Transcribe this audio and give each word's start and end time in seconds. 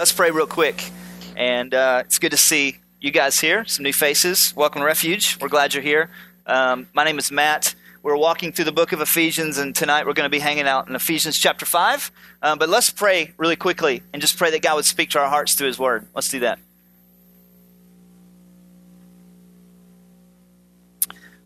Let's 0.00 0.12
pray 0.12 0.30
real 0.30 0.46
quick. 0.46 0.90
And 1.36 1.74
uh, 1.74 2.04
it's 2.06 2.18
good 2.18 2.30
to 2.30 2.38
see 2.38 2.78
you 3.02 3.10
guys 3.10 3.38
here, 3.38 3.66
some 3.66 3.82
new 3.82 3.92
faces. 3.92 4.56
Welcome 4.56 4.80
to 4.80 4.86
Refuge. 4.86 5.36
We're 5.38 5.50
glad 5.50 5.74
you're 5.74 5.82
here. 5.82 6.08
Um, 6.46 6.88
my 6.94 7.04
name 7.04 7.18
is 7.18 7.30
Matt. 7.30 7.74
We're 8.02 8.16
walking 8.16 8.50
through 8.50 8.64
the 8.64 8.72
book 8.72 8.92
of 8.92 9.02
Ephesians, 9.02 9.58
and 9.58 9.76
tonight 9.76 10.06
we're 10.06 10.14
going 10.14 10.24
to 10.24 10.30
be 10.30 10.38
hanging 10.38 10.66
out 10.66 10.88
in 10.88 10.94
Ephesians 10.94 11.38
chapter 11.38 11.66
5. 11.66 12.10
Um, 12.40 12.58
but 12.58 12.70
let's 12.70 12.88
pray 12.88 13.34
really 13.36 13.56
quickly 13.56 14.02
and 14.14 14.22
just 14.22 14.38
pray 14.38 14.50
that 14.52 14.62
God 14.62 14.76
would 14.76 14.86
speak 14.86 15.10
to 15.10 15.18
our 15.18 15.28
hearts 15.28 15.52
through 15.52 15.66
His 15.66 15.78
Word. 15.78 16.06
Let's 16.14 16.30
do 16.30 16.40
that. 16.40 16.58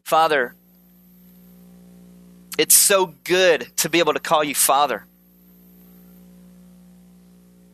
Father, 0.04 0.54
it's 2.56 2.76
so 2.76 3.14
good 3.24 3.76
to 3.78 3.88
be 3.88 3.98
able 3.98 4.12
to 4.14 4.20
call 4.20 4.44
you 4.44 4.54
Father. 4.54 5.06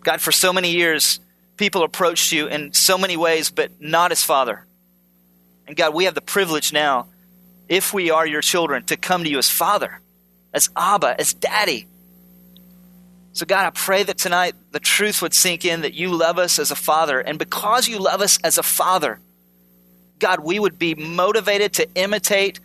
God, 0.02 0.20
for 0.20 0.32
so 0.32 0.52
many 0.52 0.70
years, 0.72 1.20
people 1.56 1.82
approached 1.82 2.32
you 2.32 2.46
in 2.46 2.72
so 2.72 2.96
many 2.96 3.16
ways, 3.16 3.50
but 3.50 3.80
not 3.80 4.12
as 4.12 4.22
Father. 4.22 4.66
And 5.66 5.76
God, 5.76 5.94
we 5.94 6.04
have 6.04 6.14
the 6.14 6.20
privilege 6.20 6.72
now, 6.72 7.06
if 7.68 7.92
we 7.92 8.10
are 8.10 8.26
your 8.26 8.40
children, 8.40 8.84
to 8.84 8.96
come 8.96 9.24
to 9.24 9.30
you 9.30 9.38
as 9.38 9.48
Father, 9.48 10.00
as 10.52 10.70
Abba, 10.76 11.20
as 11.20 11.34
Daddy. 11.34 11.86
So, 13.32 13.46
God, 13.46 13.66
I 13.66 13.70
pray 13.70 14.02
that 14.02 14.18
tonight 14.18 14.54
the 14.72 14.80
truth 14.80 15.22
would 15.22 15.34
sink 15.34 15.64
in 15.64 15.82
that 15.82 15.94
you 15.94 16.08
love 16.08 16.38
us 16.38 16.58
as 16.58 16.70
a 16.70 16.74
Father. 16.74 17.20
And 17.20 17.38
because 17.38 17.86
you 17.86 17.98
love 17.98 18.20
us 18.20 18.38
as 18.42 18.58
a 18.58 18.62
Father, 18.62 19.20
God, 20.18 20.40
we 20.40 20.58
would 20.58 20.78
be 20.78 20.94
motivated 20.94 21.72
to 21.74 21.88
imitate 21.94 22.58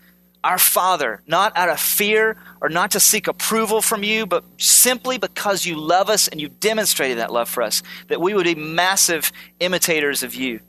our 0.46 0.60
Father, 0.60 1.24
not 1.26 1.58
out 1.58 1.70
of 1.70 1.80
fear 1.80 2.38
or 2.62 2.70
not 2.70 2.92
to 2.92 3.00
seek 3.00 3.28
approval 3.28 3.82
from 3.82 4.04
you, 4.04 4.28
but 4.28 4.44
simply 4.60 5.18
because 5.18 5.66
you 5.66 5.76
love 5.76 6.08
us 6.08 6.28
and 6.28 6.40
you've 6.40 6.60
demonstrated 6.60 7.18
that 7.18 7.34
love 7.34 7.50
for 7.50 7.64
us, 7.64 7.82
that 8.10 8.22
we 8.22 8.36
would 8.36 8.44
be 8.44 8.54
massive 8.54 9.32
imitators 9.60 10.22
of 10.22 10.36
you. 10.36 10.60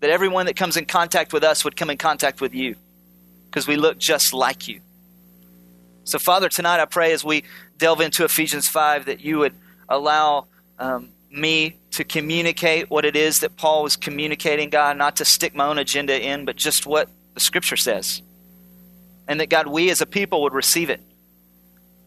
That 0.00 0.08
everyone 0.08 0.46
that 0.46 0.56
comes 0.56 0.78
in 0.78 0.86
contact 0.86 1.34
with 1.34 1.44
us 1.44 1.66
would 1.66 1.76
come 1.76 1.90
in 1.90 1.98
contact 1.98 2.40
with 2.40 2.54
you 2.54 2.76
because 3.50 3.68
we 3.68 3.76
look 3.76 3.98
just 3.98 4.32
like 4.32 4.68
you. 4.68 4.80
So, 6.04 6.18
Father, 6.18 6.48
tonight 6.48 6.80
I 6.80 6.86
pray 6.86 7.12
as 7.12 7.22
we 7.22 7.44
delve 7.76 8.00
into 8.00 8.24
Ephesians 8.24 8.68
5 8.68 9.04
that 9.04 9.20
you 9.20 9.38
would 9.38 9.54
allow 9.90 10.46
um, 10.78 11.10
me 11.30 11.76
to 11.90 12.04
communicate 12.04 12.88
what 12.88 13.04
it 13.04 13.16
is 13.16 13.40
that 13.40 13.58
Paul 13.58 13.82
was 13.82 13.96
communicating, 13.96 14.70
God, 14.70 14.96
not 14.96 15.16
to 15.16 15.26
stick 15.26 15.54
my 15.54 15.66
own 15.66 15.76
agenda 15.76 16.18
in, 16.18 16.46
but 16.46 16.56
just 16.56 16.86
what 16.86 17.10
the 17.34 17.40
scripture 17.40 17.76
says. 17.76 18.22
And 19.28 19.40
that, 19.40 19.48
God, 19.48 19.66
we 19.66 19.90
as 19.90 20.00
a 20.00 20.06
people 20.06 20.42
would 20.42 20.54
receive 20.54 20.90
it. 20.90 21.00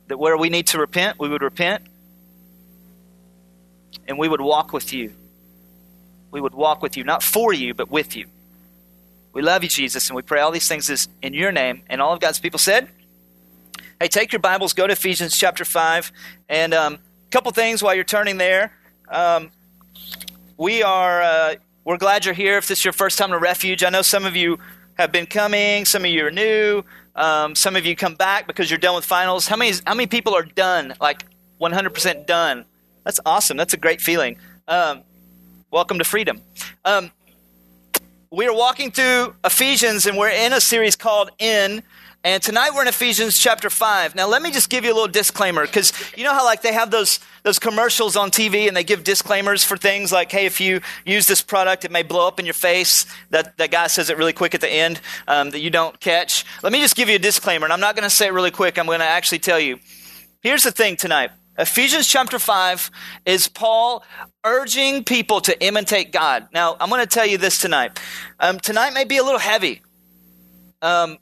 That 0.07 0.17
where 0.17 0.37
we 0.37 0.49
need 0.49 0.67
to 0.67 0.79
repent, 0.79 1.19
we 1.19 1.29
would 1.29 1.41
repent. 1.41 1.83
And 4.07 4.19
we 4.19 4.27
would 4.27 4.41
walk 4.41 4.73
with 4.73 4.93
you. 4.93 5.13
We 6.31 6.41
would 6.41 6.53
walk 6.53 6.81
with 6.81 6.97
you, 6.97 7.03
not 7.03 7.23
for 7.23 7.53
you, 7.53 7.73
but 7.73 7.89
with 7.89 8.15
you. 8.15 8.27
We 9.33 9.41
love 9.41 9.63
you, 9.63 9.69
Jesus, 9.69 10.09
and 10.09 10.15
we 10.15 10.21
pray 10.21 10.41
all 10.41 10.51
these 10.51 10.67
things 10.67 11.07
in 11.21 11.33
your 11.33 11.51
name. 11.51 11.81
And 11.89 12.01
all 12.01 12.13
of 12.13 12.19
God's 12.19 12.39
people 12.39 12.59
said, 12.59 12.87
Hey, 13.99 14.09
take 14.09 14.33
your 14.33 14.39
Bibles, 14.39 14.73
go 14.73 14.85
to 14.87 14.93
Ephesians 14.93 15.37
chapter 15.37 15.63
5. 15.63 16.11
And 16.49 16.73
a 16.73 16.83
um, 16.83 16.99
couple 17.31 17.51
things 17.51 17.81
while 17.81 17.95
you're 17.95 18.03
turning 18.03 18.37
there. 18.37 18.71
Um, 19.09 19.51
we 20.57 20.83
are, 20.83 21.21
uh, 21.21 21.55
we're 21.83 21.97
glad 21.97 22.25
you're 22.25 22.33
here. 22.33 22.57
If 22.57 22.67
this 22.67 22.79
is 22.79 22.85
your 22.85 22.93
first 22.93 23.17
time 23.17 23.31
to 23.31 23.39
Refuge, 23.39 23.83
I 23.83 23.89
know 23.89 24.01
some 24.01 24.25
of 24.25 24.35
you 24.35 24.59
have 24.97 25.11
been 25.11 25.25
coming. 25.25 25.85
Some 25.85 26.05
of 26.05 26.11
you 26.11 26.25
are 26.25 26.31
new. 26.31 26.83
Um, 27.15 27.55
some 27.55 27.75
of 27.75 27.85
you 27.85 27.95
come 27.95 28.15
back 28.15 28.47
because 28.47 28.69
you're 28.69 28.79
done 28.79 28.95
with 28.95 29.05
finals. 29.05 29.47
How 29.47 29.55
many, 29.55 29.73
how 29.85 29.93
many 29.93 30.07
people 30.07 30.33
are 30.33 30.43
done, 30.43 30.93
like 30.99 31.23
100% 31.61 32.25
done? 32.25 32.65
That's 33.03 33.19
awesome. 33.25 33.57
That's 33.57 33.73
a 33.73 33.77
great 33.77 34.01
feeling. 34.01 34.37
Um, 34.67 35.03
welcome 35.71 35.97
to 35.99 36.03
freedom. 36.03 36.41
Um, 36.83 37.11
we 38.31 38.47
are 38.47 38.53
walking 38.53 38.91
through 38.91 39.35
Ephesians, 39.45 40.05
and 40.07 40.17
we're 40.17 40.29
in 40.29 40.51
a 40.51 40.59
series 40.59 40.95
called 40.95 41.29
In. 41.39 41.83
And 42.23 42.41
tonight 42.41 42.71
we're 42.73 42.81
in 42.81 42.87
Ephesians 42.87 43.37
chapter 43.37 43.69
5. 43.69 44.15
Now, 44.15 44.27
let 44.27 44.41
me 44.41 44.51
just 44.51 44.69
give 44.69 44.83
you 44.83 44.91
a 44.91 44.95
little 44.95 45.07
disclaimer 45.07 45.65
because 45.65 45.93
you 46.17 46.23
know 46.23 46.33
how, 46.33 46.43
like, 46.43 46.61
they 46.61 46.73
have 46.73 46.89
those, 46.91 47.19
those 47.45 47.59
commercials 47.59 48.15
on 48.15 48.31
TV 48.31 48.67
and 48.67 48.75
they 48.75 48.83
give 48.83 49.03
disclaimers 49.03 49.63
for 49.63 49.77
things 49.77 50.11
like, 50.11 50.31
hey, 50.31 50.47
if 50.47 50.59
you 50.59 50.81
use 51.05 51.27
this 51.27 51.43
product, 51.43 51.85
it 51.85 51.91
may 51.91 52.01
blow 52.01 52.27
up 52.27 52.39
in 52.39 52.45
your 52.45 52.55
face. 52.55 53.05
That, 53.29 53.55
that 53.57 53.69
guy 53.69 53.85
says 53.85 54.09
it 54.09 54.17
really 54.17 54.33
quick 54.33 54.55
at 54.55 54.61
the 54.61 54.69
end 54.69 54.99
um, 55.27 55.51
that 55.51 55.59
you 55.59 55.69
don't 55.69 55.97
catch. 55.99 56.43
Let 56.63 56.73
me 56.73 56.81
just 56.81 56.95
give 56.95 57.07
you 57.07 57.17
a 57.17 57.19
disclaimer, 57.19 57.67
and 57.67 57.71
I'm 57.71 57.79
not 57.79 57.95
going 57.95 58.03
to 58.03 58.09
say 58.09 58.25
it 58.25 58.33
really 58.33 58.49
quick. 58.49 58.79
I'm 58.79 58.87
going 58.87 58.99
to 58.99 59.05
actually 59.05 59.39
tell 59.39 59.59
you. 59.59 59.79
Here's 60.41 60.63
the 60.63 60.71
thing 60.71 60.95
tonight 60.95 61.29
Ephesians 61.59 62.07
chapter 62.07 62.39
5 62.39 62.89
is 63.27 63.47
Paul 63.47 64.03
urging 64.43 65.03
people 65.03 65.39
to 65.41 65.63
imitate 65.63 66.11
God. 66.11 66.47
Now, 66.51 66.75
I'm 66.79 66.89
going 66.89 67.01
to 67.01 67.07
tell 67.07 67.27
you 67.27 67.37
this 67.37 67.59
tonight. 67.59 67.99
Um, 68.39 68.59
tonight 68.59 68.95
may 68.95 69.05
be 69.05 69.17
a 69.17 69.23
little 69.23 69.39
heavy. 69.39 69.83
Um, 70.81 71.19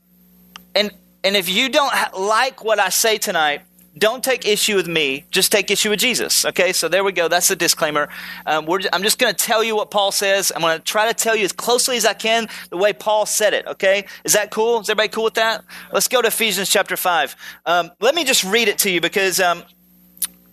and 0.73 0.90
and 1.25 1.35
if 1.35 1.50
you 1.50 1.67
don't 1.67 1.94
like 2.17 2.63
what 2.63 2.79
I 2.79 2.90
say 2.90 3.17
tonight, 3.17 3.63
don't 3.97 4.23
take 4.23 4.47
issue 4.47 4.75
with 4.75 4.87
me. 4.87 5.25
Just 5.29 5.51
take 5.51 5.69
issue 5.69 5.91
with 5.91 5.99
Jesus. 5.99 6.45
Okay, 6.45 6.73
so 6.73 6.87
there 6.87 7.03
we 7.03 7.11
go. 7.11 7.27
That's 7.27 7.47
the 7.47 7.55
disclaimer. 7.55 8.09
Um, 8.45 8.67
I'm 8.91 9.03
just 9.03 9.19
going 9.19 9.33
to 9.33 9.45
tell 9.45 9.63
you 9.63 9.75
what 9.75 9.91
Paul 9.91 10.11
says. 10.11 10.51
I'm 10.55 10.61
going 10.61 10.77
to 10.77 10.83
try 10.83 11.07
to 11.07 11.13
tell 11.13 11.35
you 11.35 11.45
as 11.45 11.51
closely 11.51 11.95
as 11.97 12.05
I 12.05 12.13
can 12.13 12.47
the 12.69 12.77
way 12.77 12.93
Paul 12.93 13.25
said 13.25 13.53
it. 13.53 13.67
Okay, 13.67 14.05
is 14.23 14.33
that 14.33 14.49
cool? 14.49 14.79
Is 14.79 14.89
everybody 14.89 15.09
cool 15.09 15.25
with 15.25 15.35
that? 15.35 15.63
Let's 15.91 16.07
go 16.07 16.21
to 16.21 16.29
Ephesians 16.29 16.69
chapter 16.69 16.97
five. 16.97 17.35
Um, 17.65 17.91
let 17.99 18.15
me 18.15 18.23
just 18.23 18.43
read 18.43 18.67
it 18.67 18.79
to 18.79 18.89
you 18.89 18.99
because 18.99 19.39
um, 19.39 19.63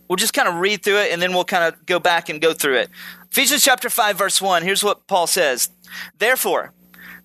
we'll 0.09 0.17
just 0.17 0.35
kind 0.35 0.49
of 0.49 0.57
read 0.57 0.83
through 0.83 0.99
it 0.99 1.13
and 1.13 1.23
then 1.23 1.33
we'll 1.33 1.45
kind 1.45 1.65
of 1.65 1.87
go 1.87 1.99
back 1.99 2.29
and 2.29 2.41
go 2.41 2.53
through 2.53 2.77
it. 2.77 2.91
Ephesians 3.31 3.65
chapter 3.65 3.89
five, 3.89 4.19
verse 4.19 4.43
one. 4.43 4.63
Here's 4.63 4.85
what 4.85 5.07
Paul 5.07 5.27
says. 5.27 5.71
Therefore, 6.19 6.73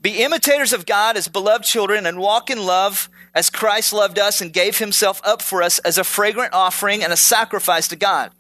be 0.06 0.22
imitators 0.22 0.72
of 0.72 0.86
God 0.86 1.18
as 1.18 1.28
beloved 1.28 1.66
children 1.66 2.06
and 2.06 2.20
walk 2.20 2.52
in 2.52 2.64
love 2.64 3.10
as 3.34 3.50
Christ 3.50 3.92
loved 3.92 4.20
us 4.20 4.40
and 4.40 4.54
gave 4.54 4.78
himself 4.78 5.20
up 5.24 5.42
for 5.42 5.64
us 5.64 5.80
as 5.80 5.98
a 5.98 6.04
fragrant 6.04 6.54
offering 6.54 7.04
and 7.04 7.12
a 7.12 7.18
sacrifice 7.18 7.88
to 7.88 7.96
God. 7.96 8.32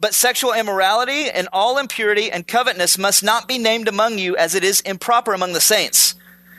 But 0.00 0.14
sexual 0.14 0.54
immorality 0.54 1.28
and 1.28 1.50
all 1.52 1.76
impurity 1.76 2.32
and 2.32 2.48
covetousness 2.48 2.96
must 2.96 3.22
not 3.22 3.46
be 3.46 3.58
named 3.58 3.88
among 3.88 4.16
you 4.16 4.38
as 4.38 4.54
it 4.54 4.64
is 4.64 4.80
improper 4.80 5.34
among 5.34 5.52
the 5.52 5.60
saints. 5.60 6.14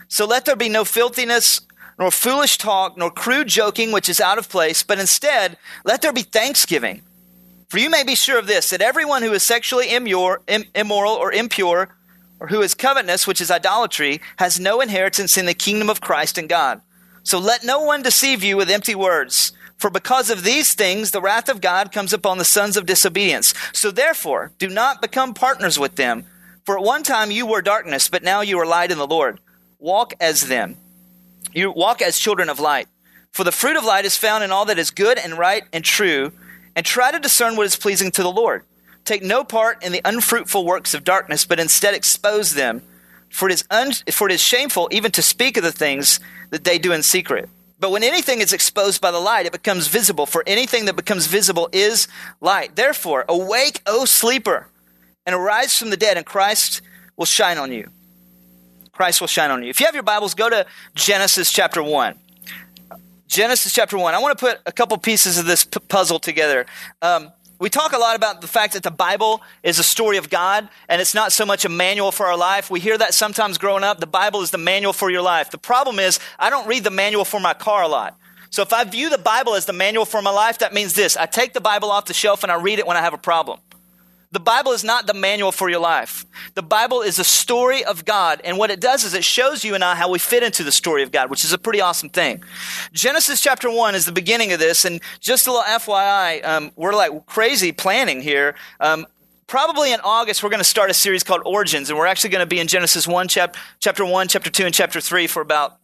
So 0.07 0.27
let 0.27 0.45
there 0.45 0.55
be 0.55 0.69
no 0.69 0.85
filthiness, 0.85 1.61
nor 1.97 2.11
foolish 2.11 2.59
talk, 2.59 2.95
nor 2.95 3.09
crude 3.09 3.47
joking, 3.47 3.91
which 3.91 4.07
is 4.07 4.21
out 4.21 4.37
of 4.37 4.49
place, 4.49 4.83
but 4.83 4.99
instead 4.99 5.57
let 5.83 6.03
there 6.03 6.13
be 6.13 6.21
thanksgiving. 6.21 7.01
For 7.69 7.79
you 7.79 7.89
may 7.89 8.03
be 8.03 8.13
sure 8.13 8.37
of 8.37 8.45
this, 8.45 8.69
that 8.69 8.83
everyone 8.83 9.23
who 9.23 9.33
is 9.33 9.41
sexually 9.41 9.91
immoral 9.95 11.15
or 11.15 11.33
impure, 11.33 11.96
or 12.39 12.47
who 12.47 12.61
is 12.61 12.73
covetous, 12.73 13.25
which 13.25 13.41
is 13.41 13.51
idolatry, 13.51 14.21
has 14.37 14.59
no 14.59 14.81
inheritance 14.81 15.37
in 15.37 15.45
the 15.45 15.53
kingdom 15.53 15.89
of 15.89 16.01
Christ 16.01 16.37
and 16.37 16.47
God. 16.49 16.81
So 17.23 17.39
let 17.39 17.63
no 17.63 17.81
one 17.81 18.03
deceive 18.03 18.43
you 18.43 18.57
with 18.57 18.69
empty 18.69 18.95
words. 18.95 19.51
For 19.77 19.89
because 19.89 20.29
of 20.29 20.43
these 20.43 20.73
things, 20.73 21.11
the 21.11 21.21
wrath 21.21 21.49
of 21.49 21.61
God 21.61 21.91
comes 21.91 22.13
upon 22.13 22.37
the 22.37 22.45
sons 22.45 22.77
of 22.77 22.85
disobedience. 22.85 23.53
So 23.73 23.91
therefore, 23.91 24.51
do 24.57 24.69
not 24.69 25.01
become 25.01 25.33
partners 25.33 25.77
with 25.77 25.95
them. 25.95 26.25
For 26.65 26.77
at 26.77 26.83
one 26.83 27.03
time 27.03 27.31
you 27.31 27.45
were 27.45 27.61
darkness, 27.61 28.09
but 28.09 28.23
now 28.23 28.41
you 28.41 28.59
are 28.59 28.65
light 28.65 28.91
in 28.91 28.97
the 28.97 29.07
Lord. 29.07 29.39
Walk 29.79 30.13
as 30.19 30.47
them. 30.47 30.77
You 31.53 31.71
walk 31.71 32.01
as 32.01 32.17
children 32.17 32.49
of 32.49 32.59
light. 32.59 32.87
For 33.31 33.43
the 33.43 33.51
fruit 33.51 33.77
of 33.77 33.85
light 33.85 34.05
is 34.05 34.17
found 34.17 34.43
in 34.43 34.51
all 34.51 34.65
that 34.65 34.79
is 34.79 34.89
good 34.89 35.17
and 35.17 35.37
right 35.37 35.63
and 35.71 35.85
true, 35.85 36.31
and 36.75 36.85
try 36.85 37.11
to 37.11 37.19
discern 37.19 37.55
what 37.55 37.67
is 37.67 37.75
pleasing 37.75 38.09
to 38.11 38.23
the 38.23 38.31
Lord. 38.31 38.63
Take 39.07 39.23
no 39.23 39.45
part 39.45 39.85
in 39.85 39.94
the 39.94 40.01
unfruitful 40.03 40.66
works 40.66 40.94
of 40.94 41.06
darkness, 41.06 41.45
but 41.45 41.62
instead 41.62 41.94
expose 41.94 42.56
them. 42.56 42.81
For 43.29 43.47
it 43.47 43.53
is, 43.53 43.63
un- 43.72 43.94
for 44.12 44.28
it 44.28 44.34
is 44.34 44.41
shameful 44.41 44.90
even 44.91 45.13
to 45.13 45.22
speak 45.22 45.56
of 45.56 45.63
the 45.63 45.72
things 45.72 46.19
that 46.50 46.66
they 46.66 46.78
do 46.78 46.91
in 46.91 47.03
secret. 47.03 47.47
But 47.79 47.91
when 47.91 48.03
anything 48.03 48.41
is 48.41 48.51
exposed 48.51 49.00
by 49.00 49.12
the 49.12 49.19
light, 49.19 49.45
it 49.45 49.53
becomes 49.53 49.88
visible, 49.88 50.25
for 50.25 50.44
anything 50.45 50.84
that 50.85 50.97
becomes 50.97 51.28
visible 51.28 51.69
is 51.72 52.09
light. 52.41 52.75
Therefore, 52.75 53.23
awake, 53.29 53.81
O 53.85 54.03
sleeper, 54.03 54.68
and 55.25 55.33
arise 55.33 55.77
from 55.77 55.89
the 55.89 55.95
dead, 55.95 56.18
and 56.18 56.25
Christ 56.25 56.81
will 57.15 57.25
shine 57.25 57.57
on 57.57 57.71
you. 57.71 57.89
Christ 58.92 59.21
will 59.21 59.30
shine 59.30 59.51
on 59.51 59.63
you. 59.63 59.69
If 59.69 59.80
you 59.80 59.86
have 59.86 59.95
your 59.95 60.03
Bibles, 60.03 60.33
go 60.33 60.50
to 60.50 60.65
Genesis 60.95 61.50
chapter 61.53 61.81
1. 61.81 62.19
Genesis 63.30 63.74
chapter 63.74 63.98
1. 63.98 64.13
I 64.13 64.19
want 64.19 64.38
to 64.38 64.45
put 64.45 64.60
a 64.65 64.71
couple 64.74 64.98
pieces 64.98 65.38
of 65.38 65.45
this 65.45 65.63
p- 65.63 65.80
puzzle 65.88 66.19
together. 66.19 66.65
Um, 67.01 67.31
we 67.59 67.69
talk 67.69 67.94
a 67.94 67.98
lot 67.98 68.15
about 68.15 68.42
the 68.42 68.48
fact 68.48 68.74
that 68.74 68.83
the 68.83 68.92
Bible 68.92 69.42
is 69.63 69.80
a 69.80 69.83
story 69.83 70.18
of 70.18 70.30
God 70.30 70.69
and 70.88 71.01
it's 71.01 71.15
not 71.15 71.31
so 71.31 71.45
much 71.45 71.65
a 71.65 71.69
manual 71.69 72.12
for 72.12 72.27
our 72.27 72.38
life. 72.38 72.69
We 72.69 72.80
hear 72.80 72.98
that 72.98 73.13
sometimes 73.13 73.57
growing 73.57 73.83
up. 73.83 74.00
The 74.00 74.07
Bible 74.07 74.42
is 74.42 74.51
the 74.51 74.57
manual 74.57 74.94
for 74.94 75.09
your 75.09 75.24
life. 75.24 75.50
The 75.50 75.57
problem 75.57 75.98
is, 75.98 76.19
I 76.38 76.50
don't 76.50 76.68
read 76.68 76.83
the 76.83 76.92
manual 76.92 77.25
for 77.25 77.39
my 77.39 77.54
car 77.54 77.83
a 77.83 77.88
lot. 77.88 78.18
So 78.50 78.62
if 78.62 78.71
I 78.74 78.83
view 78.83 79.09
the 79.09 79.18
Bible 79.18 79.56
as 79.56 79.65
the 79.65 79.74
manual 79.74 80.06
for 80.06 80.21
my 80.21 80.30
life, 80.30 80.59
that 80.59 80.74
means 80.74 80.94
this 80.94 81.18
I 81.18 81.25
take 81.25 81.54
the 81.54 81.62
Bible 81.62 81.92
off 81.92 82.06
the 82.06 82.13
shelf 82.13 82.44
and 82.44 82.51
I 82.51 82.62
read 82.62 82.80
it 82.80 82.88
when 82.88 82.98
I 82.98 83.01
have 83.01 83.13
a 83.13 83.18
problem. 83.18 83.60
The 84.31 84.39
Bible 84.41 84.74
is 84.74 84.83
not 84.83 85.07
the 85.07 85.13
manual 85.13 85.53
for 85.53 85.69
your 85.69 85.79
life. 85.79 86.25
The 86.53 86.62
Bible 86.62 87.01
is 87.01 87.18
a 87.18 87.24
story 87.24 87.85
of 87.85 88.03
God, 88.03 88.41
and 88.44 88.57
what 88.57 88.69
it 88.69 88.81
does 88.81 89.06
is 89.06 89.13
it 89.13 89.24
shows 89.24 89.63
you 89.63 89.74
and 89.74 89.83
I 89.83 89.95
how 89.95 90.12
we 90.12 90.19
fit 90.19 90.44
into 90.44 90.63
the 90.63 90.71
story 90.71 91.01
of 91.01 91.12
God, 91.12 91.29
which 91.29 91.45
is 91.45 91.53
a 91.53 91.57
pretty 91.57 91.79
awesome 91.79 92.09
thing. 92.09 92.44
Genesis 92.91 93.41
chapter 93.41 93.71
1 93.71 93.95
is 93.95 94.06
the 94.06 94.12
beginning 94.12 94.51
of 94.51 94.59
this, 94.59 94.83
and 94.83 95.00
just 95.21 95.47
a 95.47 95.51
little 95.51 95.63
FYI, 95.63 96.45
um, 96.45 96.71
we're 96.75 96.94
like 96.94 97.25
crazy 97.25 97.71
planning 97.71 98.21
here. 98.21 98.56
Um, 98.81 99.07
probably 99.47 99.94
in 99.94 100.01
August, 100.03 100.44
we're 100.44 100.50
going 100.50 100.59
to 100.59 100.65
start 100.65 100.91
a 100.91 100.94
series 100.94 101.24
called 101.24 101.41
Origins, 101.45 101.89
and 101.89 101.97
we're 101.97 102.06
actually 102.06 102.31
going 102.31 102.44
to 102.44 102.50
be 102.50 102.59
in 102.59 102.68
Genesis 102.68 103.07
1, 103.07 103.29
chap- 103.29 103.56
chapter 103.79 104.06
1, 104.06 104.27
chapter 104.27 104.50
2, 104.50 104.65
and 104.65 104.74
chapter 104.74 105.00
3 105.00 105.27
for 105.27 105.41
about 105.41 105.77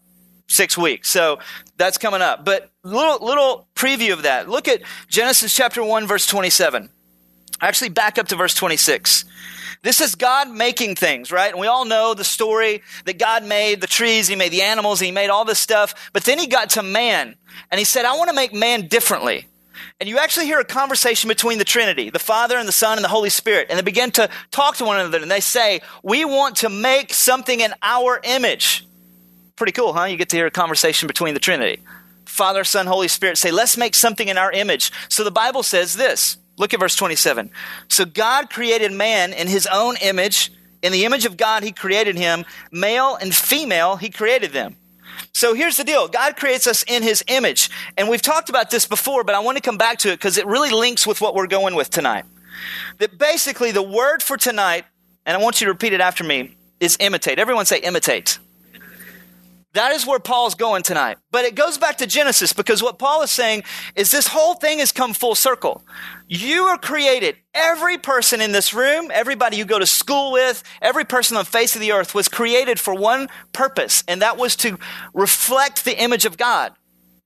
six 0.48 0.78
weeks. 0.78 1.10
So 1.10 1.40
that's 1.78 1.98
coming 1.98 2.22
up. 2.22 2.44
But 2.44 2.72
little, 2.84 3.26
little 3.26 3.68
preview 3.74 4.12
of 4.12 4.24
that. 4.24 4.50
Look 4.50 4.68
at 4.68 4.82
Genesis 5.08 5.56
chapter 5.56 5.82
1, 5.82 6.06
verse 6.08 6.28
27. 6.28 6.90
Actually, 7.62 7.90
back 7.90 8.18
up 8.18 8.28
to 8.28 8.36
verse 8.36 8.54
26. 8.54 9.26
This 9.84 10.00
is 10.00 10.16
God 10.16 10.50
making 10.50 10.96
things, 10.96 11.32
right? 11.32 11.52
And 11.52 11.60
we 11.60 11.68
all 11.68 11.84
know 11.84 12.14
the 12.14 12.24
story 12.24 12.82
that 13.06 13.20
God 13.20 13.44
made 13.44 13.82
the 13.82 13.88
trees, 13.88 14.28
He 14.28 14.36
made 14.36 14.52
the 14.52 14.62
animals, 14.62 15.00
He 15.00 15.12
made 15.12 15.30
all 15.30 15.46
this 15.46 15.60
stuff. 15.60 16.10
But 16.14 16.24
then 16.24 16.40
He 16.40 16.48
got 16.48 16.72
to 16.72 16.84
man, 16.84 17.36
and 17.70 17.80
He 17.80 17.86
said, 17.86 18.06
I 18.06 18.18
want 18.18 18.30
to 18.30 18.36
make 18.36 18.54
man 18.54 18.88
differently. 18.88 19.48
And 20.00 20.10
you 20.10 20.18
actually 20.18 20.46
hear 20.46 20.60
a 20.60 20.66
conversation 20.66 21.28
between 21.28 21.58
the 21.58 21.66
Trinity, 21.66 22.10
the 22.10 22.20
Father 22.20 22.58
and 22.58 22.68
the 22.68 22.74
Son 22.74 22.98
and 22.98 23.04
the 23.04 23.10
Holy 23.10 23.30
Spirit. 23.30 23.68
And 23.70 23.78
they 23.78 23.84
begin 23.84 24.12
to 24.12 24.30
talk 24.52 24.78
to 24.78 24.86
one 24.86 25.00
another, 25.00 25.20
and 25.20 25.30
they 25.30 25.40
say, 25.40 25.82
We 26.02 26.26
want 26.26 26.58
to 26.58 26.70
make 26.70 27.14
something 27.14 27.60
in 27.60 27.74
our 27.82 28.20
image. 28.24 28.88
Pretty 29.56 29.74
cool, 29.74 29.94
huh? 29.94 30.06
You 30.06 30.18
get 30.18 30.30
to 30.30 30.38
hear 30.38 30.48
a 30.48 30.52
conversation 30.52 31.08
between 31.08 31.34
the 31.34 31.40
Trinity. 31.40 31.82
Father, 32.26 32.64
Son, 32.64 32.88
Holy 32.88 33.08
Spirit 33.08 33.38
say, 33.38 33.52
Let's 33.52 33.78
make 33.78 33.96
something 33.96 34.28
in 34.28 34.38
our 34.38 34.52
image. 34.52 34.92
So 35.10 35.24
the 35.24 35.32
Bible 35.32 35.64
says 35.64 35.96
this 35.96 36.38
Look 36.58 36.74
at 36.74 36.80
verse 36.80 36.96
27. 36.96 37.50
So 37.88 38.06
God 38.06 38.50
created 38.50 38.92
man 38.92 39.34
in 39.34 39.48
his 39.48 39.68
own 39.72 39.96
image. 40.02 40.52
In 40.82 40.92
the 40.92 41.06
image 41.06 41.26
of 41.26 41.38
God, 41.38 41.64
he 41.64 41.72
created 41.72 42.16
him. 42.16 42.46
Male 42.72 43.16
and 43.16 43.34
female, 43.34 43.96
he 43.96 44.10
created 44.10 44.52
them. 44.52 44.76
So 45.34 45.54
here's 45.54 45.78
the 45.78 45.84
deal 45.84 46.08
God 46.08 46.36
creates 46.36 46.68
us 46.68 46.84
in 46.84 47.04
his 47.04 47.24
image. 47.28 47.70
And 47.98 48.08
we've 48.08 48.22
talked 48.22 48.50
about 48.50 48.70
this 48.70 48.86
before, 48.86 49.24
but 49.24 49.36
I 49.36 49.40
want 49.40 49.58
to 49.58 49.62
come 49.62 49.78
back 49.78 50.00
to 50.00 50.10
it 50.10 50.18
because 50.18 50.38
it 50.38 50.46
really 50.46 50.72
links 50.72 51.08
with 51.08 51.22
what 51.22 51.36
we're 51.36 51.48
going 51.48 51.76
with 51.76 51.90
tonight. 51.90 52.26
That 53.00 53.18
basically, 53.18 53.72
the 53.72 53.84
word 53.84 54.22
for 54.22 54.38
tonight, 54.38 54.86
and 55.26 55.36
I 55.36 55.42
want 55.42 55.60
you 55.60 55.66
to 55.66 55.72
repeat 55.72 55.94
it 55.94 56.02
after 56.02 56.24
me, 56.24 56.56
is 56.80 56.98
imitate. 57.00 57.40
Everyone 57.40 57.66
say 57.66 57.80
imitate. 57.80 58.38
That 59.74 59.92
is 59.92 60.06
where 60.06 60.20
Paul's 60.20 60.54
going 60.54 60.84
tonight. 60.84 61.18
But 61.32 61.46
it 61.46 61.56
goes 61.56 61.80
back 61.80 61.98
to 61.98 62.08
Genesis 62.08 62.54
because 62.54 62.84
what 62.84 63.00
Paul 63.00 63.24
is 63.24 63.32
saying 63.32 63.64
is 63.96 64.12
this 64.12 64.28
whole 64.28 64.54
thing 64.54 64.80
has 64.80 64.92
come 64.92 65.14
full 65.14 65.34
circle. 65.34 65.84
You 66.28 66.64
are 66.66 66.78
created. 66.78 67.38
Every 67.56 67.98
person 67.98 68.40
in 68.40 68.52
this 68.52 68.74
room, 68.74 69.10
everybody 69.12 69.58
you 69.58 69.66
go 69.66 69.80
to 69.80 69.88
school 69.88 70.32
with, 70.32 70.64
every 70.80 71.06
person 71.06 71.38
on 71.38 71.44
the 71.44 71.50
face 71.50 71.74
of 71.74 71.82
the 71.82 71.92
earth 71.92 72.14
was 72.14 72.28
created 72.28 72.80
for 72.80 72.94
one 72.94 73.30
purpose, 73.52 74.04
and 74.08 74.22
that 74.22 74.38
was 74.38 74.56
to 74.58 74.78
reflect 75.14 75.86
the 75.86 76.00
image 76.00 76.26
of 76.26 76.38
God. 76.38 76.74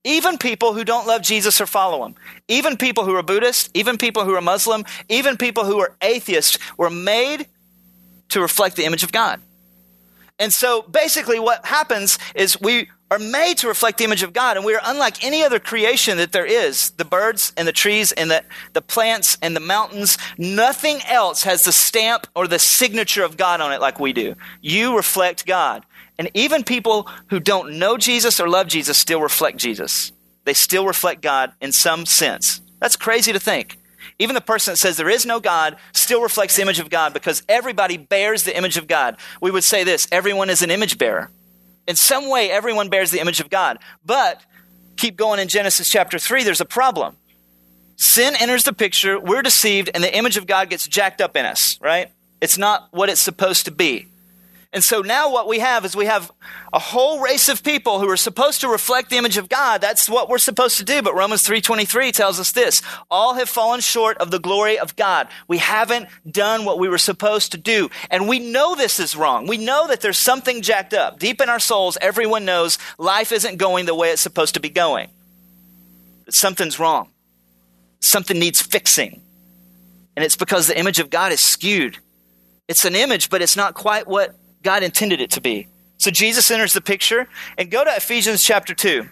Even 0.04 0.38
people 0.38 0.72
who 0.72 0.84
don't 0.84 1.06
love 1.06 1.20
Jesus 1.22 1.60
or 1.60 1.66
follow 1.66 2.04
him, 2.04 2.14
even 2.46 2.78
people 2.78 3.04
who 3.04 3.14
are 3.14 3.22
Buddhist, 3.22 3.70
even 3.74 3.98
people 3.98 4.24
who 4.24 4.34
are 4.34 4.40
Muslim, 4.40 4.84
even 5.10 5.36
people 5.36 5.64
who 5.64 5.80
are 5.80 5.96
atheists 6.00 6.56
were 6.78 6.90
made 6.90 7.46
to 8.30 8.40
reflect 8.40 8.76
the 8.76 8.84
image 8.84 9.02
of 9.02 9.12
God. 9.12 9.40
And 10.38 10.52
so 10.52 10.82
basically, 10.82 11.38
what 11.38 11.66
happens 11.66 12.18
is 12.34 12.60
we 12.60 12.88
are 13.10 13.18
made 13.18 13.56
to 13.58 13.68
reflect 13.68 13.98
the 13.98 14.04
image 14.04 14.22
of 14.22 14.32
God, 14.32 14.56
and 14.56 14.66
we 14.66 14.74
are 14.74 14.80
unlike 14.84 15.24
any 15.24 15.42
other 15.42 15.58
creation 15.58 16.18
that 16.18 16.32
there 16.32 16.46
is 16.46 16.90
the 16.90 17.04
birds 17.04 17.52
and 17.56 17.66
the 17.66 17.72
trees 17.72 18.12
and 18.12 18.30
the, 18.30 18.44
the 18.74 18.82
plants 18.82 19.38
and 19.40 19.56
the 19.56 19.60
mountains. 19.60 20.18
Nothing 20.36 21.00
else 21.06 21.42
has 21.44 21.64
the 21.64 21.72
stamp 21.72 22.26
or 22.36 22.46
the 22.46 22.58
signature 22.58 23.24
of 23.24 23.36
God 23.36 23.60
on 23.60 23.72
it 23.72 23.80
like 23.80 23.98
we 23.98 24.12
do. 24.12 24.34
You 24.60 24.96
reflect 24.96 25.46
God. 25.46 25.84
And 26.18 26.30
even 26.34 26.64
people 26.64 27.08
who 27.30 27.40
don't 27.40 27.78
know 27.78 27.96
Jesus 27.96 28.40
or 28.40 28.48
love 28.48 28.66
Jesus 28.66 28.98
still 28.98 29.20
reflect 29.20 29.56
Jesus. 29.56 30.12
They 30.44 30.54
still 30.54 30.86
reflect 30.86 31.22
God 31.22 31.52
in 31.60 31.72
some 31.72 32.04
sense. 32.04 32.60
That's 32.80 32.96
crazy 32.96 33.32
to 33.32 33.40
think. 33.40 33.77
Even 34.18 34.34
the 34.34 34.40
person 34.40 34.72
that 34.72 34.78
says 34.78 34.96
there 34.96 35.08
is 35.08 35.24
no 35.24 35.38
God 35.40 35.76
still 35.92 36.22
reflects 36.22 36.56
the 36.56 36.62
image 36.62 36.80
of 36.80 36.90
God 36.90 37.12
because 37.12 37.42
everybody 37.48 37.96
bears 37.96 38.42
the 38.42 38.56
image 38.56 38.76
of 38.76 38.86
God. 38.88 39.16
We 39.40 39.50
would 39.50 39.64
say 39.64 39.84
this 39.84 40.08
everyone 40.10 40.50
is 40.50 40.62
an 40.62 40.70
image 40.70 40.98
bearer. 40.98 41.30
In 41.86 41.96
some 41.96 42.28
way, 42.28 42.50
everyone 42.50 42.90
bears 42.90 43.10
the 43.10 43.20
image 43.20 43.40
of 43.40 43.48
God. 43.48 43.78
But 44.04 44.42
keep 44.96 45.16
going 45.16 45.40
in 45.40 45.48
Genesis 45.48 45.88
chapter 45.88 46.18
3, 46.18 46.44
there's 46.44 46.60
a 46.60 46.66
problem. 46.66 47.16
Sin 47.96 48.34
enters 48.38 48.64
the 48.64 48.72
picture, 48.72 49.18
we're 49.18 49.42
deceived, 49.42 49.90
and 49.94 50.04
the 50.04 50.14
image 50.14 50.36
of 50.36 50.46
God 50.46 50.70
gets 50.70 50.86
jacked 50.86 51.20
up 51.20 51.36
in 51.36 51.44
us, 51.44 51.78
right? 51.80 52.12
It's 52.40 52.58
not 52.58 52.88
what 52.92 53.08
it's 53.08 53.20
supposed 53.20 53.64
to 53.64 53.70
be. 53.70 54.06
And 54.70 54.84
so 54.84 55.00
now 55.00 55.32
what 55.32 55.48
we 55.48 55.60
have 55.60 55.86
is 55.86 55.96
we 55.96 56.04
have 56.04 56.30
a 56.74 56.78
whole 56.78 57.20
race 57.20 57.48
of 57.48 57.62
people 57.62 58.00
who 58.00 58.08
are 58.10 58.18
supposed 58.18 58.60
to 58.60 58.68
reflect 58.68 59.08
the 59.08 59.16
image 59.16 59.38
of 59.38 59.48
God. 59.48 59.80
That's 59.80 60.10
what 60.10 60.28
we're 60.28 60.36
supposed 60.36 60.76
to 60.76 60.84
do. 60.84 61.00
But 61.00 61.14
Romans 61.14 61.42
3:23 61.42 62.12
tells 62.12 62.38
us 62.38 62.52
this, 62.52 62.82
all 63.10 63.34
have 63.34 63.48
fallen 63.48 63.80
short 63.80 64.18
of 64.18 64.30
the 64.30 64.38
glory 64.38 64.78
of 64.78 64.94
God. 64.94 65.28
We 65.46 65.56
haven't 65.56 66.08
done 66.30 66.66
what 66.66 66.78
we 66.78 66.88
were 66.88 66.98
supposed 66.98 67.52
to 67.52 67.58
do. 67.58 67.88
And 68.10 68.28
we 68.28 68.38
know 68.38 68.74
this 68.74 69.00
is 69.00 69.16
wrong. 69.16 69.46
We 69.46 69.56
know 69.56 69.86
that 69.88 70.02
there's 70.02 70.18
something 70.18 70.60
jacked 70.60 70.92
up. 70.92 71.18
Deep 71.18 71.40
in 71.40 71.48
our 71.48 71.60
souls, 71.60 71.96
everyone 72.02 72.44
knows 72.44 72.76
life 72.98 73.32
isn't 73.32 73.56
going 73.56 73.86
the 73.86 73.94
way 73.94 74.10
it's 74.10 74.20
supposed 74.20 74.52
to 74.54 74.60
be 74.60 74.68
going. 74.68 75.08
That 76.26 76.34
something's 76.34 76.78
wrong. 76.78 77.08
Something 78.00 78.38
needs 78.38 78.60
fixing. 78.60 79.22
And 80.14 80.22
it's 80.22 80.36
because 80.36 80.66
the 80.66 80.78
image 80.78 80.98
of 80.98 81.08
God 81.08 81.32
is 81.32 81.40
skewed. 81.40 81.96
It's 82.68 82.84
an 82.84 82.94
image, 82.94 83.30
but 83.30 83.40
it's 83.40 83.56
not 83.56 83.72
quite 83.72 84.06
what 84.06 84.34
God 84.62 84.82
intended 84.82 85.20
it 85.20 85.30
to 85.32 85.40
be. 85.40 85.68
So 85.98 86.10
Jesus 86.10 86.50
enters 86.50 86.72
the 86.72 86.80
picture. 86.80 87.28
And 87.56 87.70
go 87.70 87.84
to 87.84 87.90
Ephesians 87.90 88.44
chapter 88.44 88.74
2. 88.74 89.08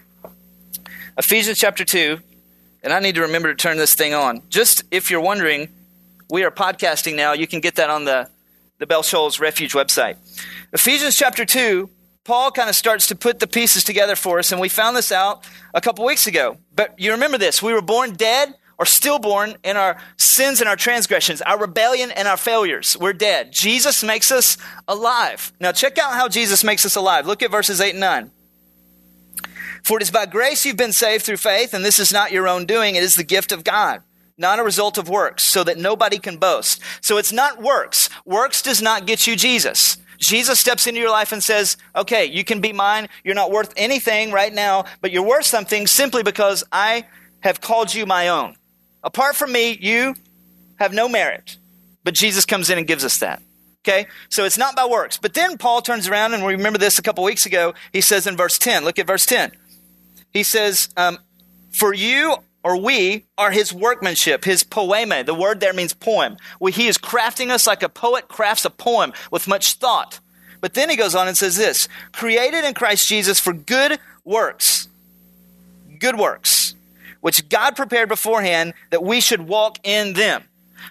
Ephesians 1.17 1.57
chapter 1.57 1.83
2. 1.83 2.19
And 2.83 2.93
I 2.93 2.99
need 2.99 3.15
to 3.15 3.21
remember 3.21 3.49
to 3.49 3.55
turn 3.55 3.77
this 3.77 3.95
thing 3.95 4.13
on. 4.13 4.41
Just 4.49 4.83
if 4.91 5.11
you're 5.11 5.21
wondering, 5.21 5.69
we 6.29 6.43
are 6.43 6.51
podcasting 6.51 7.15
now. 7.15 7.33
You 7.33 7.47
can 7.47 7.59
get 7.59 7.75
that 7.75 7.89
on 7.89 8.05
the, 8.05 8.29
the 8.79 8.87
Bell 8.87 9.03
Shoals 9.03 9.39
Refuge 9.39 9.73
website. 9.73 10.15
Ephesians 10.71 11.17
chapter 11.17 11.45
2, 11.45 11.89
Paul 12.23 12.51
kind 12.51 12.69
of 12.69 12.75
starts 12.75 13.07
to 13.07 13.15
put 13.15 13.39
the 13.39 13.47
pieces 13.47 13.83
together 13.83 14.15
for 14.15 14.39
us. 14.39 14.51
And 14.51 14.61
we 14.61 14.69
found 14.69 14.95
this 14.95 15.11
out 15.11 15.47
a 15.73 15.81
couple 15.81 16.05
weeks 16.05 16.27
ago. 16.27 16.57
But 16.75 16.93
you 16.97 17.11
remember 17.11 17.37
this 17.37 17.61
we 17.61 17.73
were 17.73 17.81
born 17.81 18.13
dead 18.13 18.53
or 18.77 18.85
stillborn 18.85 19.55
in 19.63 19.75
our 19.77 19.97
sins 20.17 20.59
and 20.59 20.69
our 20.69 20.75
transgressions, 20.75 21.41
our 21.41 21.57
rebellion 21.57 22.11
and 22.11 22.27
our 22.27 22.37
failures. 22.37 22.95
We're 22.99 23.13
dead. 23.13 23.51
Jesus 23.51 24.03
makes 24.03 24.31
us 24.31 24.57
alive. 24.87 25.51
Now, 25.59 25.71
check 25.71 25.97
out 25.97 26.13
how 26.13 26.29
Jesus 26.29 26.63
makes 26.63 26.85
us 26.85 26.95
alive. 26.95 27.25
Look 27.25 27.41
at 27.41 27.51
verses 27.51 27.81
8 27.81 27.91
and 27.91 27.99
9. 27.99 28.31
For 29.83 29.97
it 29.97 30.03
is 30.03 30.11
by 30.11 30.25
grace 30.25 30.65
you've 30.65 30.75
been 30.75 30.91
saved 30.91 31.23
through 31.23 31.37
faith, 31.37 31.73
and 31.73 31.83
this 31.83 31.97
is 31.97 32.11
not 32.11 32.31
your 32.31 32.47
own 32.47 32.65
doing, 32.65 32.95
it 32.95 33.03
is 33.03 33.15
the 33.15 33.23
gift 33.23 33.53
of 33.53 33.63
God, 33.63 34.01
not 34.37 34.59
a 34.59 34.63
result 34.63 34.97
of 34.97 35.07
works, 35.07 35.43
so 35.43 35.63
that 35.63 35.77
nobody 35.77 36.19
can 36.19 36.37
boast. 36.37 36.81
So 37.01 37.17
it's 37.17 37.31
not 37.31 37.61
works. 37.61 38.09
Works 38.25 38.61
does 38.61 38.81
not 38.81 39.07
get 39.07 39.25
you 39.25 39.37
Jesus. 39.37 39.97
Jesus 40.19 40.59
steps 40.59 40.87
into 40.87 40.99
your 40.99 41.09
life 41.11 41.31
and 41.31 41.41
says, 41.41 41.77
okay, 41.95 42.25
you 42.25 42.43
can 42.43 42.59
be 42.59 42.73
mine. 42.73 43.07
You're 43.23 43.33
not 43.33 43.51
worth 43.51 43.73
anything 43.77 44.31
right 44.31 44.53
now, 44.53 44.83
but 44.99 45.11
you're 45.11 45.23
worth 45.23 45.45
something 45.45 45.87
simply 45.87 46.21
because 46.21 46.65
I 46.69 47.05
have 47.39 47.61
called 47.61 47.93
you 47.93 48.05
my 48.05 48.27
own. 48.27 48.56
Apart 49.07 49.37
from 49.37 49.53
me, 49.53 49.77
you 49.79 50.15
have 50.79 50.91
no 50.91 51.07
merit. 51.07 51.55
But 52.03 52.13
Jesus 52.13 52.45
comes 52.45 52.69
in 52.69 52.77
and 52.77 52.85
gives 52.85 53.05
us 53.05 53.19
that. 53.19 53.41
Okay? 53.87 54.05
So 54.27 54.43
it's 54.43 54.57
not 54.57 54.75
by 54.75 54.85
works. 54.85 55.17
But 55.17 55.33
then 55.33 55.57
Paul 55.57 55.81
turns 55.81 56.09
around, 56.09 56.33
and 56.33 56.43
we 56.43 56.55
remember 56.55 56.77
this 56.77 56.99
a 56.99 57.01
couple 57.01 57.23
weeks 57.23 57.45
ago. 57.45 57.73
He 57.93 58.01
says 58.01 58.27
in 58.27 58.35
verse 58.35 58.57
10, 58.57 58.83
look 58.83 58.99
at 58.99 59.07
verse 59.07 59.25
10. 59.25 59.53
He 60.33 60.43
says, 60.43 60.89
um, 60.97 61.19
For 61.71 61.93
you 61.93 62.35
or 62.65 62.75
we 62.75 63.23
are 63.37 63.51
his 63.51 63.71
workmanship, 63.71 64.43
his 64.43 64.65
poiema. 64.65 65.25
The 65.25 65.33
word 65.33 65.61
there 65.61 65.71
means 65.73 65.93
poem. 65.93 66.35
He 66.69 66.87
is 66.87 66.97
crafting 66.97 67.49
us 67.49 67.65
like 67.65 67.83
a 67.83 67.89
poet 67.89 68.27
crafts 68.27 68.65
a 68.65 68.69
poem 68.69 69.13
with 69.31 69.47
much 69.47 69.75
thought. 69.75 70.19
But 70.59 70.73
then 70.73 70.89
he 70.89 70.97
goes 70.97 71.15
on 71.15 71.29
and 71.29 71.37
says 71.37 71.55
this 71.55 71.87
created 72.11 72.65
in 72.65 72.73
Christ 72.73 73.07
Jesus 73.07 73.39
for 73.39 73.53
good 73.53 73.99
works. 74.25 74.89
Good 75.97 76.17
works 76.17 76.75
which 77.27 77.49
God 77.49 77.75
prepared 77.75 78.07
beforehand 78.07 78.73
that 78.89 79.03
we 79.03 79.19
should 79.19 79.49
walk 79.49 79.79
in 79.83 80.13
them. 80.13 80.45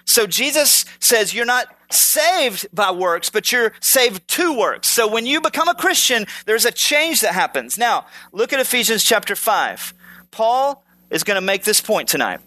So 0.04 0.26
Jesus 0.26 0.84
says 1.00 1.32
you're 1.32 1.46
not 1.46 1.74
saved 1.90 2.66
by 2.74 2.90
works, 2.90 3.30
but 3.30 3.50
you're 3.50 3.72
saved 3.80 4.28
to 4.28 4.52
works. 4.52 4.86
So 4.86 5.08
when 5.08 5.24
you 5.24 5.40
become 5.40 5.66
a 5.66 5.74
Christian, 5.74 6.26
there's 6.44 6.66
a 6.66 6.70
change 6.70 7.22
that 7.22 7.32
happens. 7.32 7.78
Now, 7.78 8.04
look 8.32 8.52
at 8.52 8.60
Ephesians 8.60 9.02
chapter 9.02 9.34
5. 9.34 9.94
Paul 10.30 10.84
is 11.08 11.24
going 11.24 11.36
to 11.36 11.40
make 11.40 11.64
this 11.64 11.80
point 11.80 12.06
tonight 12.06 12.40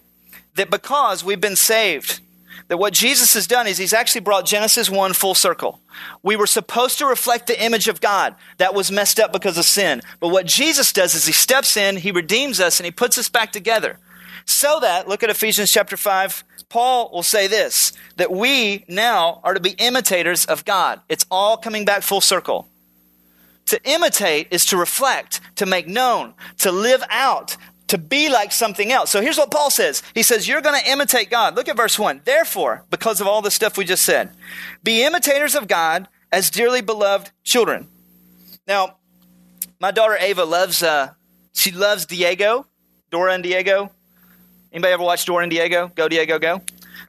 that 0.54 0.70
because 0.70 1.24
we've 1.24 1.42
been 1.42 1.56
saved, 1.56 2.20
that 2.68 2.78
what 2.78 2.94
Jesus 2.94 3.34
has 3.34 3.48
done 3.48 3.68
is 3.68 3.78
he's 3.78 3.94
actually 3.94 4.22
brought 4.22 4.46
Genesis 4.46 4.90
1 4.90 5.14
full 5.14 5.36
circle. 5.36 5.80
We 6.22 6.36
were 6.36 6.48
supposed 6.48 6.98
to 7.00 7.06
reflect 7.06 7.48
the 7.48 7.64
image 7.64 7.88
of 7.88 8.02
God 8.02 8.36
that 8.58 8.76
was 8.76 8.92
messed 8.92 9.20
up 9.20 9.34
because 9.34 9.58
of 9.58 9.66
sin. 9.66 10.02
But 10.20 10.30
what 10.30 10.46
Jesus 10.46 10.94
does 10.94 11.16
is 11.16 11.26
he 11.26 11.34
steps 11.34 11.78
in, 11.78 11.98
he 11.98 12.12
redeems 12.12 12.60
us, 12.60 12.80
and 12.80 12.86
he 12.86 12.92
puts 12.92 13.18
us 13.18 13.30
back 13.30 13.52
together. 13.52 14.00
So 14.46 14.80
that, 14.82 15.08
look 15.08 15.24
at 15.24 15.30
Ephesians 15.30 15.72
chapter 15.72 15.96
5, 15.96 16.44
Paul 16.70 17.12
will 17.12 17.24
say 17.24 17.48
this 17.48 17.94
that 18.18 18.32
we 18.32 18.86
now 18.88 19.42
are 19.44 19.54
to 19.54 19.60
be 19.60 19.72
imitators 19.72 20.46
of 20.46 20.66
God. 20.66 21.02
It's 21.10 21.26
all 21.32 21.58
coming 21.58 21.86
back 21.86 22.04
full 22.04 22.22
circle. 22.22 22.68
To 23.68 23.80
imitate 23.84 24.48
is 24.50 24.66
to 24.68 24.78
reflect, 24.78 25.42
to 25.58 25.68
make 25.68 25.88
known, 25.88 26.34
to 26.58 26.72
live 26.72 27.04
out, 27.12 27.56
to 27.90 27.98
be 27.98 28.30
like 28.30 28.52
something 28.52 28.92
else. 28.92 29.10
So 29.10 29.22
here's 29.22 29.38
what 29.38 29.52
Paul 29.52 29.70
says. 29.70 30.02
He 30.14 30.24
says, 30.24 30.48
You're 30.48 30.62
going 30.62 30.80
to 30.80 30.90
imitate 30.90 31.30
God. 31.30 31.56
Look 31.56 31.68
at 31.68 31.76
verse 31.76 32.00
1. 32.00 32.22
Therefore, 32.24 32.86
because 32.90 33.20
of 33.20 33.28
all 33.28 33.42
the 33.42 33.52
stuff 33.52 33.78
we 33.78 33.86
just 33.86 34.04
said, 34.04 34.32
be 34.84 35.04
imitators 35.04 35.56
of 35.56 35.68
God 35.68 36.08
as 36.32 36.50
dearly 36.50 36.82
beloved 36.82 37.32
children. 37.44 37.88
Now, 38.68 38.98
my 39.80 39.92
daughter 39.92 40.16
Ava 40.20 40.46
loves, 40.46 40.84
uh, 40.84 41.14
she 41.54 41.72
loves 41.72 42.06
Diego, 42.06 42.68
Dora 43.10 43.34
and 43.34 43.44
Diego. 43.44 43.92
Anybody 44.72 44.94
ever 44.94 45.04
watch 45.04 45.26
Dora 45.26 45.44
and 45.44 45.52
Diego? 45.52 45.92
Go, 45.96 46.08
Diego, 46.08 46.38
go. 46.38 46.62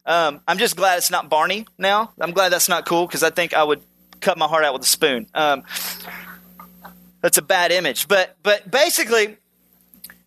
Um, 0.06 0.40
I'm 0.48 0.56
just 0.56 0.76
glad 0.76 0.96
it's 0.96 1.10
not 1.10 1.28
Barney 1.28 1.66
now. 1.76 2.12
I'm 2.18 2.30
glad 2.30 2.50
that's 2.50 2.70
not 2.70 2.86
cool 2.86 3.06
because 3.06 3.22
I 3.22 3.28
think 3.28 3.52
I 3.52 3.62
would 3.62 3.82
cut 4.20 4.38
my 4.38 4.46
heart 4.46 4.64
out 4.64 4.72
with 4.72 4.82
a 4.82 4.86
spoon. 4.86 5.26
Um, 5.34 5.62
that's 7.20 7.36
a 7.36 7.42
bad 7.42 7.70
image. 7.70 8.08
But, 8.08 8.36
but 8.42 8.70
basically, 8.70 9.36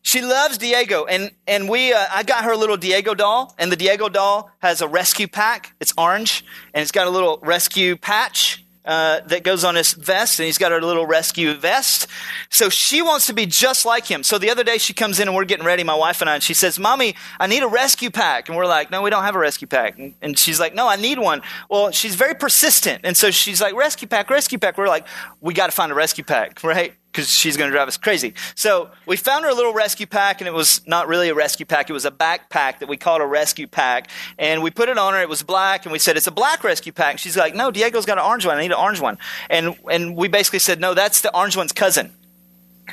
she 0.04 0.22
loves 0.22 0.58
Diego, 0.58 1.06
and 1.06 1.32
and 1.48 1.70
we 1.70 1.94
uh, 1.94 2.06
I 2.12 2.24
got 2.24 2.44
her 2.44 2.52
a 2.52 2.58
little 2.58 2.78
Diego 2.78 3.16
doll, 3.16 3.56
and 3.58 3.72
the 3.72 3.78
Diego 3.78 4.10
doll 4.10 4.52
has 4.60 4.82
a 4.82 4.88
rescue 4.88 5.28
pack. 5.30 5.74
It's 5.80 5.94
orange, 5.98 6.46
and 6.74 6.82
it's 6.82 6.92
got 6.92 7.08
a 7.08 7.10
little 7.10 7.40
rescue 7.42 7.96
patch 7.96 8.64
uh, 8.86 9.22
that 9.28 9.44
goes 9.44 9.64
on 9.64 9.76
his 9.76 9.94
vest, 9.94 10.40
and 10.40 10.46
he's 10.46 10.58
got 10.58 10.74
a 10.74 10.86
little 10.86 11.06
rescue 11.06 11.54
vest. 11.54 12.08
So 12.50 12.70
she 12.70 13.02
wants 13.02 13.28
to 13.28 13.34
be 13.34 13.46
just 13.46 13.86
like 13.86 14.06
him. 14.06 14.24
So 14.24 14.38
the 14.38 14.50
other 14.50 14.66
day 14.66 14.78
she 14.78 14.94
comes 14.94 15.22
in, 15.22 15.30
and 15.30 15.38
we're 15.38 15.46
getting 15.46 15.66
ready, 15.66 15.84
my 15.86 15.96
wife 15.96 16.20
and 16.20 16.30
I, 16.30 16.36
and 16.36 16.44
she 16.44 16.54
says, 16.54 16.78
"Mommy, 16.78 17.16
I 17.40 17.48
need 17.48 17.64
a 17.64 17.68
rescue 17.68 18.12
pack," 18.12 18.50
and 18.50 18.58
we're 18.58 18.66
like, 18.66 18.92
"No, 18.92 19.02
we 19.02 19.10
don't 19.10 19.24
have 19.24 19.36
a 19.36 19.40
rescue 19.40 19.68
pack," 19.68 19.98
and, 19.98 20.16
and 20.22 20.38
she's 20.38 20.60
like, 20.60 20.76
"No, 20.76 20.86
I 20.86 20.98
need 20.98 21.18
one." 21.18 21.42
Well, 21.70 21.92
she's 21.92 22.16
very 22.16 22.36
persistent, 22.36 23.02
and 23.06 23.16
so 23.16 23.32
she's 23.32 23.62
like, 23.62 23.74
"Rescue 23.74 24.10
pack, 24.10 24.30
rescue 24.30 24.60
pack." 24.60 24.78
We're 24.78 24.90
like, 24.90 25.08
"We 25.40 25.54
got 25.54 25.68
to 25.68 25.72
find 25.72 25.94
a 25.94 25.96
rescue 25.96 26.26
pack, 26.26 26.62
right?" 26.64 26.94
Because 27.14 27.30
she's 27.30 27.56
going 27.58 27.70
to 27.70 27.76
drive 27.76 27.88
us 27.88 27.96
crazy. 27.96 28.34
So 28.56 28.90
we 29.06 29.18
found 29.18 29.46
her 29.46 29.52
a 29.52 29.54
little 29.54 29.74
rescue 29.74 30.08
pack, 30.08 30.42
and 30.42 30.48
it 30.48 30.54
was 30.54 30.82
not 30.88 31.08
really 31.08 31.30
a 31.30 31.36
rescue 31.36 31.66
pack. 31.66 31.90
It 31.90 31.94
was 31.94 32.06
a 32.06 32.12
backpack 32.12 32.80
that 32.80 32.90
we 32.90 32.98
called 32.98 33.22
a 33.22 33.26
rescue 33.26 33.68
pack. 33.68 34.10
And 34.40 34.64
we 34.64 34.72
put 34.72 34.90
it 34.90 34.98
on 34.98 35.14
her. 35.14 35.22
It 35.22 35.30
was 35.30 35.44
black, 35.44 35.86
and 35.86 35.94
we 35.94 36.00
said, 36.00 36.18
It's 36.18 36.28
a 36.28 36.32
black 36.32 36.64
rescue 36.64 36.92
pack. 36.92 37.20
she's 37.20 37.38
like, 37.38 37.54
No, 37.54 37.70
Diego's 37.70 38.06
got 38.06 38.18
an 38.18 38.26
orange 38.26 38.46
one. 38.46 38.58
I 38.58 38.62
need 38.62 38.72
an 38.72 38.78
orange 38.78 39.00
one. 39.00 39.20
And, 39.50 39.76
and 39.90 40.16
we 40.16 40.28
basically 40.28 40.60
said, 40.60 40.80
No, 40.80 40.96
that's 40.96 41.22
the 41.22 41.36
orange 41.36 41.56
one's 41.56 41.72
cousin. 41.72 42.12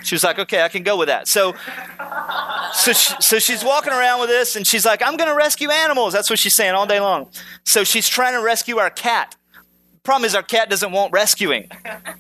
She 0.03 0.15
was 0.15 0.23
like, 0.23 0.39
Okay, 0.39 0.63
I 0.63 0.69
can 0.69 0.83
go 0.83 0.99
with 0.99 1.09
that. 1.09 1.27
So, 1.27 1.55
so, 2.75 2.93
she, 2.93 3.15
so 3.21 3.39
she's 3.39 3.65
walking 3.65 3.93
around 3.93 4.21
with 4.21 4.29
this, 4.29 4.55
and 4.55 4.67
she's 4.67 4.85
like, 4.85 5.03
I'm 5.03 5.17
going 5.17 5.31
to 5.31 5.37
rescue 5.37 5.71
animals. 5.71 6.13
That's 6.13 6.29
what 6.29 6.39
she's 6.39 6.55
saying 6.55 6.75
all 6.75 6.87
day 6.87 7.01
long. 7.01 7.31
So 7.65 7.85
she's 7.85 8.09
trying 8.09 8.35
to 8.35 8.43
rescue 8.43 8.79
our 8.79 8.91
cat. 8.91 9.35
Problem 10.11 10.25
is, 10.25 10.35
our 10.35 10.43
cat 10.43 10.69
doesn't 10.69 10.91
want 10.91 11.13
rescuing. 11.13 11.71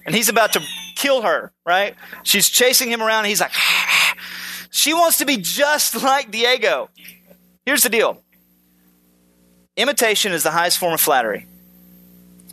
And 0.06 0.14
he's 0.14 0.28
about 0.28 0.52
to 0.52 0.62
kill 0.94 1.22
her, 1.22 1.52
right? 1.66 1.96
She's 2.22 2.48
chasing 2.48 2.88
him 2.88 3.02
around. 3.02 3.24
He's 3.24 3.40
like, 3.40 3.50
she 4.70 4.94
wants 4.94 5.18
to 5.18 5.26
be 5.26 5.38
just 5.38 6.00
like 6.00 6.30
Diego. 6.30 6.88
Here's 7.66 7.82
the 7.82 7.88
deal 7.88 8.22
imitation 9.76 10.30
is 10.30 10.44
the 10.44 10.52
highest 10.52 10.78
form 10.78 10.94
of 10.94 11.00
flattery. 11.00 11.48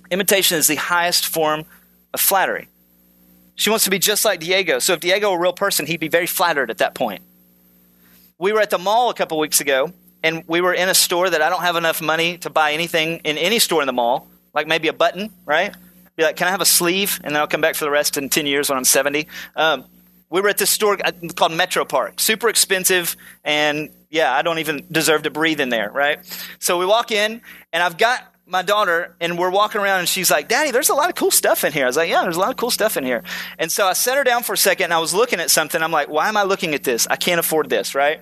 Imitation 0.10 0.58
is 0.58 0.66
the 0.66 0.76
highest 0.76 1.28
form 1.28 1.66
of 2.16 2.20
flattery. 2.20 2.68
She 3.54 3.70
wants 3.70 3.86
to 3.86 3.92
be 3.92 4.00
just 4.00 4.26
like 4.26 4.40
Diego. 4.40 4.80
So 4.80 4.94
if 4.94 5.02
Diego 5.02 5.30
were 5.30 5.38
a 5.38 5.42
real 5.42 5.54
person, 5.54 5.86
he'd 5.86 6.00
be 6.00 6.08
very 6.08 6.26
flattered 6.26 6.72
at 6.72 6.80
that 6.80 6.96
point. 6.96 7.22
We 8.40 8.54
were 8.54 8.60
at 8.60 8.72
the 8.72 8.80
mall 8.80 9.12
a 9.12 9.14
couple 9.14 9.38
weeks 9.38 9.62
ago, 9.62 9.94
and 10.24 10.46
we 10.48 10.62
were 10.62 10.74
in 10.74 10.90
a 10.90 10.96
store 10.96 11.30
that 11.30 11.44
I 11.44 11.50
don't 11.50 11.62
have 11.62 11.76
enough 11.76 12.02
money 12.02 12.40
to 12.40 12.50
buy 12.50 12.72
anything 12.72 13.18
in 13.18 13.38
any 13.38 13.60
store 13.60 13.84
in 13.84 13.86
the 13.86 13.94
mall 13.94 14.28
like 14.58 14.66
maybe 14.66 14.88
a 14.88 14.94
button, 14.94 15.30
right? 15.46 15.72
Be 16.16 16.24
like, 16.24 16.36
can 16.36 16.48
I 16.48 16.52
have 16.52 16.62
a 16.62 16.66
sleeve? 16.66 17.22
And 17.24 17.36
then 17.36 17.40
I'll 17.40 17.48
come 17.48 17.62
back 17.62 17.76
for 17.76 17.86
the 17.86 17.92
rest 17.92 18.18
in 18.18 18.28
10 18.28 18.48
years 18.48 18.70
when 18.70 18.78
I'm 18.78 18.86
70. 18.86 19.28
Um, 19.56 19.86
we 20.32 20.42
were 20.42 20.50
at 20.50 20.58
this 20.58 20.72
store 20.72 20.98
uh, 21.06 21.12
called 21.36 21.52
Metropark, 21.52 22.20
super 22.20 22.50
expensive, 22.50 23.16
and 23.46 23.92
yeah, 24.10 24.34
I 24.34 24.42
don't 24.42 24.58
even 24.58 24.84
deserve 24.92 25.24
to 25.24 25.30
breathe 25.30 25.62
in 25.62 25.70
there, 25.70 25.92
right? 25.92 26.20
So 26.58 26.80
we 26.80 26.88
walk 26.88 27.12
in, 27.12 27.40
and 27.72 27.84
I've 27.84 28.00
got 28.00 28.34
my 28.48 28.64
daughter, 28.64 29.16
and 29.22 29.38
we're 29.38 29.52
walking 29.52 29.80
around, 29.80 30.00
and 30.00 30.10
she's 30.10 30.32
like, 30.32 30.48
Daddy, 30.48 30.72
there's 30.72 30.90
a 30.90 30.96
lot 30.96 31.10
of 31.10 31.16
cool 31.16 31.30
stuff 31.30 31.64
in 31.64 31.72
here. 31.72 31.84
I 31.84 31.88
was 31.88 31.98
like, 31.98 32.10
Yeah, 32.10 32.24
there's 32.24 32.38
a 32.38 32.40
lot 32.40 32.50
of 32.50 32.58
cool 32.58 32.72
stuff 32.72 32.98
in 32.98 33.04
here. 33.04 33.22
And 33.60 33.72
so 33.72 33.86
I 33.86 33.94
set 33.94 34.18
her 34.18 34.24
down 34.24 34.42
for 34.42 34.54
a 34.54 34.58
second, 34.58 34.86
and 34.86 34.94
I 34.94 35.00
was 35.00 35.14
looking 35.14 35.40
at 35.40 35.52
something. 35.52 35.84
I'm 35.84 35.92
like, 35.92 36.10
Why 36.10 36.30
am 36.30 36.36
I 36.36 36.44
looking 36.44 36.74
at 36.74 36.84
this? 36.84 37.06
I 37.08 37.16
can't 37.16 37.40
afford 37.40 37.70
this, 37.70 37.94
right? 37.94 38.22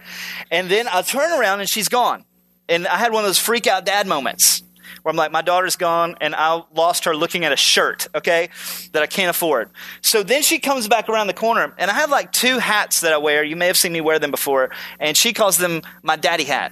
And 0.51 0.69
then 0.69 0.89
I 0.91 1.01
turn 1.01 1.31
around, 1.39 1.61
and 1.61 1.69
she's 1.69 1.87
gone. 1.87 2.25
And 2.67 2.87
I 2.87 2.97
had 2.97 3.13
one 3.13 3.23
of 3.23 3.29
those 3.29 3.39
freak 3.39 3.67
out 3.67 3.85
dad 3.85 4.05
moments 4.05 4.63
where 5.01 5.11
I'm 5.11 5.15
like, 5.15 5.31
my 5.31 5.41
daughter's 5.41 5.75
gone 5.75 6.15
and 6.21 6.35
I 6.35 6.61
lost 6.73 7.05
her 7.05 7.15
looking 7.15 7.45
at 7.45 7.51
a 7.51 7.55
shirt, 7.55 8.07
okay, 8.15 8.49
that 8.91 9.03
I 9.03 9.07
can't 9.07 9.29
afford. 9.29 9.69
So 10.01 10.23
then 10.23 10.41
she 10.41 10.59
comes 10.59 10.87
back 10.87 11.09
around 11.09 11.27
the 11.27 11.33
corner 11.33 11.73
and 11.77 11.91
I 11.91 11.93
have 11.93 12.09
like 12.09 12.31
two 12.31 12.57
hats 12.59 13.01
that 13.01 13.13
I 13.13 13.17
wear. 13.17 13.43
You 13.43 13.55
may 13.55 13.67
have 13.67 13.77
seen 13.77 13.93
me 13.93 14.01
wear 14.01 14.19
them 14.19 14.31
before. 14.31 14.69
And 14.99 15.15
she 15.15 15.33
calls 15.33 15.57
them 15.57 15.81
my 16.03 16.15
daddy 16.15 16.43
hat. 16.43 16.71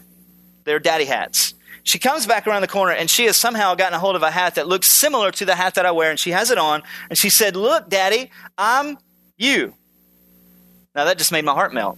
They're 0.63 0.79
daddy 0.79 1.05
hats. 1.05 1.53
She 1.84 2.00
comes 2.00 2.25
back 2.25 2.48
around 2.48 2.62
the 2.62 2.67
corner 2.70 2.93
and 2.93 3.10
she 3.10 3.25
has 3.25 3.36
somehow 3.36 3.75
gotten 3.75 3.93
a 3.93 4.00
hold 4.00 4.15
of 4.15 4.24
a 4.24 4.32
hat 4.32 4.55
that 4.55 4.67
looks 4.67 4.88
similar 4.88 5.32
to 5.32 5.46
the 5.46 5.55
hat 5.55 5.75
that 5.75 5.86
I 5.86 5.91
wear 5.91 6.10
and 6.10 6.20
she 6.20 6.32
has 6.32 6.50
it 6.50 6.58
on 6.58 6.82
and 7.10 7.17
she 7.17 7.29
said, 7.29 7.58
Look, 7.58 7.89
daddy, 7.89 8.32
I'm 8.58 8.98
you. 9.38 9.74
Now 10.96 11.05
that 11.05 11.17
just 11.17 11.32
made 11.32 11.43
my 11.43 11.53
heart 11.53 11.74
melt. 11.74 11.98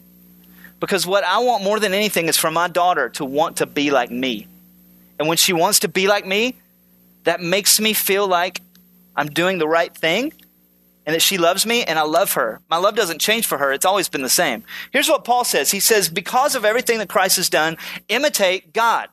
Because 0.79 1.05
what 1.05 1.24
I 1.24 1.39
want 1.39 1.63
more 1.63 1.79
than 1.79 1.93
anything 1.93 2.27
is 2.27 2.38
for 2.38 2.51
my 2.51 2.67
daughter 2.67 3.10
to 3.10 3.25
want 3.25 3.57
to 3.57 3.65
be 3.65 3.91
like 3.91 4.12
me. 4.12 4.48
And 5.19 5.27
when 5.27 5.38
she 5.38 5.53
wants 5.53 5.79
to 5.79 5.88
be 5.88 6.07
like 6.07 6.25
me, 6.25 6.55
that 7.24 7.41
makes 7.41 7.79
me 7.79 7.93
feel 7.93 8.27
like 8.27 8.62
I'm 9.15 9.27
doing 9.27 9.57
the 9.57 9.67
right 9.67 9.95
thing 9.95 10.34
and 11.05 11.13
that 11.13 11.22
she 11.22 11.38
loves 11.38 11.65
me 11.65 11.84
and 11.84 11.98
I 12.00 12.03
love 12.03 12.34
her. 12.34 12.62
My 12.69 12.77
love 12.77 12.95
doesn't 12.95 13.19
change 13.19 13.45
for 13.45 13.57
her, 13.57 13.72
it's 13.72 13.86
always 13.86 14.10
been 14.10 14.22
the 14.22 14.29
same. 14.29 14.63
Here's 14.91 15.10
what 15.10 15.24
Paul 15.24 15.43
says 15.43 15.72
He 15.72 15.79
says, 15.79 16.10
Because 16.10 16.55
of 16.55 16.65
everything 16.65 17.00
that 17.00 17.10
Christ 17.10 17.38
has 17.38 17.50
done, 17.50 17.77
imitate 18.10 18.74
God. 18.74 19.10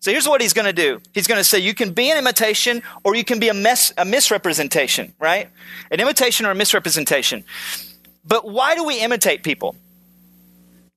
So 0.00 0.12
here's 0.12 0.28
what 0.28 0.40
he's 0.40 0.52
going 0.52 0.66
to 0.66 0.72
do. 0.72 1.00
He's 1.14 1.26
going 1.26 1.38
to 1.38 1.44
say 1.44 1.58
you 1.58 1.74
can 1.74 1.92
be 1.92 2.10
an 2.10 2.18
imitation 2.18 2.82
or 3.02 3.16
you 3.16 3.24
can 3.24 3.40
be 3.40 3.48
a, 3.48 3.54
mes- 3.54 3.92
a 3.96 4.04
misrepresentation, 4.04 5.14
right? 5.18 5.48
An 5.90 6.00
imitation 6.00 6.46
or 6.46 6.50
a 6.50 6.54
misrepresentation. 6.54 7.44
But 8.24 8.48
why 8.48 8.74
do 8.76 8.84
we 8.84 9.00
imitate 9.00 9.42
people? 9.42 9.74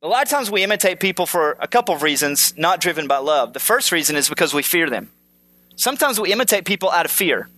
A 0.01 0.07
lot 0.07 0.23
of 0.23 0.29
times 0.29 0.49
we 0.49 0.63
imitate 0.63 1.01
people 1.01 1.25
for 1.25 1.57
a 1.59 1.67
couple 1.67 1.93
of 1.93 2.03
reasons, 2.03 2.57
not 2.57 2.79
driven 2.79 3.05
by 3.05 3.17
love. 3.17 3.51
The 3.51 3.59
first 3.59 3.91
reason 3.91 4.15
is 4.15 4.29
because 4.29 4.53
we 4.53 4.63
fear 4.63 4.89
them. 4.89 5.11
Sometimes 5.75 6.21
we 6.21 6.31
imitate 6.31 6.63
people 6.63 6.89
out 6.89 7.03
of 7.03 7.11
fear 7.11 7.49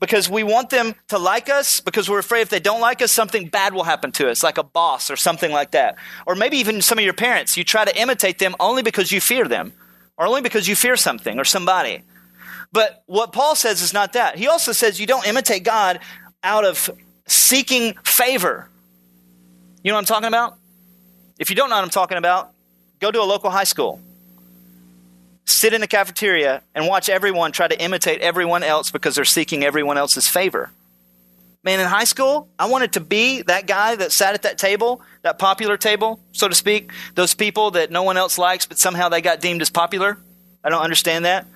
because 0.00 0.28
we 0.28 0.42
want 0.42 0.70
them 0.70 0.96
to 1.08 1.18
like 1.18 1.48
us 1.48 1.78
because 1.78 2.10
we're 2.10 2.18
afraid 2.18 2.40
if 2.40 2.48
they 2.48 2.58
don't 2.58 2.80
like 2.80 3.00
us, 3.00 3.12
something 3.12 3.46
bad 3.46 3.74
will 3.74 3.84
happen 3.84 4.10
to 4.12 4.28
us, 4.28 4.42
like 4.42 4.58
a 4.58 4.64
boss 4.64 5.08
or 5.08 5.14
something 5.14 5.52
like 5.52 5.70
that. 5.70 5.94
Or 6.26 6.34
maybe 6.34 6.56
even 6.56 6.82
some 6.82 6.98
of 6.98 7.04
your 7.04 7.14
parents. 7.14 7.56
You 7.56 7.62
try 7.62 7.84
to 7.84 7.96
imitate 7.96 8.40
them 8.40 8.56
only 8.58 8.82
because 8.82 9.12
you 9.12 9.20
fear 9.20 9.46
them 9.46 9.72
or 10.16 10.26
only 10.26 10.42
because 10.42 10.66
you 10.66 10.74
fear 10.74 10.96
something 10.96 11.38
or 11.38 11.44
somebody. 11.44 12.02
But 12.72 13.04
what 13.06 13.32
Paul 13.32 13.54
says 13.54 13.82
is 13.82 13.92
not 13.92 14.14
that. 14.14 14.36
He 14.36 14.48
also 14.48 14.72
says 14.72 14.98
you 14.98 15.06
don't 15.06 15.28
imitate 15.28 15.62
God 15.62 16.00
out 16.42 16.64
of 16.64 16.90
seeking 17.28 17.94
favor. 18.02 18.68
You 19.84 19.92
know 19.92 19.94
what 19.94 20.00
I'm 20.00 20.06
talking 20.06 20.28
about? 20.28 20.58
If 21.44 21.50
you 21.50 21.56
don't 21.56 21.68
know 21.68 21.76
what 21.76 21.84
I'm 21.84 21.90
talking 21.90 22.16
about, 22.16 22.52
go 23.00 23.10
to 23.10 23.20
a 23.20 23.22
local 23.22 23.50
high 23.50 23.64
school. 23.64 24.00
Sit 25.44 25.74
in 25.74 25.82
the 25.82 25.86
cafeteria 25.86 26.62
and 26.74 26.88
watch 26.88 27.10
everyone 27.10 27.52
try 27.52 27.68
to 27.68 27.78
imitate 27.78 28.22
everyone 28.22 28.62
else 28.62 28.90
because 28.90 29.14
they're 29.14 29.26
seeking 29.26 29.62
everyone 29.62 29.98
else's 29.98 30.26
favor. 30.26 30.70
Man, 31.62 31.80
in 31.80 31.86
high 31.86 32.04
school, 32.04 32.48
I 32.58 32.70
wanted 32.70 32.94
to 32.94 33.00
be 33.00 33.42
that 33.42 33.66
guy 33.66 33.94
that 33.94 34.10
sat 34.10 34.32
at 34.32 34.40
that 34.44 34.56
table, 34.56 35.02
that 35.20 35.38
popular 35.38 35.76
table, 35.76 36.18
so 36.32 36.48
to 36.48 36.54
speak. 36.54 36.90
Those 37.14 37.34
people 37.34 37.72
that 37.72 37.90
no 37.90 38.04
one 38.04 38.16
else 38.16 38.38
likes, 38.38 38.64
but 38.64 38.78
somehow 38.78 39.10
they 39.10 39.20
got 39.20 39.42
deemed 39.42 39.60
as 39.60 39.68
popular. 39.68 40.16
I 40.64 40.70
don't 40.70 40.80
understand 40.80 41.26
that. 41.26 41.46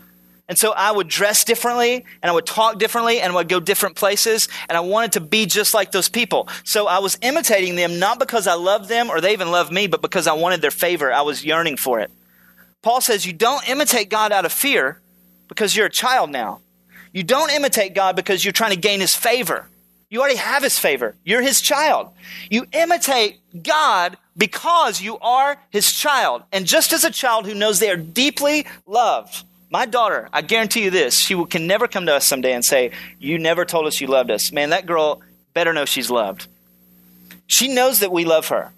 And 0.49 0.59
so 0.59 0.73
I 0.73 0.91
would 0.91 1.09
dress 1.09 1.45
differently 1.45 2.05
and 2.23 2.31
I 2.31 2.33
would 2.33 2.47
talk 2.47 2.79
differently 2.79 3.21
and 3.21 3.33
I 3.33 3.35
would 3.37 3.49
go 3.49 3.61
different 3.61 3.97
places 3.97 4.49
and 4.69 4.79
I 4.79 4.81
wanted 4.81 5.13
to 5.13 5.21
be 5.21 5.45
just 5.45 5.75
like 5.75 5.93
those 5.93 6.09
people. 6.09 6.49
So 6.65 6.87
I 6.87 7.01
was 7.01 7.19
imitating 7.21 7.77
them 7.77 7.99
not 7.99 8.19
because 8.19 8.47
I 8.47 8.55
loved 8.55 8.89
them 8.89 9.11
or 9.11 9.21
they 9.21 9.35
even 9.35 9.51
loved 9.51 9.71
me, 9.71 9.87
but 9.87 10.01
because 10.01 10.27
I 10.27 10.33
wanted 10.33 10.63
their 10.63 10.71
favor. 10.71 11.13
I 11.13 11.21
was 11.21 11.45
yearning 11.45 11.77
for 11.77 12.01
it. 12.01 12.11
Paul 12.81 13.03
says 13.03 13.27
you 13.27 13.35
don't 13.35 13.69
imitate 13.69 14.09
God 14.09 14.33
out 14.33 14.47
of 14.47 14.53
fear 14.53 14.99
because 15.49 15.77
you're 15.77 15.87
a 15.87 15.91
child 15.91 16.31
now. 16.31 16.61
You 17.13 17.23
don't 17.23 17.51
imitate 17.51 17.95
God 17.95 18.17
because 18.17 18.45
you're 18.45 18.53
trying 18.53 18.73
to 18.73 18.81
gain 18.81 19.01
his 19.01 19.15
favor. 19.15 19.67
You 20.11 20.21
already 20.21 20.37
have 20.37 20.63
his 20.63 20.79
favor. 20.79 21.15
You're 21.25 21.43
his 21.43 21.61
child. 21.61 22.09
You 22.51 22.67
imitate 22.73 23.41
God 23.63 24.17
because 24.37 25.03
you 25.03 25.19
are 25.19 25.61
his 25.71 25.93
child. 25.93 26.45
And 26.53 26.65
just 26.65 26.93
as 26.93 27.05
a 27.05 27.11
child 27.11 27.45
who 27.45 27.55
knows 27.55 27.79
they 27.79 27.91
are 27.91 27.97
deeply 27.97 28.67
loved, 28.87 29.45
my 29.71 29.87
daughter, 29.87 30.29
I 30.33 30.43
guarantee 30.43 30.85
you 30.85 30.91
this, 30.91 31.19
she 31.19 31.35
will, 31.35 31.47
can 31.47 31.67
never 31.67 31.89
come 31.89 32.07
to 32.07 32.15
us 32.15 32.25
someday 32.25 32.53
and 32.55 32.65
say, 32.65 32.93
You 33.19 33.39
never 33.39 33.65
told 33.65 33.87
us 33.87 34.01
you 34.01 34.07
loved 34.07 34.31
us. 34.31 34.51
Man, 34.53 34.71
that 34.71 34.87
girl 34.87 35.21
better 35.53 35.73
know 35.73 35.85
she's 35.85 36.11
loved. 36.11 36.47
She 37.47 37.69
knows 37.69 38.01
that 38.01 38.13
we 38.13 38.25
love 38.25 38.49
her. 38.49 38.73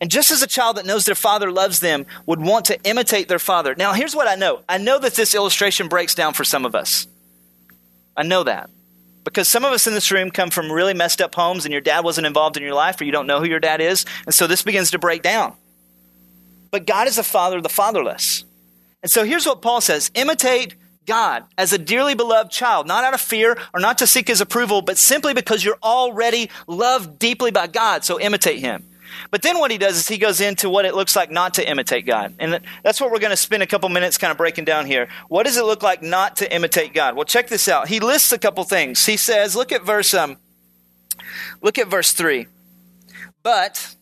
And 0.00 0.10
just 0.10 0.30
as 0.30 0.42
a 0.42 0.46
child 0.46 0.76
that 0.76 0.86
knows 0.86 1.06
their 1.06 1.14
father 1.14 1.50
loves 1.50 1.80
them 1.80 2.06
would 2.26 2.40
want 2.40 2.66
to 2.66 2.80
imitate 2.82 3.28
their 3.28 3.38
father. 3.38 3.74
Now, 3.74 3.94
here's 3.94 4.14
what 4.14 4.28
I 4.28 4.34
know 4.34 4.62
I 4.68 4.78
know 4.78 4.98
that 4.98 5.14
this 5.14 5.34
illustration 5.34 5.88
breaks 5.88 6.14
down 6.14 6.34
for 6.34 6.44
some 6.44 6.64
of 6.64 6.74
us. 6.74 7.06
I 8.16 8.22
know 8.22 8.44
that. 8.44 8.70
Because 9.24 9.48
some 9.48 9.64
of 9.64 9.72
us 9.72 9.88
in 9.88 9.94
this 9.94 10.12
room 10.12 10.30
come 10.30 10.50
from 10.50 10.70
really 10.70 10.94
messed 10.94 11.20
up 11.20 11.34
homes 11.34 11.64
and 11.64 11.72
your 11.72 11.80
dad 11.80 12.04
wasn't 12.04 12.28
involved 12.28 12.56
in 12.56 12.62
your 12.62 12.74
life 12.74 13.00
or 13.00 13.04
you 13.04 13.10
don't 13.10 13.26
know 13.26 13.40
who 13.40 13.48
your 13.48 13.58
dad 13.58 13.80
is. 13.80 14.04
And 14.24 14.32
so 14.32 14.46
this 14.46 14.62
begins 14.62 14.92
to 14.92 15.00
break 15.00 15.22
down. 15.22 15.56
But 16.70 16.86
God 16.86 17.08
is 17.08 17.18
a 17.18 17.24
father 17.24 17.56
of 17.56 17.64
the 17.64 17.68
fatherless. 17.68 18.44
And 19.06 19.10
so 19.12 19.24
here's 19.24 19.46
what 19.46 19.62
Paul 19.62 19.80
says 19.80 20.10
imitate 20.16 20.74
God 21.06 21.44
as 21.56 21.72
a 21.72 21.78
dearly 21.78 22.16
beloved 22.16 22.50
child, 22.50 22.88
not 22.88 23.04
out 23.04 23.14
of 23.14 23.20
fear 23.20 23.56
or 23.72 23.78
not 23.78 23.98
to 23.98 24.06
seek 24.08 24.26
his 24.26 24.40
approval, 24.40 24.82
but 24.82 24.98
simply 24.98 25.32
because 25.32 25.64
you're 25.64 25.78
already 25.80 26.50
loved 26.66 27.16
deeply 27.16 27.52
by 27.52 27.68
God. 27.68 28.04
So 28.04 28.18
imitate 28.18 28.58
him. 28.58 28.82
But 29.30 29.42
then 29.42 29.60
what 29.60 29.70
he 29.70 29.78
does 29.78 29.96
is 29.96 30.08
he 30.08 30.18
goes 30.18 30.40
into 30.40 30.68
what 30.68 30.86
it 30.86 30.96
looks 30.96 31.14
like 31.14 31.30
not 31.30 31.54
to 31.54 31.70
imitate 31.70 32.04
God. 32.04 32.34
And 32.40 32.60
that's 32.82 33.00
what 33.00 33.12
we're 33.12 33.20
going 33.20 33.30
to 33.30 33.36
spend 33.36 33.62
a 33.62 33.66
couple 33.68 33.88
minutes 33.90 34.18
kind 34.18 34.32
of 34.32 34.38
breaking 34.38 34.64
down 34.64 34.86
here. 34.86 35.06
What 35.28 35.46
does 35.46 35.56
it 35.56 35.64
look 35.64 35.84
like 35.84 36.02
not 36.02 36.34
to 36.38 36.52
imitate 36.52 36.92
God? 36.92 37.14
Well, 37.14 37.26
check 37.26 37.46
this 37.46 37.68
out. 37.68 37.86
He 37.86 38.00
lists 38.00 38.32
a 38.32 38.38
couple 38.38 38.64
things. 38.64 39.06
He 39.06 39.16
says, 39.16 39.54
look 39.54 39.70
at 39.70 39.84
verse 39.84 40.14
um 40.14 40.36
look 41.62 41.78
at 41.78 41.86
verse 41.86 42.10
3. 42.12 42.48
But 43.44 43.94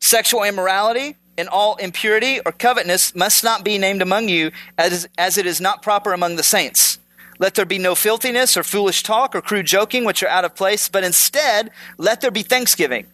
sexual 0.00 0.42
immorality 0.42 1.14
and 1.38 1.48
all 1.48 1.76
impurity 1.76 2.40
or 2.44 2.52
covetousness 2.52 3.14
must 3.14 3.44
not 3.44 3.64
be 3.64 3.78
named 3.78 4.02
among 4.02 4.28
you 4.28 4.50
as, 4.78 5.08
as 5.18 5.38
it 5.38 5.46
is 5.46 5.60
not 5.60 5.82
proper 5.82 6.12
among 6.12 6.36
the 6.36 6.42
saints. 6.42 6.98
Let 7.38 7.54
there 7.54 7.64
be 7.64 7.78
no 7.78 7.94
filthiness 7.94 8.56
or 8.56 8.62
foolish 8.62 9.02
talk 9.02 9.34
or 9.34 9.40
crude 9.40 9.66
joking, 9.66 10.04
which 10.04 10.22
are 10.22 10.28
out 10.28 10.44
of 10.44 10.54
place, 10.54 10.88
but 10.88 11.04
instead 11.04 11.70
let 11.98 12.20
there 12.20 12.30
be 12.30 12.42
thanksgiving. 12.42 13.06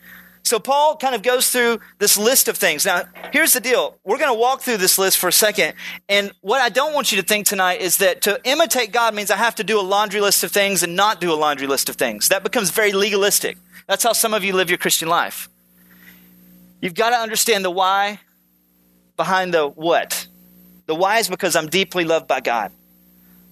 So 0.43 0.59
Paul 0.59 0.97
kind 0.97 1.15
of 1.15 1.23
goes 1.23 1.51
through 1.51 1.81
this 1.99 2.17
list 2.17 2.49
of 2.49 2.57
things. 2.57 2.87
Now, 2.87 3.03
here's 3.33 3.53
the 3.53 3.61
deal. 3.61 3.97
We're 4.05 4.19
going 4.19 4.33
to 4.33 4.39
walk 4.39 4.63
through 4.63 4.79
this 4.79 4.99
list 4.99 5.19
for 5.19 5.29
a 5.29 5.33
second. 5.33 5.75
And 6.09 6.33
what 6.41 6.61
I 6.61 6.71
don't 6.71 6.95
want 6.95 7.13
you 7.13 7.21
to 7.21 7.27
think 7.27 7.47
tonight 7.47 7.81
is 7.81 7.99
that 7.99 8.23
to 8.23 8.41
imitate 8.45 8.93
God 8.93 9.15
means 9.15 9.31
I 9.31 9.37
have 9.37 9.57
to 9.57 9.65
do 9.65 9.79
a 9.79 9.83
laundry 9.83 10.21
list 10.21 10.45
of 10.45 10.51
things 10.51 10.83
and 10.83 10.97
not 10.97 11.21
do 11.21 11.33
a 11.33 11.35
laundry 11.35 11.67
list 11.67 11.89
of 11.89 11.97
things. 11.97 12.29
That 12.29 12.43
becomes 12.43 12.71
very 12.71 12.93
legalistic. 12.93 13.59
That's 13.87 14.05
how 14.05 14.15
some 14.15 14.33
of 14.33 14.43
you 14.43 14.55
live 14.55 14.71
your 14.71 14.79
Christian 14.79 15.09
life. 15.09 15.49
You've 16.81 16.95
got 16.95 17.11
to 17.11 17.17
understand 17.17 17.65
the 17.65 17.71
why 17.71 18.21
behind 19.17 19.53
the 19.53 19.69
what. 19.69 20.27
The 20.87 20.95
why 20.95 21.19
is 21.19 21.29
because 21.29 21.57
I'm 21.57 21.69
deeply 21.69 22.05
loved 22.05 22.27
by 22.27 22.41
God. 22.41 22.73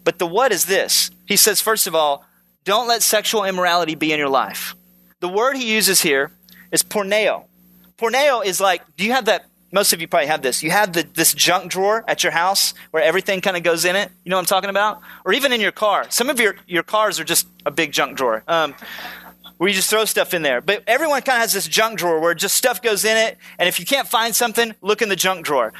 But 0.04 0.18
the 0.18 0.26
what 0.26 0.52
is 0.52 0.66
this. 0.66 1.10
He 1.26 1.36
says, 1.36 1.60
first 1.60 1.86
of 1.86 1.94
all, 1.94 2.24
don't 2.64 2.88
let 2.88 3.02
sexual 3.02 3.44
immorality 3.44 3.94
be 3.94 4.12
in 4.12 4.18
your 4.18 4.28
life. 4.28 4.74
The 5.20 5.28
word 5.28 5.56
he 5.56 5.72
uses 5.72 6.00
here 6.00 6.30
is 6.70 6.82
porneo. 6.82 7.44
Porneo 7.98 8.44
is 8.44 8.60
like, 8.60 8.82
do 8.96 9.04
you 9.04 9.12
have 9.12 9.24
that? 9.26 9.46
Most 9.72 9.92
of 9.92 10.00
you 10.00 10.06
probably 10.06 10.28
have 10.28 10.42
this. 10.42 10.62
You 10.62 10.70
have 10.70 10.92
the, 10.92 11.02
this 11.02 11.34
junk 11.34 11.70
drawer 11.70 12.04
at 12.06 12.22
your 12.22 12.32
house 12.32 12.72
where 12.92 13.02
everything 13.02 13.40
kind 13.40 13.56
of 13.56 13.62
goes 13.62 13.84
in 13.84 13.96
it. 13.96 14.10
You 14.24 14.30
know 14.30 14.36
what 14.36 14.42
I'm 14.42 14.46
talking 14.46 14.70
about? 14.70 15.00
Or 15.24 15.32
even 15.32 15.52
in 15.52 15.60
your 15.60 15.72
car. 15.72 16.06
Some 16.10 16.30
of 16.30 16.38
your, 16.38 16.54
your 16.66 16.82
cars 16.82 17.18
are 17.18 17.24
just 17.24 17.48
a 17.64 17.70
big 17.70 17.92
junk 17.92 18.16
drawer. 18.16 18.44
Um, 18.46 18.74
where 19.58 19.68
you 19.68 19.74
just 19.74 19.88
throw 19.88 20.04
stuff 20.04 20.34
in 20.34 20.42
there. 20.42 20.60
But 20.60 20.84
everyone 20.86 21.22
kind 21.22 21.36
of 21.36 21.42
has 21.42 21.52
this 21.52 21.66
junk 21.66 21.98
drawer 21.98 22.20
where 22.20 22.34
just 22.34 22.56
stuff 22.56 22.82
goes 22.82 23.04
in 23.04 23.16
it. 23.16 23.38
And 23.58 23.68
if 23.68 23.80
you 23.80 23.86
can't 23.86 24.08
find 24.08 24.34
something, 24.34 24.74
look 24.82 25.02
in 25.02 25.08
the 25.08 25.16
junk 25.16 25.46
drawer. 25.46 25.72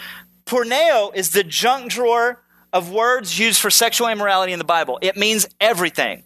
Porneo 0.47 1.15
is 1.15 1.31
the 1.31 1.45
junk 1.45 1.91
drawer 1.91 2.43
of 2.73 2.91
words 2.91 3.39
used 3.39 3.61
for 3.61 3.71
sexual 3.71 4.09
immorality 4.09 4.53
in 4.53 4.59
the 4.59 4.65
Bible. 4.65 4.99
It 5.03 5.17
means 5.17 5.49
everything. 5.61 6.23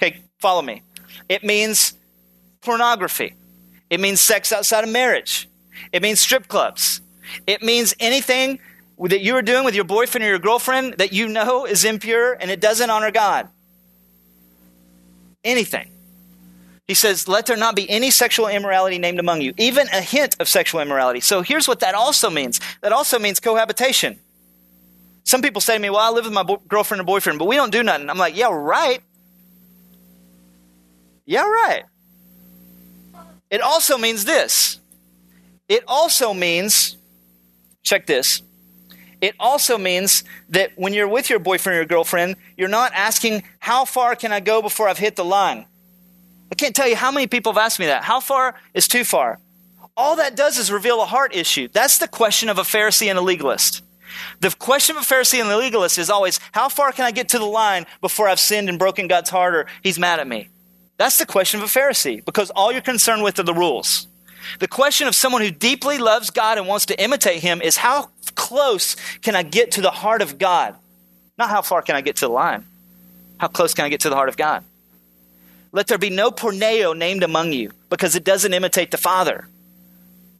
Okay, 0.00 0.20
follow 0.38 0.62
me. 0.62 0.82
It 1.28 1.44
means 1.44 1.94
pornography. 2.62 3.34
It 3.90 4.00
means 4.00 4.20
sex 4.20 4.52
outside 4.52 4.84
of 4.84 4.90
marriage. 4.90 5.48
It 5.92 6.02
means 6.02 6.20
strip 6.20 6.48
clubs. 6.48 7.00
It 7.46 7.62
means 7.62 7.94
anything 8.00 8.58
that 8.98 9.20
you 9.20 9.36
are 9.36 9.42
doing 9.42 9.64
with 9.64 9.74
your 9.74 9.84
boyfriend 9.84 10.24
or 10.24 10.28
your 10.28 10.38
girlfriend 10.38 10.94
that 10.94 11.12
you 11.12 11.28
know 11.28 11.66
is 11.66 11.84
impure 11.84 12.34
and 12.34 12.50
it 12.50 12.60
doesn't 12.60 12.88
honor 12.88 13.10
God. 13.10 13.48
Anything. 15.44 15.91
He 16.88 16.94
says, 16.94 17.28
Let 17.28 17.46
there 17.46 17.56
not 17.56 17.76
be 17.76 17.88
any 17.88 18.10
sexual 18.10 18.48
immorality 18.48 18.98
named 18.98 19.20
among 19.20 19.40
you, 19.40 19.54
even 19.56 19.88
a 19.88 20.00
hint 20.00 20.36
of 20.40 20.48
sexual 20.48 20.80
immorality. 20.80 21.20
So 21.20 21.42
here's 21.42 21.68
what 21.68 21.80
that 21.80 21.94
also 21.94 22.30
means 22.30 22.60
that 22.80 22.92
also 22.92 23.18
means 23.18 23.40
cohabitation. 23.40 24.18
Some 25.24 25.42
people 25.42 25.60
say 25.60 25.74
to 25.74 25.80
me, 25.80 25.90
Well, 25.90 26.00
I 26.00 26.10
live 26.10 26.24
with 26.24 26.34
my 26.34 26.42
bo- 26.42 26.62
girlfriend 26.68 27.00
or 27.00 27.04
boyfriend, 27.04 27.38
but 27.38 27.46
we 27.46 27.56
don't 27.56 27.70
do 27.72 27.82
nothing. 27.82 28.10
I'm 28.10 28.18
like, 28.18 28.36
Yeah, 28.36 28.52
right. 28.52 29.02
Yeah, 31.24 31.48
right. 31.48 31.84
It 33.50 33.60
also 33.60 33.96
means 33.96 34.24
this. 34.24 34.80
It 35.68 35.84
also 35.86 36.34
means, 36.34 36.96
check 37.82 38.06
this. 38.06 38.42
It 39.20 39.36
also 39.38 39.78
means 39.78 40.24
that 40.48 40.72
when 40.74 40.92
you're 40.92 41.06
with 41.06 41.30
your 41.30 41.38
boyfriend 41.38 41.74
or 41.74 41.78
your 41.78 41.86
girlfriend, 41.86 42.34
you're 42.56 42.68
not 42.68 42.92
asking, 42.92 43.44
How 43.60 43.84
far 43.84 44.16
can 44.16 44.32
I 44.32 44.40
go 44.40 44.60
before 44.60 44.88
I've 44.88 44.98
hit 44.98 45.14
the 45.14 45.24
line? 45.24 45.66
I 46.52 46.54
can't 46.54 46.76
tell 46.76 46.86
you 46.86 46.96
how 46.96 47.10
many 47.10 47.26
people 47.26 47.50
have 47.54 47.64
asked 47.64 47.78
me 47.80 47.86
that. 47.86 48.04
How 48.04 48.20
far 48.20 48.54
is 48.74 48.86
too 48.86 49.04
far? 49.04 49.40
All 49.96 50.16
that 50.16 50.36
does 50.36 50.58
is 50.58 50.70
reveal 50.70 51.00
a 51.00 51.06
heart 51.06 51.34
issue. 51.34 51.66
That's 51.72 51.96
the 51.96 52.06
question 52.06 52.50
of 52.50 52.58
a 52.58 52.60
Pharisee 52.60 53.08
and 53.08 53.18
a 53.18 53.22
legalist. 53.22 53.80
The 54.40 54.54
question 54.58 54.94
of 54.94 55.02
a 55.02 55.06
Pharisee 55.06 55.40
and 55.40 55.50
a 55.50 55.56
legalist 55.56 55.96
is 55.96 56.10
always, 56.10 56.38
How 56.52 56.68
far 56.68 56.92
can 56.92 57.06
I 57.06 57.10
get 57.10 57.30
to 57.30 57.38
the 57.38 57.46
line 57.46 57.86
before 58.02 58.28
I've 58.28 58.38
sinned 58.38 58.68
and 58.68 58.78
broken 58.78 59.08
God's 59.08 59.30
heart 59.30 59.54
or 59.54 59.66
He's 59.82 59.98
mad 59.98 60.20
at 60.20 60.28
me? 60.28 60.50
That's 60.98 61.16
the 61.16 61.24
question 61.24 61.62
of 61.62 61.64
a 61.64 61.78
Pharisee 61.78 62.22
because 62.22 62.50
all 62.50 62.70
you're 62.70 62.82
concerned 62.82 63.22
with 63.22 63.38
are 63.38 63.44
the 63.44 63.54
rules. 63.54 64.06
The 64.58 64.68
question 64.68 65.08
of 65.08 65.14
someone 65.14 65.40
who 65.40 65.50
deeply 65.50 65.96
loves 65.96 66.28
God 66.28 66.58
and 66.58 66.68
wants 66.68 66.84
to 66.86 67.02
imitate 67.02 67.40
him 67.40 67.62
is 67.62 67.78
how 67.78 68.10
close 68.34 68.94
can 69.22 69.34
I 69.34 69.42
get 69.42 69.70
to 69.72 69.80
the 69.80 69.90
heart 69.90 70.20
of 70.20 70.36
God? 70.36 70.74
Not 71.38 71.48
how 71.48 71.62
far 71.62 71.80
can 71.80 71.96
I 71.96 72.02
get 72.02 72.16
to 72.16 72.26
the 72.26 72.32
line. 72.32 72.66
How 73.38 73.48
close 73.48 73.72
can 73.72 73.86
I 73.86 73.88
get 73.88 74.00
to 74.00 74.10
the 74.10 74.16
heart 74.16 74.28
of 74.28 74.36
God? 74.36 74.64
Let 75.72 75.86
there 75.86 75.98
be 75.98 76.10
no 76.10 76.30
porneo 76.30 76.96
named 76.96 77.22
among 77.22 77.52
you 77.52 77.72
because 77.88 78.14
it 78.14 78.24
doesn't 78.24 78.52
imitate 78.52 78.90
the 78.90 78.98
Father. 78.98 79.48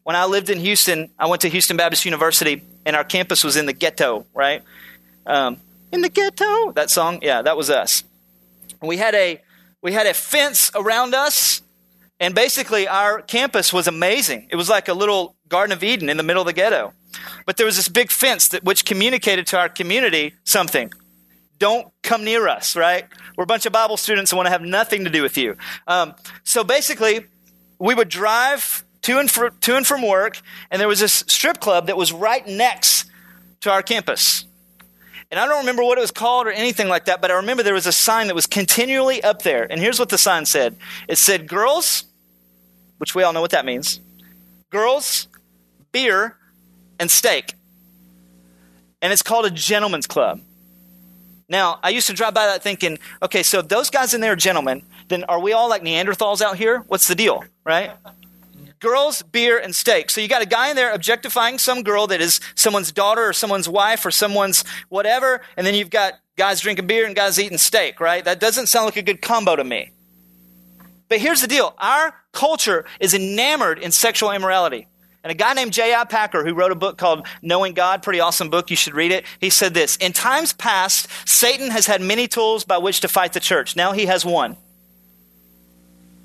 When 0.04 0.14
I 0.14 0.26
lived 0.26 0.50
in 0.50 0.58
Houston, 0.60 1.10
I 1.18 1.26
went 1.26 1.42
to 1.42 1.48
Houston 1.48 1.76
Baptist 1.76 2.04
University 2.04 2.62
and 2.84 2.94
our 2.94 3.04
campus 3.04 3.42
was 3.42 3.56
in 3.56 3.66
the 3.66 3.72
ghetto, 3.72 4.26
right? 4.34 4.62
Um, 5.26 5.56
in 5.92 6.02
the 6.02 6.08
ghetto, 6.08 6.72
that 6.72 6.90
song, 6.90 7.20
yeah, 7.22 7.42
that 7.42 7.56
was 7.56 7.70
us. 7.70 8.04
we 8.82 8.96
had 8.96 9.14
a 9.14 9.40
we 9.82 9.92
had 9.92 10.06
a 10.06 10.14
fence 10.14 10.70
around 10.74 11.12
us, 11.14 11.60
and 12.20 12.34
basically 12.34 12.86
our 12.86 13.20
campus 13.20 13.72
was 13.72 13.88
amazing. 13.88 14.46
It 14.50 14.56
was 14.56 14.68
like 14.68 14.88
a 14.88 14.94
little 14.94 15.34
Garden 15.48 15.72
of 15.72 15.82
Eden 15.82 16.08
in 16.08 16.16
the 16.16 16.22
middle 16.22 16.42
of 16.42 16.46
the 16.46 16.52
ghetto. 16.52 16.92
But 17.46 17.56
there 17.56 17.66
was 17.66 17.76
this 17.76 17.88
big 17.88 18.10
fence 18.10 18.48
that 18.48 18.64
which 18.64 18.84
communicated 18.84 19.46
to 19.48 19.58
our 19.58 19.68
community 19.68 20.34
something. 20.44 20.92
Don't 21.62 21.92
come 22.02 22.24
near 22.24 22.48
us, 22.48 22.74
right? 22.74 23.06
We're 23.36 23.44
a 23.44 23.46
bunch 23.46 23.66
of 23.66 23.72
Bible 23.72 23.96
students 23.96 24.32
and 24.32 24.36
want 24.36 24.48
to 24.48 24.50
have 24.50 24.62
nothing 24.62 25.04
to 25.04 25.10
do 25.10 25.22
with 25.22 25.38
you. 25.38 25.56
Um, 25.86 26.16
so 26.42 26.64
basically, 26.64 27.20
we 27.78 27.94
would 27.94 28.08
drive 28.08 28.82
to 29.02 29.20
and, 29.20 29.30
to 29.30 29.76
and 29.76 29.86
from 29.86 30.02
work, 30.02 30.40
and 30.72 30.80
there 30.80 30.88
was 30.88 30.98
this 30.98 31.22
strip 31.28 31.60
club 31.60 31.86
that 31.86 31.96
was 31.96 32.12
right 32.12 32.44
next 32.48 33.08
to 33.60 33.70
our 33.70 33.80
campus. 33.80 34.44
And 35.30 35.38
I 35.38 35.46
don't 35.46 35.60
remember 35.60 35.84
what 35.84 35.98
it 35.98 36.00
was 36.00 36.10
called 36.10 36.48
or 36.48 36.50
anything 36.50 36.88
like 36.88 37.04
that, 37.04 37.20
but 37.20 37.30
I 37.30 37.34
remember 37.34 37.62
there 37.62 37.74
was 37.74 37.86
a 37.86 37.92
sign 37.92 38.26
that 38.26 38.34
was 38.34 38.48
continually 38.48 39.22
up 39.22 39.42
there. 39.42 39.64
And 39.70 39.80
here's 39.80 40.00
what 40.00 40.08
the 40.08 40.18
sign 40.18 40.46
said 40.46 40.74
it 41.06 41.16
said, 41.16 41.46
Girls, 41.46 42.02
which 42.98 43.14
we 43.14 43.22
all 43.22 43.32
know 43.32 43.40
what 43.40 43.52
that 43.52 43.64
means 43.64 44.00
girls, 44.70 45.28
beer, 45.92 46.36
and 46.98 47.08
steak. 47.08 47.54
And 49.00 49.12
it's 49.12 49.22
called 49.22 49.46
a 49.46 49.50
gentleman's 49.50 50.08
club. 50.08 50.40
Now, 51.48 51.78
I 51.82 51.90
used 51.90 52.06
to 52.06 52.12
drive 52.12 52.34
by 52.34 52.46
that 52.46 52.62
thinking, 52.62 52.98
okay, 53.22 53.42
so 53.42 53.62
those 53.62 53.90
guys 53.90 54.14
in 54.14 54.20
there 54.20 54.32
are 54.32 54.36
gentlemen, 54.36 54.82
then 55.08 55.24
are 55.24 55.40
we 55.40 55.52
all 55.52 55.68
like 55.68 55.82
Neanderthals 55.82 56.40
out 56.40 56.56
here? 56.56 56.78
What's 56.88 57.08
the 57.08 57.14
deal, 57.14 57.44
right? 57.64 57.92
girls, 58.82 59.22
beer, 59.22 59.58
and 59.58 59.74
steak. 59.74 60.10
So 60.10 60.20
you 60.20 60.28
got 60.28 60.42
a 60.42 60.46
guy 60.46 60.68
in 60.68 60.76
there 60.76 60.92
objectifying 60.92 61.58
some 61.58 61.82
girl 61.84 62.08
that 62.08 62.20
is 62.20 62.40
someone's 62.56 62.90
daughter 62.90 63.28
or 63.28 63.32
someone's 63.32 63.68
wife 63.68 64.04
or 64.04 64.10
someone's 64.10 64.64
whatever, 64.88 65.40
and 65.56 65.64
then 65.66 65.74
you've 65.74 65.88
got 65.88 66.14
guys 66.36 66.60
drinking 66.60 66.88
beer 66.88 67.06
and 67.06 67.14
guys 67.14 67.38
eating 67.38 67.58
steak, 67.58 68.00
right? 68.00 68.24
That 68.24 68.40
doesn't 68.40 68.66
sound 68.66 68.86
like 68.86 68.96
a 68.96 69.02
good 69.02 69.22
combo 69.22 69.54
to 69.56 69.64
me. 69.64 69.92
But 71.08 71.20
here's 71.20 71.40
the 71.40 71.46
deal 71.46 71.74
our 71.78 72.14
culture 72.32 72.84
is 73.00 73.14
enamored 73.14 73.78
in 73.78 73.92
sexual 73.92 74.32
immorality. 74.32 74.88
And 75.24 75.30
a 75.30 75.34
guy 75.34 75.54
named 75.54 75.72
J.I. 75.72 76.04
Packer, 76.04 76.44
who 76.44 76.52
wrote 76.52 76.72
a 76.72 76.76
book 76.76 76.98
called 76.98 77.26
Knowing 77.42 77.74
God, 77.74 78.02
pretty 78.02 78.18
awesome 78.18 78.50
book, 78.50 78.70
you 78.70 78.76
should 78.76 78.94
read 78.94 79.12
it. 79.12 79.24
He 79.40 79.50
said 79.50 79.72
this 79.72 79.96
In 79.98 80.12
times 80.12 80.52
past, 80.52 81.08
Satan 81.26 81.70
has 81.70 81.86
had 81.86 82.00
many 82.00 82.26
tools 82.26 82.64
by 82.64 82.78
which 82.78 83.00
to 83.00 83.08
fight 83.08 83.32
the 83.32 83.40
church. 83.40 83.76
Now 83.76 83.92
he 83.92 84.06
has 84.06 84.24
one. 84.24 84.56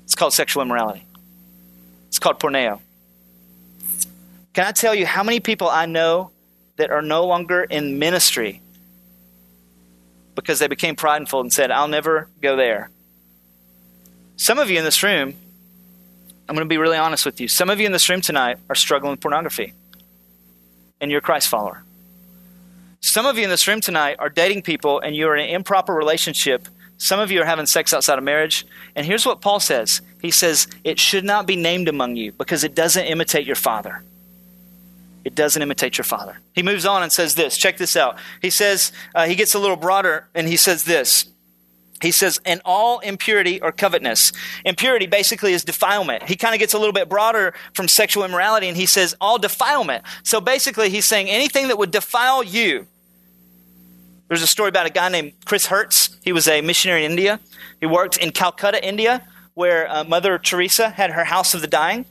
It's 0.04 0.14
called 0.14 0.32
sexual 0.32 0.62
immorality. 0.62 1.04
It's 2.08 2.18
called 2.18 2.40
porneo. 2.40 2.80
Can 4.54 4.66
I 4.66 4.72
tell 4.72 4.94
you 4.94 5.06
how 5.06 5.22
many 5.22 5.38
people 5.38 5.68
I 5.68 5.86
know 5.86 6.30
that 6.76 6.90
are 6.90 7.02
no 7.02 7.26
longer 7.26 7.62
in 7.62 7.98
ministry 7.98 8.62
because 10.34 10.58
they 10.58 10.66
became 10.66 10.96
prideful 10.96 11.40
and 11.40 11.52
said, 11.52 11.70
I'll 11.70 11.88
never 11.88 12.28
go 12.40 12.56
there? 12.56 12.90
Some 14.36 14.58
of 14.58 14.70
you 14.70 14.78
in 14.78 14.84
this 14.84 15.02
room, 15.02 15.34
I'm 16.48 16.54
going 16.54 16.64
to 16.64 16.68
be 16.68 16.78
really 16.78 16.96
honest 16.96 17.26
with 17.26 17.40
you. 17.40 17.48
Some 17.48 17.68
of 17.68 17.78
you 17.78 17.86
in 17.86 17.92
this 17.92 18.08
room 18.08 18.20
tonight 18.20 18.58
are 18.68 18.74
struggling 18.74 19.10
with 19.10 19.20
pornography, 19.20 19.74
and 21.00 21.10
you're 21.10 21.18
a 21.18 21.22
Christ 21.22 21.48
follower. 21.48 21.84
Some 23.00 23.26
of 23.26 23.36
you 23.36 23.44
in 23.44 23.50
this 23.50 23.68
room 23.68 23.80
tonight 23.80 24.16
are 24.18 24.30
dating 24.30 24.62
people, 24.62 25.00
and 25.00 25.14
you're 25.14 25.36
in 25.36 25.44
an 25.44 25.54
improper 25.54 25.94
relationship. 25.94 26.66
Some 26.96 27.20
of 27.20 27.30
you 27.30 27.42
are 27.42 27.44
having 27.44 27.66
sex 27.66 27.92
outside 27.94 28.18
of 28.18 28.24
marriage. 28.24 28.66
And 28.96 29.06
here's 29.06 29.26
what 29.26 29.40
Paul 29.40 29.60
says 29.60 30.00
He 30.20 30.30
says, 30.30 30.66
It 30.84 30.98
should 30.98 31.24
not 31.24 31.46
be 31.46 31.54
named 31.54 31.88
among 31.88 32.16
you 32.16 32.32
because 32.32 32.64
it 32.64 32.74
doesn't 32.74 33.04
imitate 33.04 33.46
your 33.46 33.56
father. 33.56 34.02
It 35.24 35.34
doesn't 35.34 35.60
imitate 35.60 35.98
your 35.98 36.06
father. 36.06 36.38
He 36.54 36.62
moves 36.62 36.86
on 36.86 37.02
and 37.02 37.12
says 37.12 37.34
this. 37.34 37.58
Check 37.58 37.76
this 37.76 37.96
out. 37.96 38.16
He 38.40 38.48
says, 38.48 38.92
uh, 39.14 39.26
he 39.26 39.34
gets 39.34 39.54
a 39.54 39.58
little 39.58 39.76
broader, 39.76 40.26
and 40.34 40.48
he 40.48 40.56
says 40.56 40.84
this 40.84 41.26
he 42.00 42.10
says, 42.10 42.40
and 42.44 42.60
all 42.64 43.00
impurity 43.00 43.60
or 43.60 43.72
covetousness. 43.72 44.32
Impurity 44.64 45.06
basically 45.06 45.52
is 45.52 45.64
defilement. 45.64 46.22
He 46.24 46.36
kind 46.36 46.54
of 46.54 46.60
gets 46.60 46.74
a 46.74 46.78
little 46.78 46.92
bit 46.92 47.08
broader 47.08 47.54
from 47.74 47.88
sexual 47.88 48.24
immorality 48.24 48.68
and 48.68 48.76
he 48.76 48.86
says, 48.86 49.16
all 49.20 49.38
defilement. 49.38 50.04
So 50.22 50.40
basically, 50.40 50.90
he's 50.90 51.06
saying 51.06 51.28
anything 51.28 51.68
that 51.68 51.78
would 51.78 51.90
defile 51.90 52.42
you. 52.42 52.86
There's 54.28 54.42
a 54.42 54.46
story 54.46 54.68
about 54.68 54.86
a 54.86 54.90
guy 54.90 55.08
named 55.08 55.32
Chris 55.46 55.66
Hertz. 55.66 56.16
He 56.22 56.32
was 56.32 56.46
a 56.46 56.60
missionary 56.60 57.04
in 57.04 57.12
India. 57.12 57.40
He 57.80 57.86
worked 57.86 58.18
in 58.18 58.30
Calcutta, 58.30 58.86
India, 58.86 59.26
where 59.54 59.90
uh, 59.90 60.04
Mother 60.04 60.38
Teresa 60.38 60.90
had 60.90 61.12
her 61.12 61.24
House 61.24 61.54
of 61.54 61.62
the 61.62 61.66
Dying. 61.66 62.04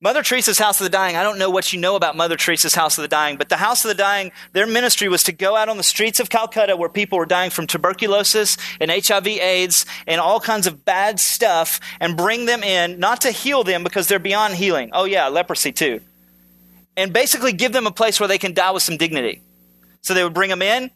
Mother 0.00 0.22
Teresa's 0.22 0.60
House 0.60 0.80
of 0.80 0.84
the 0.84 0.90
Dying, 0.90 1.16
I 1.16 1.24
don't 1.24 1.40
know 1.40 1.50
what 1.50 1.72
you 1.72 1.80
know 1.80 1.96
about 1.96 2.16
Mother 2.16 2.36
Teresa's 2.36 2.76
House 2.76 2.96
of 2.98 3.02
the 3.02 3.08
Dying, 3.08 3.36
but 3.36 3.48
the 3.48 3.56
House 3.56 3.84
of 3.84 3.88
the 3.88 3.96
Dying, 3.96 4.30
their 4.52 4.66
ministry 4.66 5.08
was 5.08 5.24
to 5.24 5.32
go 5.32 5.56
out 5.56 5.68
on 5.68 5.76
the 5.76 5.82
streets 5.82 6.20
of 6.20 6.30
Calcutta 6.30 6.76
where 6.76 6.88
people 6.88 7.18
were 7.18 7.26
dying 7.26 7.50
from 7.50 7.66
tuberculosis 7.66 8.56
and 8.80 8.92
HIV 8.92 9.26
AIDS 9.26 9.86
and 10.06 10.20
all 10.20 10.38
kinds 10.38 10.68
of 10.68 10.84
bad 10.84 11.18
stuff 11.18 11.80
and 11.98 12.16
bring 12.16 12.46
them 12.46 12.62
in, 12.62 13.00
not 13.00 13.22
to 13.22 13.32
heal 13.32 13.64
them 13.64 13.82
because 13.82 14.06
they're 14.06 14.20
beyond 14.20 14.54
healing. 14.54 14.90
Oh, 14.92 15.04
yeah, 15.04 15.26
leprosy 15.26 15.72
too. 15.72 16.00
And 16.96 17.12
basically 17.12 17.52
give 17.52 17.72
them 17.72 17.88
a 17.88 17.92
place 17.92 18.20
where 18.20 18.28
they 18.28 18.38
can 18.38 18.54
die 18.54 18.70
with 18.70 18.84
some 18.84 18.98
dignity. 18.98 19.42
So 20.02 20.14
they 20.14 20.22
would 20.22 20.34
bring 20.34 20.50
them 20.50 20.62
in, 20.62 20.92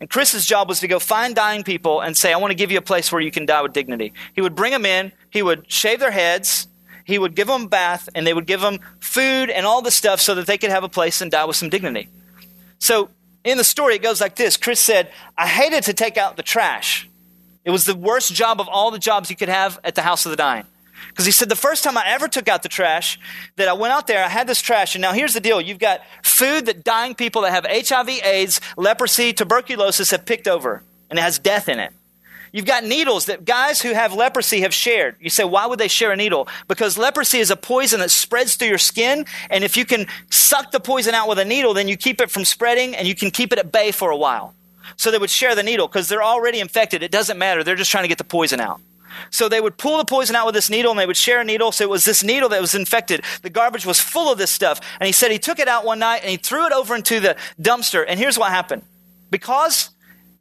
and 0.00 0.08
Chris's 0.08 0.46
job 0.46 0.68
was 0.68 0.78
to 0.80 0.88
go 0.88 1.00
find 1.00 1.34
dying 1.34 1.64
people 1.64 2.00
and 2.00 2.16
say, 2.16 2.32
I 2.32 2.36
want 2.36 2.52
to 2.52 2.56
give 2.56 2.70
you 2.70 2.78
a 2.78 2.82
place 2.82 3.10
where 3.10 3.20
you 3.20 3.32
can 3.32 3.44
die 3.44 3.60
with 3.60 3.72
dignity. 3.72 4.12
He 4.34 4.40
would 4.40 4.54
bring 4.54 4.70
them 4.70 4.86
in, 4.86 5.10
he 5.30 5.42
would 5.42 5.70
shave 5.70 5.98
their 5.98 6.12
heads, 6.12 6.68
he 7.04 7.18
would 7.18 7.34
give 7.34 7.48
them 7.48 7.62
a 7.62 7.68
bath 7.68 8.08
and 8.14 8.26
they 8.26 8.34
would 8.34 8.46
give 8.46 8.60
them 8.60 8.78
food 9.00 9.50
and 9.50 9.66
all 9.66 9.82
the 9.82 9.90
stuff 9.90 10.20
so 10.20 10.34
that 10.34 10.46
they 10.46 10.58
could 10.58 10.70
have 10.70 10.84
a 10.84 10.88
place 10.88 11.20
and 11.20 11.30
die 11.30 11.44
with 11.44 11.56
some 11.56 11.68
dignity. 11.68 12.08
So 12.78 13.10
in 13.44 13.58
the 13.58 13.64
story, 13.64 13.94
it 13.94 14.02
goes 14.02 14.20
like 14.20 14.36
this 14.36 14.56
Chris 14.56 14.80
said, 14.80 15.10
I 15.36 15.46
hated 15.46 15.84
to 15.84 15.94
take 15.94 16.16
out 16.16 16.36
the 16.36 16.42
trash. 16.42 17.08
It 17.64 17.70
was 17.70 17.84
the 17.84 17.94
worst 17.94 18.34
job 18.34 18.60
of 18.60 18.68
all 18.68 18.90
the 18.90 18.98
jobs 18.98 19.30
you 19.30 19.36
could 19.36 19.48
have 19.48 19.78
at 19.84 19.94
the 19.94 20.02
House 20.02 20.24
of 20.24 20.30
the 20.30 20.36
Dying. 20.36 20.64
Because 21.08 21.26
he 21.26 21.32
said, 21.32 21.48
the 21.48 21.56
first 21.56 21.82
time 21.82 21.96
I 21.96 22.04
ever 22.06 22.28
took 22.28 22.48
out 22.48 22.62
the 22.62 22.68
trash, 22.68 23.18
that 23.56 23.68
I 23.68 23.72
went 23.72 23.92
out 23.92 24.06
there, 24.06 24.24
I 24.24 24.28
had 24.28 24.46
this 24.46 24.60
trash, 24.60 24.94
and 24.94 25.02
now 25.02 25.12
here's 25.12 25.34
the 25.34 25.40
deal. 25.40 25.60
You've 25.60 25.78
got 25.78 26.02
food 26.22 26.66
that 26.66 26.84
dying 26.84 27.14
people 27.14 27.42
that 27.42 27.52
have 27.52 27.66
HIV, 27.66 28.08
AIDS, 28.08 28.60
leprosy, 28.76 29.32
tuberculosis 29.32 30.10
have 30.10 30.24
picked 30.24 30.46
over, 30.46 30.82
and 31.08 31.18
it 31.18 31.22
has 31.22 31.38
death 31.38 31.68
in 31.68 31.78
it. 31.78 31.92
You've 32.52 32.66
got 32.66 32.84
needles 32.84 33.26
that 33.26 33.44
guys 33.44 33.80
who 33.80 33.92
have 33.92 34.12
leprosy 34.12 34.62
have 34.62 34.74
shared. 34.74 35.16
You 35.20 35.30
say, 35.30 35.44
why 35.44 35.66
would 35.66 35.78
they 35.78 35.88
share 35.88 36.10
a 36.10 36.16
needle? 36.16 36.48
Because 36.66 36.98
leprosy 36.98 37.38
is 37.38 37.50
a 37.50 37.56
poison 37.56 38.00
that 38.00 38.10
spreads 38.10 38.56
through 38.56 38.68
your 38.68 38.78
skin. 38.78 39.24
And 39.50 39.62
if 39.62 39.76
you 39.76 39.84
can 39.84 40.06
suck 40.30 40.72
the 40.72 40.80
poison 40.80 41.14
out 41.14 41.28
with 41.28 41.38
a 41.38 41.44
needle, 41.44 41.74
then 41.74 41.86
you 41.86 41.96
keep 41.96 42.20
it 42.20 42.30
from 42.30 42.44
spreading 42.44 42.96
and 42.96 43.06
you 43.06 43.14
can 43.14 43.30
keep 43.30 43.52
it 43.52 43.58
at 43.58 43.70
bay 43.70 43.92
for 43.92 44.10
a 44.10 44.16
while. 44.16 44.54
So 44.96 45.10
they 45.10 45.18
would 45.18 45.30
share 45.30 45.54
the 45.54 45.62
needle 45.62 45.86
because 45.86 46.08
they're 46.08 46.22
already 46.22 46.58
infected. 46.58 47.02
It 47.02 47.12
doesn't 47.12 47.38
matter. 47.38 47.62
They're 47.62 47.76
just 47.76 47.90
trying 47.90 48.04
to 48.04 48.08
get 48.08 48.18
the 48.18 48.24
poison 48.24 48.60
out. 48.60 48.80
So 49.30 49.48
they 49.48 49.60
would 49.60 49.76
pull 49.76 49.98
the 49.98 50.04
poison 50.04 50.34
out 50.34 50.46
with 50.46 50.54
this 50.54 50.70
needle 50.70 50.90
and 50.90 50.98
they 50.98 51.06
would 51.06 51.16
share 51.16 51.40
a 51.40 51.44
needle. 51.44 51.72
So 51.72 51.84
it 51.84 51.90
was 51.90 52.04
this 52.04 52.24
needle 52.24 52.48
that 52.48 52.60
was 52.60 52.74
infected. 52.74 53.22
The 53.42 53.50
garbage 53.50 53.86
was 53.86 54.00
full 54.00 54.32
of 54.32 54.38
this 54.38 54.50
stuff. 54.50 54.80
And 54.98 55.06
he 55.06 55.12
said 55.12 55.30
he 55.30 55.38
took 55.38 55.58
it 55.58 55.68
out 55.68 55.84
one 55.84 55.98
night 55.98 56.22
and 56.22 56.30
he 56.30 56.36
threw 56.36 56.66
it 56.66 56.72
over 56.72 56.96
into 56.96 57.20
the 57.20 57.36
dumpster. 57.60 58.04
And 58.06 58.18
here's 58.18 58.38
what 58.38 58.50
happened. 58.50 58.82
Because 59.30 59.90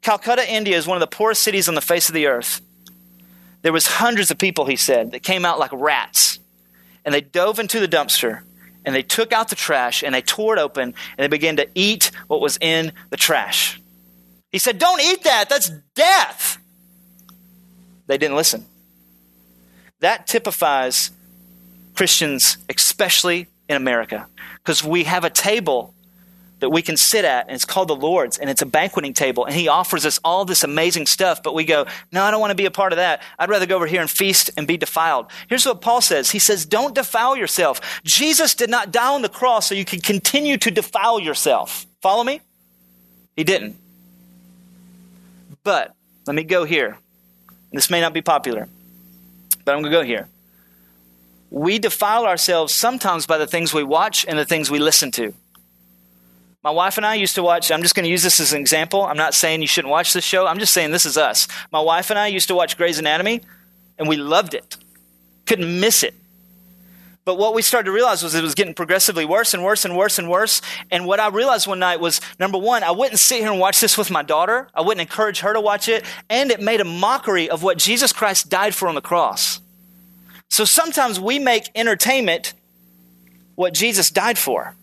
Calcutta, 0.10 0.52
India 0.52 0.76
is 0.76 0.88
one 0.88 0.98
of 0.98 1.02
the 1.02 1.16
poorest 1.16 1.44
cities 1.44 1.70
on 1.70 1.76
the 1.76 1.82
face 1.82 2.10
of 2.10 2.16
the 2.16 2.26
earth. 2.26 2.62
There 3.62 3.72
was 3.72 3.86
hundreds 3.86 4.32
of 4.32 4.40
people, 4.40 4.66
he 4.66 4.76
said, 4.76 5.12
that 5.12 5.22
came 5.22 5.46
out 5.46 5.60
like 5.60 5.70
rats. 5.72 6.40
And 7.06 7.14
they 7.14 7.22
dove 7.22 7.60
into 7.60 7.80
the 7.80 7.88
dumpster 7.88 8.42
and 8.84 8.96
they 8.96 9.04
took 9.04 9.32
out 9.32 9.50
the 9.50 9.56
trash 9.56 10.02
and 10.02 10.16
they 10.16 10.24
tore 10.24 10.58
it 10.58 10.60
open 10.60 10.82
and 10.82 10.96
they 11.20 11.28
began 11.28 11.58
to 11.58 11.70
eat 11.76 12.10
what 12.26 12.42
was 12.42 12.58
in 12.60 12.92
the 13.12 13.18
trash. 13.18 13.80
He 14.52 14.58
said, 14.58 14.80
Don't 14.80 15.00
eat 15.00 15.26
that. 15.26 15.48
That's 15.48 15.70
death. 15.94 16.58
They 18.08 18.18
didn't 18.18 18.36
listen. 18.36 18.66
That 20.00 20.26
typifies 20.26 21.12
Christians, 21.94 22.58
especially 22.68 23.46
in 23.70 23.76
America, 23.76 24.26
because 24.56 24.84
we 24.84 25.04
have 25.04 25.24
a 25.24 25.30
table 25.30 25.94
that 26.60 26.70
we 26.70 26.82
can 26.82 26.98
sit 26.98 27.26
at, 27.26 27.48
and 27.48 27.56
it's 27.56 27.66
called 27.66 27.88
the 27.88 27.96
Lord's, 27.96 28.38
and 28.38 28.50
it's 28.50 28.62
a 28.62 28.66
banqueting 28.66 29.14
table, 29.14 29.46
and 29.46 29.56
He 29.56 29.68
offers 29.68 30.06
us 30.06 30.20
all 30.24 30.46
this 30.46 30.64
amazing 30.64 31.06
stuff, 31.06 31.42
but 31.44 31.54
we 31.54 31.64
go, 31.64 31.86
No, 32.12 32.24
I 32.24 32.32
don't 32.32 32.40
want 32.40 32.52
to 32.52 32.56
be 32.56 32.66
a 32.66 32.72
part 32.72 32.94
of 32.94 32.98
that. 32.98 33.22
I'd 33.38 33.50
rather 33.50 33.66
go 33.66 33.76
over 33.76 33.88
here 33.88 34.02
and 34.02 34.10
feast 34.10 34.52
and 34.58 34.68
be 34.68 34.78
defiled. 34.78 35.28
Here's 35.48 35.66
what 35.66 35.82
Paul 35.82 36.02
says 36.02 36.32
He 36.32 36.40
says, 36.40 36.66
Don't 36.66 36.96
defile 36.96 37.36
yourself. 37.36 38.02
Jesus 38.04 38.56
did 38.56 38.70
not 38.70 38.92
die 38.92 39.14
on 39.14 39.22
the 39.22 39.30
cross 39.30 39.68
so 39.68 39.76
you 39.76 39.86
can 39.86 40.02
continue 40.02 40.58
to 40.58 40.72
defile 40.72 41.20
yourself. 41.20 41.86
Follow 42.02 42.24
me? 42.24 42.42
He 43.36 43.44
didn't. 43.44 43.78
But 45.64 45.96
let 46.26 46.36
me 46.36 46.44
go 46.44 46.64
here. 46.66 46.98
This 47.72 47.90
may 47.90 48.02
not 48.02 48.14
be 48.14 48.22
popular, 48.22 48.68
but 49.64 49.76
I'm 49.76 49.82
going 49.82 49.92
to 49.92 49.98
go 50.00 50.04
here. 50.04 50.28
We 51.52 51.80
defile 51.80 52.26
ourselves 52.26 52.74
sometimes 52.74 53.26
by 53.26 53.38
the 53.38 53.48
things 53.48 53.74
we 53.74 53.84
watch 53.84 54.26
and 54.28 54.38
the 54.38 54.46
things 54.46 54.70
we 54.70 54.80
listen 54.80 55.12
to. 55.12 55.34
My 56.62 56.72
wife 56.72 56.98
and 56.98 57.06
I 57.06 57.16
used 57.16 57.36
to 57.36 57.44
watch, 57.44 57.72
I'm 57.72 57.82
just 57.82 57.96
going 57.96 58.04
to 58.04 58.10
use 58.10 58.24
this 58.24 58.40
as 58.40 58.52
an 58.52 58.60
example. 58.60 59.04
I'm 59.04 59.16
not 59.16 59.34
saying 59.34 59.62
you 59.62 59.68
shouldn't 59.68 59.92
watch 59.92 60.12
this 60.12 60.26
show. 60.26 60.46
I'm 60.46 60.60
just 60.60 60.74
saying 60.74 60.92
this 60.92 61.06
is 61.06 61.18
us. 61.18 61.48
My 61.72 61.80
wife 61.80 62.10
and 62.10 62.20
I 62.20 62.28
used 62.28 62.50
to 62.50 62.56
watch 62.56 62.76
Grey's 62.76 63.00
Anatomy, 63.00 63.42
and 63.98 64.10
we 64.10 64.18
loved 64.18 64.54
it. 64.54 64.76
Couldn't 65.46 65.80
miss 65.80 66.04
it. 66.04 66.16
But 67.24 67.38
what 67.38 67.54
we 67.54 67.62
started 67.62 67.86
to 67.86 67.92
realize 67.92 68.24
was 68.24 68.36
it 68.36 68.42
was 68.42 68.56
getting 68.56 68.74
progressively 68.74 69.24
worse 69.24 69.54
and 69.54 69.64
worse 69.64 69.86
and 69.86 69.96
worse 69.96 70.18
and 70.18 70.30
worse. 70.30 70.62
And 70.90 71.06
what 71.06 71.20
I 71.20 71.30
realized 71.30 71.68
one 71.68 71.80
night 71.80 72.00
was 72.00 72.20
number 72.40 72.58
one, 72.58 72.84
I 72.84 72.92
wouldn't 72.92 73.20
sit 73.20 73.40
here 73.40 73.52
and 73.52 73.60
watch 73.60 73.80
this 73.80 73.98
with 73.98 74.10
my 74.10 74.24
daughter. 74.24 74.68
I 74.74 74.82
wouldn't 74.82 75.02
encourage 75.02 75.42
her 75.42 75.54
to 75.54 75.62
watch 75.62 75.88
it. 75.88 76.04
And 76.30 76.50
it 76.50 76.60
made 76.60 76.82
a 76.82 76.86
mockery 76.86 77.50
of 77.50 77.62
what 77.62 77.78
Jesus 77.78 78.12
Christ 78.12 78.50
died 78.50 78.74
for 78.74 78.88
on 78.88 78.96
the 78.96 79.02
cross. 79.02 79.62
So 80.50 80.66
sometimes 80.66 81.20
we 81.20 81.38
make 81.38 81.70
entertainment 81.76 82.54
what 83.56 83.74
Jesus 83.74 84.10
died 84.10 84.38
for. 84.38 84.76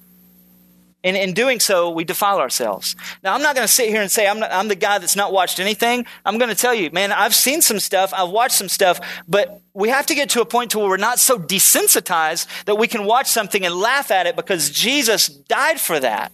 And 1.06 1.16
in 1.16 1.34
doing 1.34 1.60
so, 1.60 1.88
we 1.88 2.02
defile 2.02 2.40
ourselves. 2.40 2.96
Now, 3.22 3.32
I'm 3.32 3.40
not 3.40 3.54
going 3.54 3.64
to 3.64 3.72
sit 3.72 3.88
here 3.90 4.02
and 4.02 4.10
say 4.10 4.26
I'm, 4.26 4.40
not, 4.40 4.50
I'm 4.50 4.66
the 4.66 4.74
guy 4.74 4.98
that's 4.98 5.14
not 5.14 5.32
watched 5.32 5.60
anything. 5.60 6.04
I'm 6.24 6.36
going 6.36 6.48
to 6.48 6.56
tell 6.56 6.74
you, 6.74 6.90
man, 6.90 7.12
I've 7.12 7.32
seen 7.32 7.62
some 7.62 7.78
stuff, 7.78 8.12
I've 8.12 8.30
watched 8.30 8.56
some 8.56 8.68
stuff, 8.68 9.00
but 9.28 9.60
we 9.72 9.88
have 9.88 10.06
to 10.06 10.16
get 10.16 10.30
to 10.30 10.40
a 10.40 10.44
point 10.44 10.72
to 10.72 10.80
where 10.80 10.88
we're 10.88 10.96
not 10.96 11.20
so 11.20 11.38
desensitized 11.38 12.48
that 12.64 12.74
we 12.74 12.88
can 12.88 13.04
watch 13.04 13.28
something 13.28 13.64
and 13.64 13.76
laugh 13.76 14.10
at 14.10 14.26
it 14.26 14.34
because 14.34 14.68
Jesus 14.68 15.28
died 15.28 15.80
for 15.80 16.00
that. 16.00 16.32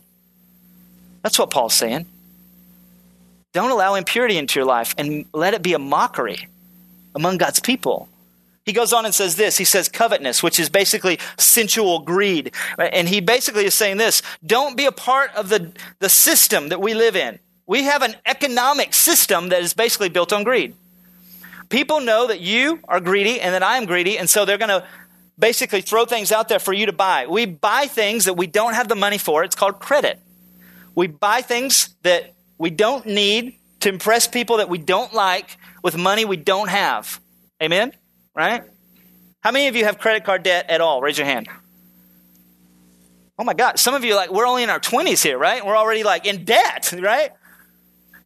That's 1.20 1.38
what 1.38 1.50
Paul's 1.50 1.74
saying. 1.74 2.06
Don't 3.52 3.72
allow 3.72 3.96
impurity 3.96 4.38
into 4.38 4.58
your 4.58 4.66
life 4.66 4.94
and 4.96 5.26
let 5.34 5.52
it 5.52 5.60
be 5.60 5.74
a 5.74 5.78
mockery 5.78 6.48
among 7.14 7.36
God's 7.36 7.60
people. 7.60 8.08
He 8.64 8.72
goes 8.72 8.92
on 8.92 9.04
and 9.04 9.14
says 9.14 9.36
this. 9.36 9.58
He 9.58 9.64
says 9.64 9.88
covetousness, 9.88 10.42
which 10.42 10.60
is 10.60 10.68
basically 10.68 11.18
sensual 11.36 12.00
greed. 12.00 12.54
And 12.78 13.08
he 13.08 13.20
basically 13.20 13.64
is 13.64 13.74
saying 13.74 13.96
this 13.96 14.22
don't 14.44 14.76
be 14.76 14.86
a 14.86 14.92
part 14.92 15.34
of 15.34 15.48
the, 15.48 15.72
the 15.98 16.08
system 16.08 16.68
that 16.68 16.80
we 16.80 16.94
live 16.94 17.16
in. 17.16 17.38
We 17.66 17.84
have 17.84 18.02
an 18.02 18.14
economic 18.26 18.94
system 18.94 19.48
that 19.48 19.62
is 19.62 19.74
basically 19.74 20.08
built 20.08 20.32
on 20.32 20.44
greed. 20.44 20.74
People 21.68 22.00
know 22.00 22.26
that 22.26 22.40
you 22.40 22.80
are 22.86 23.00
greedy 23.00 23.40
and 23.40 23.54
that 23.54 23.62
I 23.62 23.78
am 23.78 23.86
greedy, 23.86 24.18
and 24.18 24.28
so 24.28 24.44
they're 24.44 24.58
going 24.58 24.68
to 24.68 24.86
basically 25.38 25.80
throw 25.80 26.04
things 26.04 26.30
out 26.30 26.48
there 26.48 26.58
for 26.58 26.72
you 26.72 26.86
to 26.86 26.92
buy. 26.92 27.26
We 27.26 27.46
buy 27.46 27.86
things 27.86 28.26
that 28.26 28.34
we 28.34 28.46
don't 28.46 28.74
have 28.74 28.88
the 28.88 28.94
money 28.94 29.18
for. 29.18 29.42
It's 29.42 29.54
called 29.54 29.80
credit. 29.80 30.20
We 30.94 31.06
buy 31.06 31.40
things 31.40 31.94
that 32.02 32.34
we 32.58 32.70
don't 32.70 33.06
need 33.06 33.58
to 33.80 33.88
impress 33.88 34.28
people 34.28 34.58
that 34.58 34.68
we 34.68 34.78
don't 34.78 35.14
like 35.14 35.56
with 35.82 35.96
money 35.96 36.24
we 36.24 36.36
don't 36.36 36.68
have. 36.68 37.20
Amen? 37.62 37.92
Right? 38.34 38.62
How 39.40 39.50
many 39.50 39.68
of 39.68 39.76
you 39.76 39.84
have 39.84 39.98
credit 39.98 40.24
card 40.24 40.42
debt 40.42 40.70
at 40.70 40.80
all? 40.80 41.00
Raise 41.02 41.18
your 41.18 41.26
hand. 41.26 41.48
Oh 43.38 43.44
my 43.44 43.54
God, 43.54 43.78
some 43.78 43.94
of 43.94 44.04
you 44.04 44.14
like, 44.14 44.30
we're 44.30 44.46
only 44.46 44.62
in 44.62 44.70
our 44.70 44.78
20s 44.78 45.22
here, 45.22 45.38
right? 45.38 45.64
We're 45.64 45.76
already 45.76 46.02
like 46.02 46.26
in 46.26 46.44
debt, 46.44 46.92
right? 46.98 47.32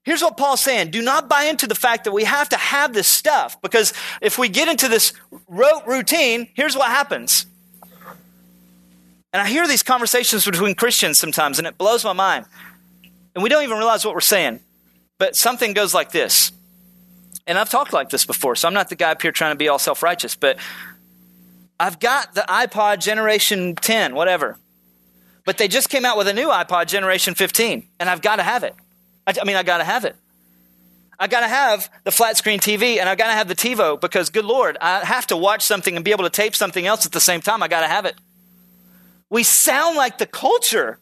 Here's 0.03 0.23
what 0.23 0.37
Paul's 0.37 0.61
saying 0.61 0.91
do 0.91 1.03
not 1.03 1.29
buy 1.29 1.45
into 1.45 1.67
the 1.67 1.75
fact 1.75 2.05
that 2.05 2.13
we 2.13 2.25
have 2.25 2.49
to 2.51 2.57
have 2.57 2.93
this 2.93 3.09
stuff 3.09 3.61
because 3.61 3.93
if 4.21 4.39
we 4.39 4.49
get 4.49 4.69
into 4.69 4.89
this 4.89 5.13
rote 5.49 5.87
routine, 5.87 6.49
here's 6.55 6.77
what 6.77 6.89
happens. 6.89 7.47
And 9.33 9.43
I 9.43 9.49
hear 9.49 9.67
these 9.67 9.83
conversations 9.83 10.45
between 10.45 10.75
Christians 10.75 11.19
sometimes, 11.19 11.59
and 11.59 11.67
it 11.67 11.77
blows 11.77 12.05
my 12.05 12.13
mind. 12.13 12.47
And 13.35 13.43
we 13.43 13.51
don't 13.51 13.65
even 13.65 13.77
realize 13.77 14.05
what 14.05 14.15
we're 14.15 14.21
saying. 14.21 14.61
But 15.19 15.37
something 15.37 15.73
goes 15.73 15.93
like 15.93 16.11
this 16.13 16.53
and 17.47 17.59
I've 17.59 17.71
talked 17.71 17.93
like 17.93 18.11
this 18.11 18.27
before, 18.27 18.57
so 18.57 18.69
I'm 18.69 18.75
not 18.75 18.89
the 18.89 18.97
guy 18.97 19.11
up 19.11 19.23
here 19.23 19.33
trying 19.33 19.53
to 19.53 19.59
be 19.59 19.69
all 19.69 19.79
self 19.79 20.03
righteous, 20.03 20.35
but 20.35 20.59
I've 21.79 22.01
got 22.01 22.35
the 22.35 22.43
iPod 22.43 23.01
generation 23.01 23.75
10, 23.75 24.15
whatever. 24.15 24.59
But 25.45 25.59
they 25.59 25.69
just 25.69 25.89
came 25.91 26.05
out 26.05 26.17
with 26.17 26.27
a 26.27 26.33
new 26.33 26.49
iPod 26.49 26.87
generation 26.87 27.35
15, 27.35 27.87
and 28.01 28.11
I've 28.11 28.23
got 28.23 28.37
to 28.37 28.43
have 28.43 28.65
it. 28.65 28.75
I, 29.27 29.35
I 29.41 29.45
mean, 29.45 29.57
I 29.57 29.63
got 29.63 29.79
to 29.79 29.85
have 29.85 30.05
it. 30.05 30.17
I 31.19 31.29
got 31.29 31.41
to 31.41 31.49
have 31.49 31.91
the 32.05 32.11
flat 32.11 32.37
screen 32.37 32.61
TV 32.61 32.99
and 32.99 33.09
I 33.09 33.15
got 33.15 33.29
to 33.29 33.33
have 33.33 33.49
the 33.49 33.55
TiVo 33.55 34.01
because, 34.01 34.29
good 34.29 34.45
Lord, 34.45 34.77
I 34.81 35.05
have 35.05 35.27
to 35.29 35.37
watch 35.37 35.63
something 35.63 35.97
and 35.97 36.05
be 36.05 36.11
able 36.11 36.25
to 36.25 36.31
tape 36.31 36.55
something 36.55 36.87
else 36.87 37.07
at 37.07 37.13
the 37.13 37.21
same 37.21 37.41
time. 37.41 37.63
I 37.63 37.69
got 37.69 37.81
to 37.81 37.89
have 37.89 38.05
it. 38.05 38.17
We 39.31 39.43
sound 39.43 39.97
like 39.97 40.19
the 40.19 40.27
culture. 40.27 40.99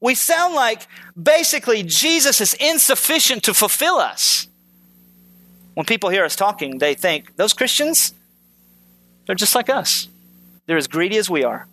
We 0.00 0.14
sound 0.14 0.54
like 0.54 0.86
basically 1.20 1.82
Jesus 1.82 2.40
is 2.40 2.54
insufficient 2.54 3.42
to 3.44 3.54
fulfill 3.54 3.96
us. 3.96 4.46
When 5.74 5.86
people 5.86 6.10
hear 6.10 6.24
us 6.24 6.36
talking, 6.36 6.78
they 6.78 6.94
think, 6.94 7.36
those 7.36 7.52
Christians, 7.52 8.12
they're 9.26 9.34
just 9.34 9.54
like 9.54 9.70
us. 9.70 10.08
They're 10.66 10.76
as 10.76 10.86
greedy 10.86 11.16
as 11.16 11.30
we 11.30 11.44
are. 11.44 11.66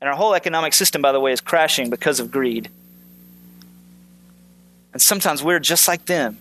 And 0.00 0.08
our 0.08 0.16
whole 0.16 0.34
economic 0.34 0.72
system, 0.72 1.02
by 1.02 1.12
the 1.12 1.20
way, 1.20 1.32
is 1.32 1.40
crashing 1.40 1.90
because 1.90 2.20
of 2.20 2.30
greed. 2.30 2.68
And 4.92 5.02
sometimes 5.02 5.42
we're 5.42 5.58
just 5.58 5.88
like 5.88 6.06
them. 6.06 6.38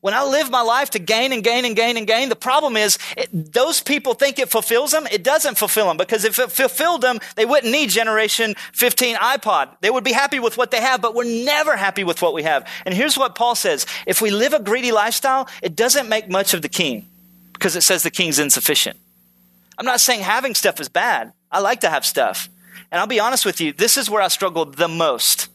When 0.00 0.14
I 0.14 0.22
live 0.24 0.48
my 0.50 0.60
life 0.60 0.90
to 0.90 1.00
gain 1.00 1.32
and 1.32 1.42
gain 1.42 1.64
and 1.64 1.74
gain 1.74 1.96
and 1.96 2.06
gain, 2.06 2.28
the 2.28 2.36
problem 2.36 2.76
is 2.76 2.98
it, 3.16 3.52
those 3.52 3.80
people 3.80 4.14
think 4.14 4.38
it 4.38 4.48
fulfills 4.48 4.92
them. 4.92 5.08
It 5.10 5.24
doesn't 5.24 5.58
fulfill 5.58 5.86
them 5.86 5.96
because 5.96 6.24
if 6.24 6.38
it 6.38 6.52
fulfilled 6.52 7.02
them, 7.02 7.18
they 7.34 7.44
wouldn't 7.44 7.72
need 7.72 7.90
generation 7.90 8.54
15 8.72 9.16
iPod. 9.16 9.70
They 9.80 9.90
would 9.90 10.04
be 10.04 10.12
happy 10.12 10.38
with 10.38 10.56
what 10.56 10.70
they 10.70 10.80
have, 10.80 11.02
but 11.02 11.16
we're 11.16 11.24
never 11.44 11.76
happy 11.76 12.04
with 12.04 12.22
what 12.22 12.32
we 12.32 12.44
have. 12.44 12.68
And 12.86 12.94
here's 12.94 13.18
what 13.18 13.34
Paul 13.34 13.56
says. 13.56 13.86
If 14.06 14.22
we 14.22 14.30
live 14.30 14.52
a 14.52 14.62
greedy 14.62 14.92
lifestyle, 14.92 15.48
it 15.62 15.74
doesn't 15.74 16.08
make 16.08 16.28
much 16.28 16.54
of 16.54 16.62
the 16.62 16.68
king 16.68 17.06
because 17.52 17.74
it 17.74 17.82
says 17.82 18.04
the 18.04 18.10
king's 18.10 18.38
insufficient. 18.38 18.96
I'm 19.78 19.86
not 19.86 20.00
saying 20.00 20.20
having 20.20 20.54
stuff 20.54 20.80
is 20.80 20.88
bad. 20.88 21.32
I 21.50 21.58
like 21.58 21.80
to 21.80 21.90
have 21.90 22.06
stuff. 22.06 22.48
And 22.92 23.00
I'll 23.00 23.08
be 23.08 23.20
honest 23.20 23.44
with 23.44 23.60
you, 23.60 23.72
this 23.72 23.96
is 23.96 24.08
where 24.08 24.22
I 24.22 24.28
struggle 24.28 24.64
the 24.64 24.88
most. 24.88 25.48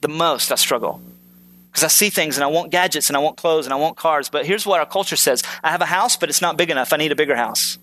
The 0.00 0.08
most 0.08 0.50
I 0.50 0.56
struggle 0.56 1.00
because 1.74 1.82
I 1.82 1.88
see 1.88 2.08
things 2.08 2.36
and 2.36 2.44
I 2.44 2.46
want 2.46 2.70
gadgets 2.70 3.08
and 3.10 3.16
I 3.16 3.20
want 3.20 3.36
clothes 3.36 3.66
and 3.66 3.72
I 3.72 3.76
want 3.76 3.96
cars. 3.96 4.28
But 4.28 4.46
here's 4.46 4.64
what 4.64 4.78
our 4.78 4.86
culture 4.86 5.16
says 5.16 5.42
I 5.60 5.72
have 5.72 5.82
a 5.82 5.86
house, 5.86 6.16
but 6.16 6.28
it's 6.28 6.40
not 6.40 6.56
big 6.56 6.70
enough. 6.70 6.92
I 6.92 6.96
need 6.96 7.10
a 7.10 7.16
bigger 7.16 7.34
house. 7.34 7.78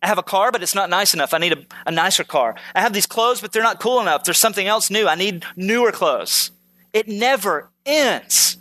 I 0.00 0.06
have 0.06 0.18
a 0.18 0.22
car, 0.22 0.52
but 0.52 0.62
it's 0.62 0.76
not 0.76 0.88
nice 0.88 1.14
enough. 1.14 1.34
I 1.34 1.38
need 1.38 1.52
a, 1.52 1.66
a 1.84 1.90
nicer 1.90 2.22
car. 2.22 2.54
I 2.76 2.80
have 2.80 2.92
these 2.92 3.06
clothes, 3.06 3.40
but 3.40 3.50
they're 3.50 3.64
not 3.64 3.80
cool 3.80 4.00
enough. 4.00 4.22
There's 4.22 4.38
something 4.38 4.68
else 4.68 4.88
new. 4.88 5.08
I 5.08 5.16
need 5.16 5.44
newer 5.56 5.90
clothes. 5.90 6.52
It 6.92 7.08
never 7.08 7.70
ends. 7.84 8.56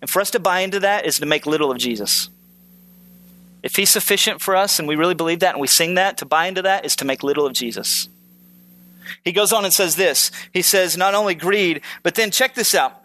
And 0.00 0.08
for 0.08 0.20
us 0.20 0.30
to 0.30 0.38
buy 0.38 0.60
into 0.60 0.78
that 0.80 1.04
is 1.04 1.18
to 1.18 1.26
make 1.26 1.46
little 1.46 1.72
of 1.72 1.78
Jesus. 1.78 2.30
If 3.64 3.74
he's 3.74 3.90
sufficient 3.90 4.40
for 4.40 4.54
us 4.54 4.78
and 4.78 4.86
we 4.86 4.94
really 4.94 5.14
believe 5.14 5.40
that 5.40 5.54
and 5.54 5.60
we 5.60 5.66
sing 5.66 5.94
that, 5.94 6.18
to 6.18 6.26
buy 6.26 6.46
into 6.46 6.62
that 6.62 6.84
is 6.84 6.94
to 6.96 7.04
make 7.04 7.24
little 7.24 7.44
of 7.44 7.54
Jesus. 7.54 8.08
He 9.24 9.32
goes 9.32 9.52
on 9.52 9.64
and 9.64 9.72
says 9.72 9.96
this. 9.96 10.30
He 10.52 10.62
says, 10.62 10.96
not 10.96 11.14
only 11.14 11.34
greed, 11.34 11.82
but 12.02 12.14
then 12.14 12.30
check 12.30 12.54
this 12.54 12.74
out. 12.74 13.02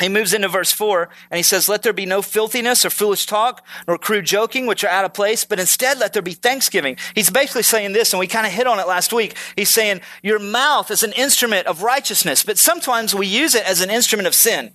He 0.00 0.08
moves 0.08 0.34
into 0.34 0.48
verse 0.48 0.72
4 0.72 1.08
and 1.30 1.36
he 1.36 1.42
says, 1.44 1.68
Let 1.68 1.82
there 1.82 1.92
be 1.92 2.06
no 2.06 2.20
filthiness 2.20 2.84
or 2.84 2.90
foolish 2.90 3.26
talk, 3.26 3.64
nor 3.86 3.96
crude 3.96 4.24
joking, 4.24 4.66
which 4.66 4.82
are 4.82 4.90
out 4.90 5.04
of 5.04 5.14
place, 5.14 5.44
but 5.44 5.60
instead 5.60 5.98
let 5.98 6.12
there 6.12 6.22
be 6.22 6.32
thanksgiving. 6.32 6.96
He's 7.14 7.30
basically 7.30 7.62
saying 7.62 7.92
this, 7.92 8.12
and 8.12 8.18
we 8.18 8.26
kind 8.26 8.46
of 8.46 8.52
hit 8.52 8.66
on 8.66 8.80
it 8.80 8.88
last 8.88 9.12
week. 9.12 9.36
He's 9.54 9.70
saying, 9.70 10.00
Your 10.22 10.40
mouth 10.40 10.90
is 10.90 11.04
an 11.04 11.12
instrument 11.12 11.68
of 11.68 11.82
righteousness, 11.82 12.42
but 12.42 12.58
sometimes 12.58 13.14
we 13.14 13.28
use 13.28 13.54
it 13.54 13.64
as 13.64 13.80
an 13.80 13.90
instrument 13.90 14.26
of 14.26 14.34
sin. 14.34 14.72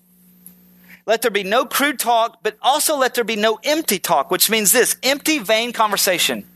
Let 1.05 1.21
there 1.21 1.31
be 1.31 1.43
no 1.43 1.65
crude 1.65 1.99
talk, 1.99 2.39
but 2.41 2.57
also 2.61 2.95
let 2.95 3.15
there 3.15 3.23
be 3.25 3.35
no 3.35 3.59
empty 3.63 3.99
talk, 3.99 4.31
which 4.31 4.49
means 4.49 4.71
this 4.71 4.95
empty, 5.03 5.39
vain 5.39 5.73
conversation. 5.73 6.48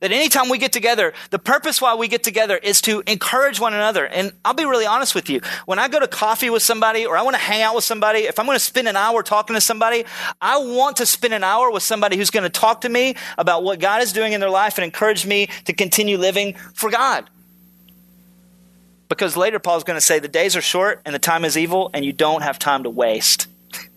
That 0.00 0.12
anytime 0.12 0.48
we 0.48 0.58
get 0.58 0.72
together, 0.72 1.12
the 1.30 1.38
purpose 1.38 1.80
why 1.80 1.94
we 1.94 2.08
get 2.08 2.22
together 2.22 2.56
is 2.56 2.80
to 2.82 3.02
encourage 3.06 3.60
one 3.60 3.74
another. 3.74 4.06
And 4.06 4.32
I'll 4.44 4.54
be 4.54 4.64
really 4.64 4.86
honest 4.86 5.14
with 5.14 5.30
you. 5.30 5.40
When 5.66 5.78
I 5.78 5.88
go 5.88 6.00
to 6.00 6.08
coffee 6.08 6.50
with 6.50 6.62
somebody 6.62 7.06
or 7.06 7.16
I 7.16 7.22
want 7.22 7.34
to 7.36 7.42
hang 7.42 7.62
out 7.62 7.74
with 7.74 7.84
somebody, 7.84 8.20
if 8.20 8.38
I'm 8.38 8.46
going 8.46 8.56
to 8.56 8.64
spend 8.64 8.88
an 8.88 8.96
hour 8.96 9.22
talking 9.22 9.54
to 9.54 9.60
somebody, 9.60 10.04
I 10.40 10.58
want 10.58 10.96
to 10.98 11.06
spend 11.06 11.34
an 11.34 11.44
hour 11.44 11.70
with 11.70 11.82
somebody 11.82 12.16
who's 12.16 12.30
going 12.30 12.44
to 12.44 12.50
talk 12.50 12.82
to 12.82 12.88
me 12.88 13.14
about 13.38 13.62
what 13.62 13.80
God 13.80 14.02
is 14.02 14.12
doing 14.12 14.32
in 14.32 14.40
their 14.40 14.50
life 14.50 14.78
and 14.78 14.84
encourage 14.84 15.26
me 15.26 15.48
to 15.64 15.72
continue 15.72 16.18
living 16.18 16.54
for 16.74 16.90
God. 16.90 17.28
Because 19.08 19.36
later 19.36 19.58
Paul's 19.58 19.84
going 19.84 19.96
to 19.96 20.00
say 20.00 20.18
the 20.18 20.28
days 20.28 20.56
are 20.56 20.60
short 20.60 21.00
and 21.04 21.14
the 21.14 21.18
time 21.18 21.44
is 21.44 21.56
evil 21.56 21.90
and 21.94 22.04
you 22.04 22.12
don't 22.12 22.42
have 22.42 22.58
time 22.58 22.82
to 22.84 22.90
waste. 22.90 23.48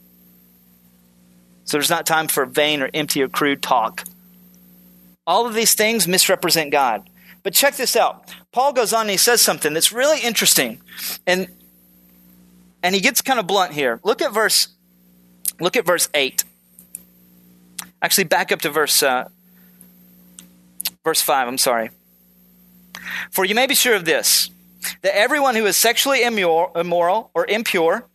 So 1.65 1.77
there's 1.77 1.91
not 1.91 2.07
time 2.07 2.27
for 2.27 2.47
vain 2.47 2.81
or 2.81 2.89
empty 2.95 3.21
or 3.21 3.29
crude 3.29 3.61
talk. 3.61 4.03
All 5.29 5.45
of 5.45 5.53
these 5.53 5.75
things 5.75 6.07
misrepresent 6.07 6.71
God. 6.71 7.07
But 7.43 7.53
check 7.53 7.75
this 7.75 7.95
out. 7.95 8.33
Paul 8.51 8.73
goes 8.73 8.93
on 8.93 9.01
and 9.01 9.11
he 9.11 9.17
says 9.17 9.41
something 9.41 9.75
that's 9.75 9.91
really 9.91 10.21
interesting. 10.21 10.81
And 11.27 11.47
and 12.81 12.95
he 12.95 12.99
gets 12.99 13.21
kind 13.21 13.39
of 13.39 13.45
blunt 13.45 13.73
here. 13.73 13.99
Look 14.03 14.23
at 14.23 14.33
verse 14.33 14.69
look 15.59 15.77
at 15.77 15.85
verse 15.85 16.09
8. 16.15 16.43
Actually 18.01 18.23
back 18.23 18.51
up 18.51 18.61
to 18.61 18.71
verse 18.71 19.03
uh, 19.03 19.29
verse 21.03 21.21
5, 21.21 21.47
I'm 21.47 21.59
sorry. 21.59 21.91
For 23.29 23.45
you 23.45 23.53
may 23.53 23.67
be 23.67 23.75
sure 23.75 23.93
of 23.93 24.05
this 24.05 24.49
that 25.03 25.15
everyone 25.15 25.55
who 25.55 25.67
is 25.67 25.77
sexually 25.77 26.23
immoral 26.23 27.29
or 27.35 27.45
impure, 27.45 28.07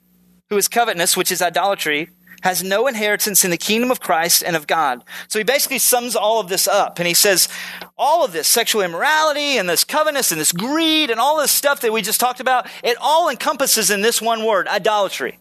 who 0.51 0.57
is 0.57 0.67
covetous, 0.67 1.17
which 1.17 1.31
is 1.31 1.41
idolatry, 1.41 2.11
has 2.45 2.63
no 2.63 2.87
inheritance 2.87 3.43
in 3.43 3.51
the 3.51 3.57
kingdom 3.57 3.91
of 3.91 4.01
Christ 4.01 4.45
and 4.47 4.55
of 4.55 4.67
God. 4.67 5.03
So 5.29 5.39
he 5.39 5.45
basically 5.45 5.79
sums 5.79 6.15
all 6.15 6.41
of 6.41 6.51
this 6.51 6.69
up 6.69 6.99
and 6.99 7.09
he 7.09 7.15
says, 7.15 7.49
all 7.97 8.23
of 8.23 8.33
this 8.33 8.47
sexual 8.47 8.83
immorality 8.83 9.57
and 9.57 9.67
this 9.67 9.83
covetousness 9.83 10.31
and 10.31 10.39
this 10.39 10.53
greed 10.53 11.11
and 11.11 11.19
all 11.19 11.39
this 11.39 11.51
stuff 11.51 11.81
that 11.81 11.91
we 11.91 12.03
just 12.03 12.21
talked 12.21 12.41
about, 12.41 12.67
it 12.83 12.99
all 13.01 13.31
encompasses 13.31 13.91
in 13.91 14.03
this 14.03 14.21
one 14.21 14.45
word, 14.45 14.69
idolatry. 14.69 15.39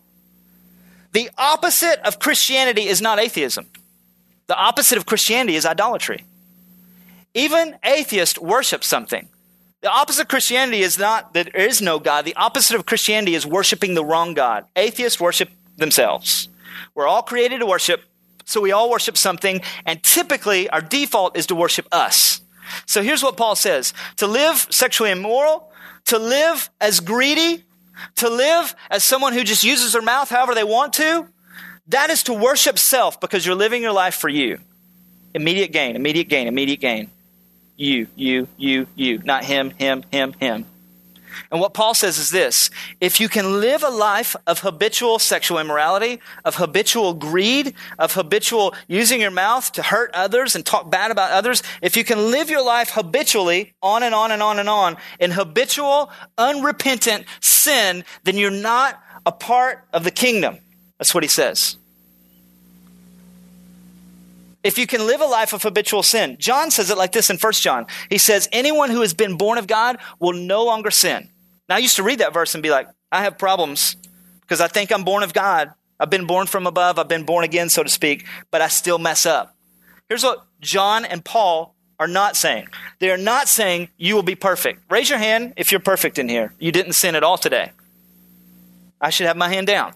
The 1.12 1.30
opposite 1.38 2.00
of 2.08 2.20
Christianity 2.20 2.88
is 2.88 3.02
not 3.02 3.20
atheism. 3.20 3.68
The 4.48 4.56
opposite 4.56 4.98
of 4.98 5.06
Christianity 5.06 5.58
is 5.58 5.66
idolatry. 5.66 6.24
Even 7.34 7.76
atheists 7.84 8.39
worship 8.39 8.82
something. 8.82 9.28
The 9.82 9.92
opposite 9.92 10.22
of 10.22 10.28
Christianity 10.30 10.80
is 10.80 10.98
not 10.98 11.34
that 11.34 11.52
there 11.52 11.66
is 11.68 11.82
no 11.82 12.00
God. 12.00 12.24
The 12.24 12.36
opposite 12.36 12.78
of 12.78 12.86
Christianity 12.86 13.36
is 13.36 13.46
worshiping 13.46 13.94
the 13.94 14.06
wrong 14.06 14.34
God. 14.34 14.63
Atheists 14.78 15.20
worship 15.20 15.50
themselves. 15.76 16.48
We're 16.96 17.08
all 17.08 17.24
created 17.24 17.60
to 17.60 17.66
worship, 17.66 18.04
so 18.46 18.62
we 18.62 18.72
all 18.72 18.90
worship 18.90 19.18
something, 19.18 19.62
and 19.86 20.02
typically 20.04 20.70
our 20.70 20.82
default 20.82 21.38
is 21.38 21.48
to 21.48 21.56
worship 21.56 21.88
us. 21.92 22.42
So 22.86 23.02
here's 23.02 23.24
what 23.24 23.38
Paul 23.38 23.56
says 23.56 23.94
to 24.18 24.28
live 24.28 24.68
sexually 24.70 25.12
immoral, 25.12 25.72
to 26.06 26.20
live 26.20 26.70
as 26.82 27.00
greedy, 27.00 27.64
to 28.16 28.30
live 28.30 28.76
as 28.90 29.04
someone 29.04 29.34
who 29.34 29.44
just 29.44 29.64
uses 29.64 29.94
their 29.94 30.02
mouth 30.02 30.30
however 30.30 30.56
they 30.56 30.64
want 30.64 30.94
to, 30.94 31.28
that 31.88 32.10
is 32.10 32.24
to 32.24 32.34
worship 32.34 32.80
self 32.80 33.20
because 33.20 33.46
you're 33.46 33.56
living 33.56 33.82
your 33.82 33.92
life 33.92 34.16
for 34.16 34.30
you. 34.30 34.60
Immediate 35.34 35.72
gain, 35.72 35.96
immediate 35.96 36.30
gain, 36.30 36.48
immediate 36.48 36.80
gain. 36.80 37.10
You, 37.76 38.08
you, 38.16 38.48
you, 38.58 38.88
you. 38.96 39.18
Not 39.20 39.44
him, 39.44 39.72
him, 39.72 40.04
him, 40.12 40.34
him. 40.34 40.66
And 41.52 41.60
what 41.60 41.74
Paul 41.74 41.93
says 41.93 42.17
is 42.17 42.30
this 42.30 42.69
if 43.00 43.19
you 43.19 43.30
can 43.30 43.60
live 43.60 43.84
a 43.84 43.89
life 43.89 44.36
of 44.48 44.60
habitual 44.60 45.19
sexual 45.19 45.60
immorality, 45.60 46.19
of 46.46 46.56
habitual 46.56 47.13
greed, 47.13 47.74
of 48.00 48.13
habitual 48.13 48.74
using 48.88 49.22
your 49.22 49.32
mouth 49.32 49.72
to 49.74 49.84
hurt 49.84 50.12
others 50.13 50.56
and 50.56 50.65
talk 50.65 50.89
bad 50.89 51.12
about 51.12 51.32
others, 51.32 51.63
if 51.82 51.98
you 51.98 52.04
can 52.04 52.32
live 52.32 52.50
your 52.50 52.63
life 52.63 52.91
habitually 52.91 53.74
on 53.82 54.04
and 54.04 54.15
on 54.15 54.32
and 54.32 54.41
on 54.41 54.60
and 54.60 54.69
on 54.69 54.98
in 55.19 55.32
habitual, 55.32 56.12
unrepentant 56.38 57.26
sin, 57.41 58.04
then 58.24 58.38
you're 58.38 58.52
not 58.52 59.02
a 59.26 59.32
part 59.32 59.86
of 59.93 60.04
the 60.04 60.12
kingdom. 60.12 60.58
That's 60.98 61.13
what 61.13 61.24
he 61.24 61.30
says 61.30 61.78
if 64.63 64.78
you 64.78 64.88
can 64.88 65.06
live 65.06 65.21
a 65.21 65.26
life 65.26 65.54
of 65.54 65.62
habitual 65.62 66.04
sin. 66.04 66.38
John 66.39 66.71
says 66.71 66.89
it 66.89 66.97
like 66.97 67.12
this 67.12 67.30
in 67.30 67.38
1 67.38 67.54
John. 67.54 67.86
He 68.10 68.17
says, 68.17 68.47
Anyone 68.52 68.89
who 68.89 69.02
has 69.02 69.13
been 69.13 69.38
born 69.38 69.58
of 69.58 69.67
God 69.67 69.97
will 70.19 70.34
no 70.34 70.63
longer 70.63 70.91
sin. 70.91 71.30
Now, 71.69 71.76
I 71.76 71.80
used 71.80 71.97
to 71.97 72.04
read 72.04 72.19
that 72.19 72.34
verse 72.34 72.56
and 72.56 72.63
be 72.63 72.69
like, 72.69 72.88
I 73.12 73.23
have 73.23 73.38
problems 73.38 73.95
because 74.41 74.62
I 74.62 74.67
think 74.67 74.91
I'm 74.91 75.04
born 75.04 75.23
of 75.23 75.34
God. 75.34 75.73
I've 75.99 76.10
been 76.10 76.26
born 76.26 76.47
from 76.47 76.67
above. 76.67 76.97
I've 76.97 77.08
been 77.08 77.23
born 77.23 77.43
again, 77.43 77.69
so 77.69 77.84
to 77.84 77.89
speak, 77.89 78.26
but 78.52 78.62
I 78.62 78.67
still 78.67 78.99
mess 78.99 79.26
up. 79.26 79.56
Here's 80.10 80.23
what 80.23 80.45
John 80.60 81.06
and 81.06 81.23
Paul 81.23 81.76
are 81.99 82.08
not 82.08 82.36
saying. 82.36 82.67
They 82.99 83.12
are 83.12 83.17
not 83.17 83.47
saying 83.47 83.89
you 83.97 84.15
will 84.15 84.23
be 84.23 84.36
perfect. 84.36 84.82
Raise 84.89 85.10
your 85.10 85.19
hand 85.19 85.54
if 85.56 85.71
you're 85.71 85.80
perfect 85.80 86.17
in 86.17 86.28
here. 86.28 86.54
You 86.60 86.71
didn't 86.71 86.93
sin 86.93 87.15
at 87.15 87.23
all 87.23 87.38
today. 87.38 87.71
I 88.99 89.10
should 89.10 89.28
have 89.28 89.38
my 89.38 89.49
hand 89.49 89.67
down. 89.67 89.93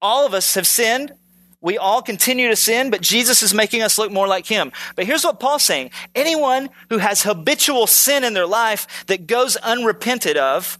All 0.00 0.26
of 0.26 0.34
us 0.34 0.54
have 0.54 0.66
sinned 0.66 1.12
we 1.60 1.76
all 1.76 2.02
continue 2.02 2.48
to 2.48 2.56
sin, 2.56 2.90
but 2.90 3.00
Jesus 3.00 3.42
is 3.42 3.52
making 3.52 3.82
us 3.82 3.98
look 3.98 4.12
more 4.12 4.28
like 4.28 4.46
him. 4.46 4.70
But 4.94 5.06
here's 5.06 5.24
what 5.24 5.40
Paul's 5.40 5.64
saying. 5.64 5.90
Anyone 6.14 6.70
who 6.88 6.98
has 6.98 7.22
habitual 7.24 7.88
sin 7.88 8.22
in 8.22 8.32
their 8.32 8.46
life 8.46 9.04
that 9.06 9.26
goes 9.26 9.56
unrepented 9.56 10.36
of 10.36 10.78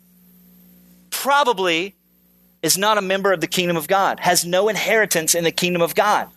probably 1.10 1.96
is 2.62 2.78
not 2.78 2.96
a 2.96 3.02
member 3.02 3.32
of 3.32 3.40
the 3.40 3.46
kingdom 3.46 3.76
of 3.76 3.88
God, 3.88 4.20
has 4.20 4.44
no 4.44 4.68
inheritance 4.68 5.34
in 5.34 5.42
the 5.44 5.50
kingdom 5.50 5.82
of 5.82 5.94
God. 5.94 6.28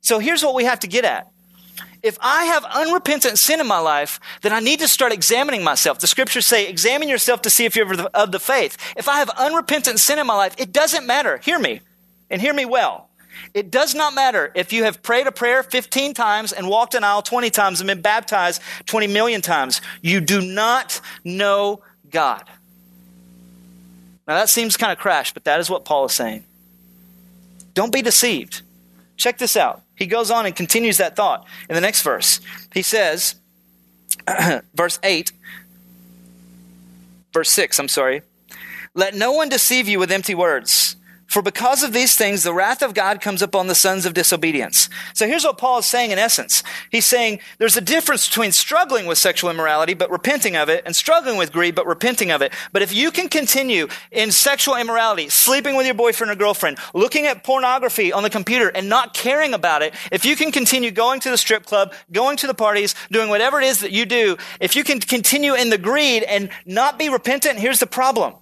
So 0.00 0.20
here's 0.20 0.44
what 0.44 0.54
we 0.54 0.64
have 0.64 0.80
to 0.80 0.86
get 0.86 1.04
at. 1.04 1.26
if 2.06 2.16
I 2.20 2.44
have 2.44 2.64
unrepentant 2.64 3.38
sin 3.38 3.60
in 3.60 3.66
my 3.66 3.78
life, 3.78 4.20
then 4.42 4.52
I 4.52 4.60
need 4.60 4.80
to 4.80 4.88
start 4.88 5.12
examining 5.12 5.64
myself. 5.64 5.98
The 5.98 6.06
scriptures 6.06 6.46
say, 6.46 6.68
examine 6.68 7.08
yourself 7.08 7.42
to 7.42 7.50
see 7.50 7.64
if 7.64 7.74
you're 7.74 7.92
of 8.14 8.32
the 8.32 8.38
faith. 8.38 8.76
If 8.96 9.08
I 9.08 9.18
have 9.18 9.30
unrepentant 9.30 10.00
sin 10.00 10.18
in 10.18 10.26
my 10.26 10.36
life, 10.36 10.54
it 10.58 10.72
doesn't 10.72 11.06
matter. 11.06 11.38
Hear 11.38 11.58
me, 11.58 11.80
and 12.30 12.40
hear 12.40 12.54
me 12.54 12.64
well. 12.64 13.05
It 13.54 13.70
does 13.70 13.94
not 13.94 14.14
matter 14.14 14.52
if 14.54 14.72
you 14.72 14.84
have 14.84 15.02
prayed 15.02 15.26
a 15.26 15.32
prayer 15.32 15.62
15 15.62 16.14
times 16.14 16.52
and 16.52 16.68
walked 16.68 16.94
an 16.94 17.04
aisle 17.04 17.22
20 17.22 17.50
times 17.50 17.80
and 17.80 17.88
been 17.88 18.02
baptized 18.02 18.62
20 18.86 19.06
million 19.06 19.40
times. 19.40 19.80
You 20.02 20.20
do 20.20 20.40
not 20.40 21.00
know 21.24 21.80
God. 22.10 22.44
Now 24.26 24.34
that 24.34 24.48
seems 24.48 24.76
kind 24.76 24.92
of 24.92 24.98
crash, 24.98 25.32
but 25.32 25.44
that 25.44 25.60
is 25.60 25.70
what 25.70 25.84
Paul 25.84 26.06
is 26.06 26.12
saying. 26.12 26.44
Don't 27.74 27.92
be 27.92 28.02
deceived. 28.02 28.62
Check 29.16 29.38
this 29.38 29.56
out. 29.56 29.82
He 29.94 30.06
goes 30.06 30.30
on 30.30 30.46
and 30.46 30.54
continues 30.54 30.98
that 30.98 31.16
thought 31.16 31.46
in 31.68 31.74
the 31.74 31.80
next 31.80 32.02
verse. 32.02 32.40
He 32.72 32.82
says, 32.82 33.36
verse 34.74 34.98
8, 35.02 35.32
verse 37.32 37.50
6, 37.50 37.78
I'm 37.78 37.88
sorry. 37.88 38.22
Let 38.94 39.14
no 39.14 39.32
one 39.32 39.48
deceive 39.48 39.88
you 39.88 39.98
with 39.98 40.10
empty 40.10 40.34
words. 40.34 40.96
For 41.26 41.42
because 41.42 41.82
of 41.82 41.92
these 41.92 42.16
things, 42.16 42.44
the 42.44 42.54
wrath 42.54 42.82
of 42.82 42.94
God 42.94 43.20
comes 43.20 43.42
upon 43.42 43.66
the 43.66 43.74
sons 43.74 44.06
of 44.06 44.14
disobedience. 44.14 44.88
So 45.12 45.26
here's 45.26 45.44
what 45.44 45.58
Paul 45.58 45.78
is 45.78 45.86
saying 45.86 46.12
in 46.12 46.18
essence. 46.18 46.62
He's 46.90 47.04
saying 47.04 47.40
there's 47.58 47.76
a 47.76 47.80
difference 47.80 48.28
between 48.28 48.52
struggling 48.52 49.06
with 49.06 49.18
sexual 49.18 49.50
immorality, 49.50 49.94
but 49.94 50.10
repenting 50.10 50.56
of 50.56 50.68
it, 50.68 50.84
and 50.86 50.94
struggling 50.94 51.36
with 51.36 51.52
greed, 51.52 51.74
but 51.74 51.86
repenting 51.86 52.30
of 52.30 52.42
it. 52.42 52.52
But 52.72 52.82
if 52.82 52.94
you 52.94 53.10
can 53.10 53.28
continue 53.28 53.88
in 54.12 54.30
sexual 54.30 54.76
immorality, 54.76 55.28
sleeping 55.28 55.76
with 55.76 55.86
your 55.86 55.96
boyfriend 55.96 56.30
or 56.30 56.36
girlfriend, 56.36 56.78
looking 56.94 57.26
at 57.26 57.42
pornography 57.42 58.12
on 58.12 58.22
the 58.22 58.30
computer 58.30 58.68
and 58.68 58.88
not 58.88 59.12
caring 59.12 59.52
about 59.52 59.82
it, 59.82 59.94
if 60.12 60.24
you 60.24 60.36
can 60.36 60.52
continue 60.52 60.92
going 60.92 61.18
to 61.20 61.30
the 61.30 61.38
strip 61.38 61.66
club, 61.66 61.92
going 62.12 62.36
to 62.36 62.46
the 62.46 62.54
parties, 62.54 62.94
doing 63.10 63.28
whatever 63.28 63.60
it 63.60 63.66
is 63.66 63.80
that 63.80 63.90
you 63.90 64.06
do, 64.06 64.36
if 64.60 64.76
you 64.76 64.84
can 64.84 65.00
continue 65.00 65.54
in 65.54 65.70
the 65.70 65.78
greed 65.78 66.22
and 66.22 66.50
not 66.64 66.98
be 66.98 67.08
repentant, 67.08 67.58
here's 67.58 67.80
the 67.80 67.86
problem. 67.86 68.34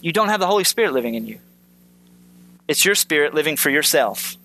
You 0.00 0.12
don't 0.12 0.28
have 0.28 0.40
the 0.40 0.46
Holy 0.46 0.64
Spirit 0.64 0.92
living 0.92 1.14
in 1.14 1.26
you. 1.26 1.38
It's 2.68 2.84
your 2.84 2.94
spirit 2.94 3.34
living 3.34 3.56
for 3.56 3.70
yourself. 3.70 4.36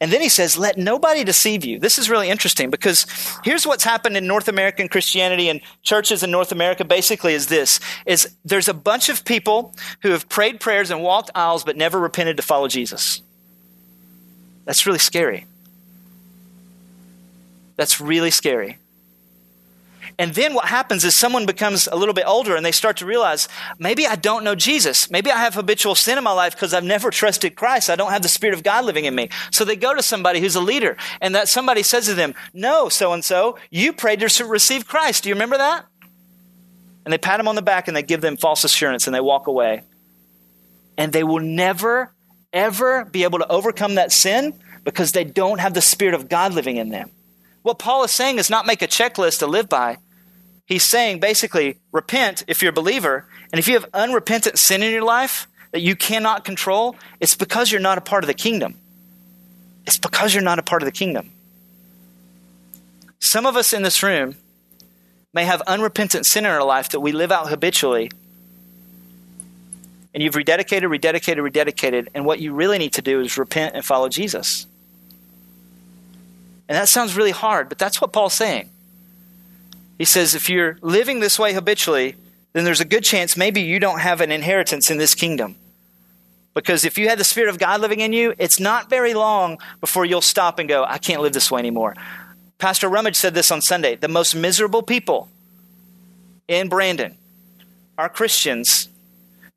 And 0.00 0.12
then 0.12 0.20
he 0.20 0.28
says, 0.28 0.56
let 0.56 0.78
nobody 0.78 1.24
deceive 1.24 1.64
you. 1.64 1.80
This 1.80 1.98
is 1.98 2.08
really 2.08 2.30
interesting 2.30 2.70
because 2.70 3.04
here's 3.42 3.66
what's 3.66 3.82
happened 3.82 4.16
in 4.16 4.28
North 4.28 4.46
American 4.46 4.88
Christianity 4.88 5.48
and 5.48 5.60
churches 5.82 6.22
in 6.22 6.30
North 6.30 6.52
America 6.52 6.84
basically 6.84 7.34
is 7.34 7.48
this, 7.48 7.80
is 8.06 8.34
there's 8.44 8.68
a 8.68 8.74
bunch 8.74 9.08
of 9.08 9.24
people 9.24 9.74
who 10.02 10.10
have 10.10 10.28
prayed 10.28 10.60
prayers 10.60 10.90
and 10.90 11.02
walked 11.02 11.30
aisles 11.34 11.64
but 11.64 11.76
never 11.76 11.98
repented 11.98 12.36
to 12.36 12.42
follow 12.42 12.68
Jesus. 12.68 13.22
That's 14.66 14.86
really 14.86 15.00
scary. 15.00 15.46
That's 17.76 18.00
really 18.00 18.30
scary. 18.30 18.78
And 20.20 20.34
then 20.34 20.52
what 20.52 20.64
happens 20.64 21.04
is 21.04 21.14
someone 21.14 21.46
becomes 21.46 21.86
a 21.86 21.94
little 21.94 22.12
bit 22.12 22.24
older 22.26 22.56
and 22.56 22.66
they 22.66 22.72
start 22.72 22.96
to 22.96 23.06
realize 23.06 23.46
maybe 23.78 24.04
I 24.04 24.16
don't 24.16 24.42
know 24.42 24.56
Jesus. 24.56 25.08
Maybe 25.12 25.30
I 25.30 25.38
have 25.38 25.54
habitual 25.54 25.94
sin 25.94 26.18
in 26.18 26.24
my 26.24 26.32
life 26.32 26.54
because 26.54 26.74
I've 26.74 26.82
never 26.82 27.10
trusted 27.10 27.54
Christ. 27.54 27.88
I 27.88 27.94
don't 27.94 28.10
have 28.10 28.22
the 28.22 28.28
Spirit 28.28 28.54
of 28.54 28.64
God 28.64 28.84
living 28.84 29.04
in 29.04 29.14
me. 29.14 29.28
So 29.52 29.64
they 29.64 29.76
go 29.76 29.94
to 29.94 30.02
somebody 30.02 30.40
who's 30.40 30.56
a 30.56 30.60
leader 30.60 30.96
and 31.20 31.36
that 31.36 31.46
somebody 31.48 31.84
says 31.84 32.06
to 32.06 32.14
them, 32.14 32.34
No, 32.52 32.88
so 32.88 33.12
and 33.12 33.24
so, 33.24 33.58
you 33.70 33.92
prayed 33.92 34.18
to 34.18 34.44
receive 34.44 34.88
Christ. 34.88 35.22
Do 35.22 35.28
you 35.28 35.36
remember 35.36 35.58
that? 35.58 35.86
And 37.04 37.12
they 37.12 37.18
pat 37.18 37.38
them 37.38 37.46
on 37.46 37.54
the 37.54 37.62
back 37.62 37.86
and 37.86 37.96
they 37.96 38.02
give 38.02 38.20
them 38.20 38.36
false 38.36 38.64
assurance 38.64 39.06
and 39.06 39.14
they 39.14 39.20
walk 39.20 39.46
away. 39.46 39.82
And 40.96 41.12
they 41.12 41.22
will 41.22 41.38
never, 41.38 42.12
ever 42.52 43.04
be 43.04 43.22
able 43.22 43.38
to 43.38 43.46
overcome 43.46 43.94
that 43.94 44.10
sin 44.10 44.52
because 44.82 45.12
they 45.12 45.22
don't 45.22 45.60
have 45.60 45.74
the 45.74 45.80
Spirit 45.80 46.14
of 46.14 46.28
God 46.28 46.54
living 46.54 46.76
in 46.76 46.88
them. 46.88 47.12
What 47.62 47.78
Paul 47.78 48.02
is 48.02 48.10
saying 48.10 48.38
is 48.38 48.50
not 48.50 48.66
make 48.66 48.82
a 48.82 48.88
checklist 48.88 49.38
to 49.38 49.46
live 49.46 49.68
by 49.68 49.98
he's 50.68 50.84
saying 50.84 51.18
basically, 51.18 51.78
repent 51.90 52.44
if 52.46 52.62
you're 52.62 52.70
a 52.70 52.72
believer. 52.72 53.26
And 53.52 53.58
if 53.58 53.66
you 53.66 53.74
have 53.74 53.86
unrepentant 53.92 54.58
sin 54.58 54.82
in 54.82 54.92
your 54.92 55.02
life 55.02 55.48
that 55.72 55.80
you 55.80 55.96
cannot 55.96 56.44
control, 56.44 56.94
it's 57.18 57.34
because 57.34 57.72
you're 57.72 57.80
not 57.80 57.98
a 57.98 58.02
part 58.02 58.22
of 58.22 58.28
the 58.28 58.34
kingdom. 58.34 58.78
It's 59.86 59.98
because 59.98 60.34
you're 60.34 60.42
not 60.42 60.58
a 60.58 60.62
part 60.62 60.82
of 60.82 60.86
the 60.86 60.92
kingdom. 60.92 61.32
Some 63.18 63.46
of 63.46 63.56
us 63.56 63.72
in 63.72 63.82
this 63.82 64.02
room 64.02 64.36
may 65.32 65.44
have 65.44 65.60
unrepentant 65.62 66.26
sin 66.26 66.44
in 66.44 66.50
our 66.50 66.62
life 66.62 66.90
that 66.90 67.00
we 67.00 67.12
live 67.12 67.32
out 67.32 67.48
habitually. 67.48 68.10
And 70.14 70.22
you've 70.22 70.34
rededicated, 70.34 70.82
rededicated, 70.82 71.50
rededicated. 71.50 72.08
And 72.14 72.24
what 72.24 72.38
you 72.38 72.52
really 72.52 72.78
need 72.78 72.92
to 72.94 73.02
do 73.02 73.20
is 73.20 73.36
repent 73.38 73.74
and 73.74 73.84
follow 73.84 74.08
Jesus. 74.08 74.66
And 76.68 76.76
that 76.76 76.88
sounds 76.88 77.16
really 77.16 77.30
hard, 77.30 77.68
but 77.68 77.78
that's 77.78 78.00
what 78.00 78.12
Paul's 78.12 78.34
saying. 78.34 78.68
He 79.98 80.04
says, 80.04 80.34
if 80.34 80.48
you're 80.48 80.78
living 80.80 81.20
this 81.20 81.38
way 81.38 81.52
habitually, 81.52 82.14
then 82.52 82.64
there's 82.64 82.80
a 82.80 82.84
good 82.84 83.04
chance 83.04 83.36
maybe 83.36 83.60
you 83.60 83.80
don't 83.80 84.00
have 84.00 84.20
an 84.20 84.32
inheritance 84.32 84.90
in 84.90 84.98
this 84.98 85.14
kingdom. 85.14 85.56
Because 86.54 86.84
if 86.84 86.96
you 86.98 87.08
have 87.08 87.18
the 87.18 87.24
Spirit 87.24 87.50
of 87.50 87.58
God 87.58 87.80
living 87.80 88.00
in 88.00 88.12
you, 88.12 88.34
it's 88.38 88.58
not 88.58 88.88
very 88.88 89.14
long 89.14 89.58
before 89.80 90.04
you'll 90.04 90.20
stop 90.20 90.58
and 90.58 90.68
go, 90.68 90.84
I 90.84 90.98
can't 90.98 91.20
live 91.20 91.32
this 91.32 91.50
way 91.50 91.58
anymore. 91.58 91.94
Pastor 92.58 92.88
Rummage 92.88 93.16
said 93.16 93.34
this 93.34 93.50
on 93.50 93.60
Sunday. 93.60 93.94
The 93.96 94.08
most 94.08 94.34
miserable 94.34 94.82
people 94.82 95.28
in 96.48 96.68
Brandon 96.68 97.16
are 97.96 98.08
Christians 98.08 98.88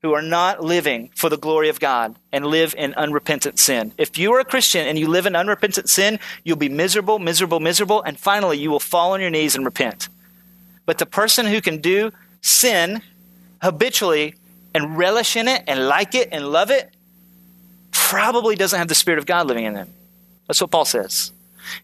who 0.02 0.14
are 0.14 0.22
not 0.22 0.64
living 0.64 1.10
for 1.16 1.30
the 1.30 1.38
glory 1.38 1.70
of 1.70 1.80
God 1.80 2.16
and 2.32 2.46
live 2.46 2.74
in 2.78 2.94
unrepentant 2.96 3.60
sin. 3.60 3.94
If 3.98 4.18
you 4.18 4.34
are 4.34 4.40
a 4.40 4.46
Christian 4.46 4.88
and 4.88 4.98
you 4.98 5.08
live 5.08 5.26
in 5.26 5.36
unrepentant 5.36 5.90
sin, 5.90 6.20
you'll 6.44 6.58
be 6.58 6.70
miserable, 6.70 7.20
miserable, 7.20 7.60
miserable, 7.60 8.02
and 8.02 8.20
finally 8.20 8.58
you 8.58 8.72
will 8.72 8.80
fall 8.80 9.14
on 9.14 9.22
your 9.22 9.30
knees 9.30 9.56
and 9.56 9.64
repent. 9.64 10.10
But 10.86 10.98
the 10.98 11.06
person 11.06 11.46
who 11.46 11.62
can 11.62 11.80
do 11.80 12.12
sin 12.42 13.02
habitually 13.62 14.36
and 14.74 14.98
relish 14.98 15.36
in 15.36 15.48
it 15.48 15.64
and 15.68 15.88
like 15.88 16.16
it 16.16 16.30
and 16.32 16.48
love 16.48 16.72
it 16.72 16.94
probably 17.92 18.56
doesn't 18.56 18.78
have 18.78 18.88
the 18.88 18.96
Spirit 18.96 19.20
of 19.20 19.26
God 19.26 19.48
living 19.48 19.66
in 19.66 19.74
them. 19.74 19.90
That's 20.48 20.62
what 20.62 20.72
Paul 20.72 20.86
says. 20.86 21.32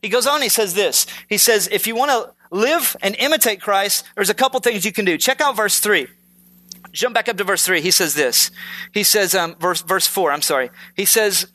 He 0.02 0.10
goes 0.10 0.26
on, 0.26 0.42
he 0.42 0.50
says 0.50 0.74
this. 0.74 1.06
He 1.30 1.38
says, 1.38 1.70
if 1.72 1.88
you 1.88 1.96
want 1.96 2.12
to 2.12 2.34
live 2.52 2.96
and 3.02 3.16
imitate 3.16 3.62
Christ, 3.62 4.04
there's 4.16 4.30
a 4.30 4.34
couple 4.34 4.60
things 4.60 4.86
you 4.86 4.92
can 4.92 5.06
do. 5.06 5.18
Check 5.18 5.42
out 5.42 5.56
verse 5.56 5.80
3. 5.80 6.08
Jump 6.92 7.14
back 7.14 7.30
up 7.30 7.38
to 7.38 7.44
verse 7.44 7.66
3. 7.66 7.82
He 7.82 7.92
says 7.92 8.16
this. 8.16 8.50
He 8.94 9.04
says, 9.04 9.36
um, 9.36 9.56
verse, 9.56 9.82
verse 9.82 10.08
4, 10.08 10.32
I'm 10.32 10.42
sorry. 10.42 10.72
He 10.96 11.06
says, 11.06 11.48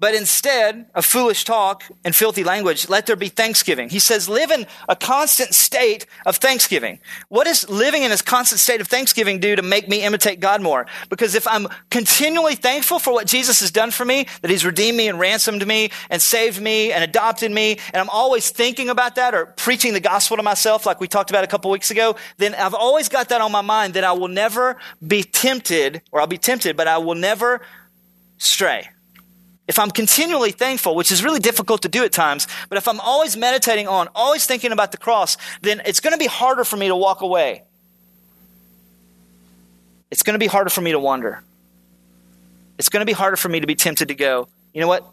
but 0.00 0.14
instead 0.14 0.86
of 0.94 1.04
foolish 1.04 1.44
talk 1.44 1.84
and 2.04 2.16
filthy 2.16 2.42
language, 2.42 2.88
let 2.88 3.06
there 3.06 3.14
be 3.14 3.28
thanksgiving. 3.28 3.88
He 3.88 4.00
says, 4.00 4.28
live 4.28 4.50
in 4.50 4.66
a 4.88 4.96
constant 4.96 5.54
state 5.54 6.06
of 6.26 6.36
thanksgiving. 6.36 6.98
What 7.28 7.44
does 7.44 7.68
living 7.70 8.02
in 8.02 8.10
a 8.10 8.16
constant 8.18 8.60
state 8.60 8.80
of 8.80 8.88
thanksgiving 8.88 9.38
do 9.38 9.54
to 9.54 9.62
make 9.62 9.88
me 9.88 10.02
imitate 10.02 10.40
God 10.40 10.60
more? 10.60 10.86
Because 11.10 11.36
if 11.36 11.46
I'm 11.46 11.68
continually 11.90 12.56
thankful 12.56 12.98
for 12.98 13.12
what 13.12 13.28
Jesus 13.28 13.60
has 13.60 13.70
done 13.70 13.92
for 13.92 14.04
me, 14.04 14.26
that 14.42 14.50
he's 14.50 14.64
redeemed 14.64 14.96
me 14.96 15.08
and 15.08 15.20
ransomed 15.20 15.64
me 15.64 15.90
and 16.10 16.20
saved 16.20 16.60
me 16.60 16.90
and 16.90 17.04
adopted 17.04 17.52
me, 17.52 17.78
and 17.92 18.00
I'm 18.00 18.10
always 18.10 18.50
thinking 18.50 18.88
about 18.88 19.14
that 19.14 19.32
or 19.32 19.46
preaching 19.46 19.92
the 19.92 20.00
gospel 20.00 20.36
to 20.36 20.42
myself 20.42 20.86
like 20.86 21.00
we 21.00 21.06
talked 21.06 21.30
about 21.30 21.44
a 21.44 21.48
couple 21.48 21.70
weeks 21.70 21.92
ago, 21.92 22.16
then 22.38 22.54
I've 22.56 22.74
always 22.74 23.08
got 23.08 23.28
that 23.28 23.40
on 23.40 23.52
my 23.52 23.62
mind 23.62 23.94
that 23.94 24.02
I 24.02 24.12
will 24.12 24.28
never 24.28 24.76
be 25.06 25.22
tempted, 25.22 26.02
or 26.10 26.20
I'll 26.20 26.26
be 26.26 26.38
tempted, 26.38 26.76
but 26.76 26.88
I 26.88 26.98
will 26.98 27.14
never 27.14 27.60
stray 28.38 28.88
if 29.66 29.78
I'm 29.78 29.90
continually 29.90 30.52
thankful, 30.52 30.94
which 30.94 31.10
is 31.10 31.24
really 31.24 31.40
difficult 31.40 31.82
to 31.82 31.88
do 31.88 32.04
at 32.04 32.12
times, 32.12 32.46
but 32.68 32.76
if 32.76 32.86
I'm 32.86 33.00
always 33.00 33.36
meditating 33.36 33.88
on, 33.88 34.08
always 34.14 34.44
thinking 34.46 34.72
about 34.72 34.92
the 34.92 34.98
cross, 34.98 35.36
then 35.62 35.80
it's 35.86 36.00
going 36.00 36.12
to 36.12 36.18
be 36.18 36.26
harder 36.26 36.64
for 36.64 36.76
me 36.76 36.88
to 36.88 36.96
walk 36.96 37.22
away. 37.22 37.62
It's 40.10 40.22
going 40.22 40.34
to 40.34 40.38
be 40.38 40.46
harder 40.46 40.70
for 40.70 40.82
me 40.82 40.92
to 40.92 40.98
wander. 40.98 41.42
It's 42.78 42.88
going 42.88 43.00
to 43.00 43.06
be 43.06 43.12
harder 43.12 43.36
for 43.36 43.48
me 43.48 43.60
to 43.60 43.66
be 43.66 43.74
tempted 43.74 44.08
to 44.08 44.14
go, 44.14 44.48
you 44.74 44.80
know 44.80 44.88
what? 44.88 45.04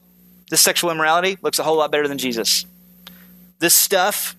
This 0.50 0.62
sexual 0.62 0.92
immorality 0.92 1.38
looks 1.42 1.60
a 1.60 1.64
whole 1.64 1.78
lot 1.78 1.92
better 1.92 2.08
than 2.08 2.18
Jesus. 2.18 2.66
This 3.60 3.74
stuff 3.74 4.36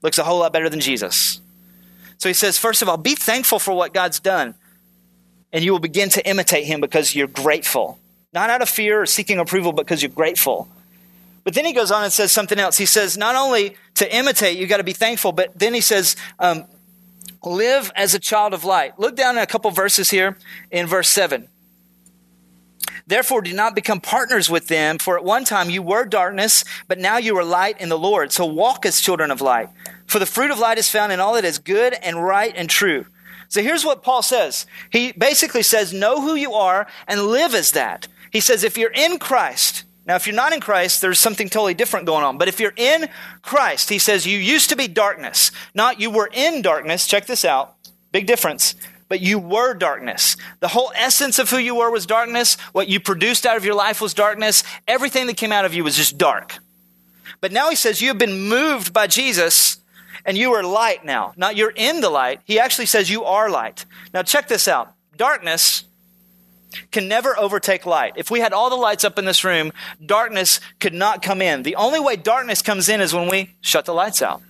looks 0.00 0.16
a 0.16 0.24
whole 0.24 0.38
lot 0.38 0.52
better 0.52 0.70
than 0.70 0.80
Jesus. 0.80 1.40
So 2.16 2.28
he 2.28 2.32
says, 2.32 2.56
first 2.56 2.80
of 2.80 2.88
all, 2.88 2.96
be 2.96 3.14
thankful 3.14 3.58
for 3.58 3.74
what 3.74 3.92
God's 3.92 4.20
done, 4.20 4.54
and 5.52 5.62
you 5.62 5.72
will 5.72 5.80
begin 5.80 6.08
to 6.10 6.26
imitate 6.26 6.64
him 6.64 6.80
because 6.80 7.14
you're 7.14 7.26
grateful 7.26 7.98
not 8.32 8.50
out 8.50 8.62
of 8.62 8.68
fear 8.68 9.02
or 9.02 9.06
seeking 9.06 9.38
approval, 9.38 9.72
but 9.72 9.86
because 9.86 10.02
you're 10.02 10.10
grateful. 10.10 10.68
But 11.42 11.54
then 11.54 11.64
he 11.64 11.72
goes 11.72 11.90
on 11.90 12.04
and 12.04 12.12
says 12.12 12.32
something 12.32 12.58
else. 12.58 12.76
He 12.76 12.86
says, 12.86 13.16
not 13.16 13.34
only 13.34 13.76
to 13.94 14.14
imitate, 14.14 14.58
you 14.58 14.66
got 14.66 14.76
to 14.76 14.84
be 14.84 14.92
thankful, 14.92 15.32
but 15.32 15.58
then 15.58 15.74
he 15.74 15.80
says, 15.80 16.16
um, 16.38 16.64
live 17.42 17.90
as 17.96 18.14
a 18.14 18.18
child 18.18 18.54
of 18.54 18.64
light. 18.64 18.98
Look 18.98 19.16
down 19.16 19.38
at 19.38 19.44
a 19.44 19.46
couple 19.46 19.70
verses 19.70 20.10
here 20.10 20.36
in 20.70 20.86
verse 20.86 21.08
7. 21.08 21.48
Therefore, 23.06 23.40
do 23.40 23.52
not 23.52 23.74
become 23.74 24.00
partners 24.00 24.48
with 24.48 24.68
them, 24.68 24.98
for 24.98 25.16
at 25.16 25.24
one 25.24 25.44
time 25.44 25.70
you 25.70 25.82
were 25.82 26.04
darkness, 26.04 26.64
but 26.86 26.98
now 26.98 27.16
you 27.16 27.36
are 27.38 27.44
light 27.44 27.80
in 27.80 27.88
the 27.88 27.98
Lord. 27.98 28.30
So 28.30 28.46
walk 28.46 28.86
as 28.86 29.00
children 29.00 29.32
of 29.32 29.40
light. 29.40 29.68
For 30.06 30.20
the 30.20 30.26
fruit 30.26 30.52
of 30.52 30.60
light 30.60 30.78
is 30.78 30.88
found 30.88 31.10
in 31.10 31.18
all 31.18 31.34
that 31.34 31.44
is 31.44 31.58
good 31.58 31.94
and 31.94 32.22
right 32.22 32.52
and 32.54 32.70
true. 32.70 33.06
So 33.48 33.62
here's 33.62 33.84
what 33.84 34.04
Paul 34.04 34.22
says. 34.22 34.64
He 34.90 35.10
basically 35.10 35.64
says, 35.64 35.92
know 35.92 36.20
who 36.20 36.36
you 36.36 36.52
are 36.52 36.86
and 37.08 37.26
live 37.26 37.52
as 37.52 37.72
that. 37.72 38.06
He 38.30 38.40
says, 38.40 38.64
if 38.64 38.78
you're 38.78 38.92
in 38.92 39.18
Christ, 39.18 39.84
Now, 40.06 40.16
if 40.16 40.26
you're 40.26 40.34
not 40.34 40.52
in 40.52 40.60
Christ, 40.60 41.00
there's 41.00 41.20
something 41.20 41.48
totally 41.48 41.74
different 41.74 42.06
going 42.06 42.24
on. 42.24 42.38
But 42.38 42.48
if 42.48 42.58
you're 42.58 42.72
in 42.76 43.08
Christ, 43.42 43.90
he 43.90 43.98
says 44.00 44.26
you 44.26 44.38
used 44.38 44.70
to 44.70 44.76
be 44.76 44.88
darkness, 44.88 45.52
not 45.72 46.00
you 46.00 46.10
were 46.10 46.28
in 46.32 46.62
darkness. 46.62 47.06
Check 47.06 47.26
this 47.26 47.44
out. 47.44 47.76
Big 48.10 48.26
difference. 48.26 48.74
But 49.08 49.20
you 49.20 49.38
were 49.38 49.74
darkness. 49.74 50.36
The 50.60 50.68
whole 50.68 50.90
essence 50.96 51.38
of 51.38 51.50
who 51.50 51.58
you 51.58 51.76
were 51.76 51.90
was 51.90 52.06
darkness. 52.06 52.56
What 52.72 52.88
you 52.88 52.98
produced 52.98 53.46
out 53.46 53.56
of 53.56 53.64
your 53.64 53.74
life 53.74 54.00
was 54.00 54.14
darkness. 54.14 54.64
Everything 54.88 55.26
that 55.26 55.36
came 55.36 55.52
out 55.52 55.64
of 55.64 55.74
you 55.74 55.84
was 55.84 55.96
just 55.96 56.18
dark. 56.18 56.58
But 57.40 57.52
now 57.52 57.70
he 57.70 57.76
says 57.76 58.00
you 58.00 58.08
have 58.08 58.18
been 58.18 58.48
moved 58.48 58.92
by 58.92 59.06
Jesus 59.06 59.78
and 60.24 60.36
you 60.36 60.52
are 60.54 60.62
light 60.62 61.04
now. 61.04 61.34
Not 61.36 61.56
you're 61.56 61.72
in 61.74 62.00
the 62.00 62.10
light. 62.10 62.40
He 62.44 62.58
actually 62.58 62.86
says 62.86 63.10
you 63.10 63.24
are 63.24 63.48
light. 63.48 63.84
Now 64.12 64.22
check 64.22 64.48
this 64.48 64.66
out. 64.66 64.92
Darkness 65.16 65.84
can 66.90 67.08
never 67.08 67.38
overtake 67.38 67.86
light. 67.86 68.14
If 68.16 68.30
we 68.30 68.40
had 68.40 68.52
all 68.52 68.70
the 68.70 68.76
lights 68.76 69.04
up 69.04 69.18
in 69.18 69.24
this 69.24 69.44
room, 69.44 69.72
darkness 70.04 70.60
could 70.78 70.94
not 70.94 71.22
come 71.22 71.42
in. 71.42 71.62
The 71.62 71.76
only 71.76 72.00
way 72.00 72.16
darkness 72.16 72.62
comes 72.62 72.88
in 72.88 73.00
is 73.00 73.14
when 73.14 73.28
we 73.28 73.54
shut 73.60 73.84
the 73.84 73.94
lights 73.94 74.22
out. 74.22 74.42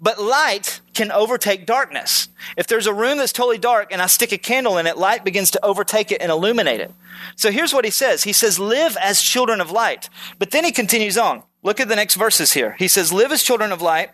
But 0.00 0.20
light 0.20 0.80
can 0.92 1.10
overtake 1.10 1.66
darkness. 1.66 2.28
If 2.56 2.66
there's 2.66 2.86
a 2.86 2.92
room 2.92 3.18
that's 3.18 3.32
totally 3.32 3.58
dark 3.58 3.92
and 3.92 4.02
I 4.02 4.06
stick 4.06 4.32
a 4.32 4.38
candle 4.38 4.76
in 4.78 4.86
it, 4.86 4.98
light 4.98 5.24
begins 5.24 5.50
to 5.52 5.64
overtake 5.64 6.12
it 6.12 6.20
and 6.20 6.30
illuminate 6.30 6.80
it. 6.80 6.92
So 7.36 7.50
here's 7.50 7.72
what 7.72 7.84
he 7.84 7.90
says. 7.90 8.24
He 8.24 8.32
says, 8.32 8.58
live 8.58 8.96
as 9.00 9.22
children 9.22 9.60
of 9.60 9.70
light. 9.70 10.08
But 10.38 10.50
then 10.50 10.64
he 10.64 10.72
continues 10.72 11.16
on. 11.16 11.42
Look 11.62 11.80
at 11.80 11.88
the 11.88 11.96
next 11.96 12.16
verses 12.16 12.52
here. 12.52 12.76
He 12.78 12.88
says, 12.88 13.12
live 13.12 13.32
as 13.32 13.42
children 13.42 13.72
of 13.72 13.80
light. 13.80 14.10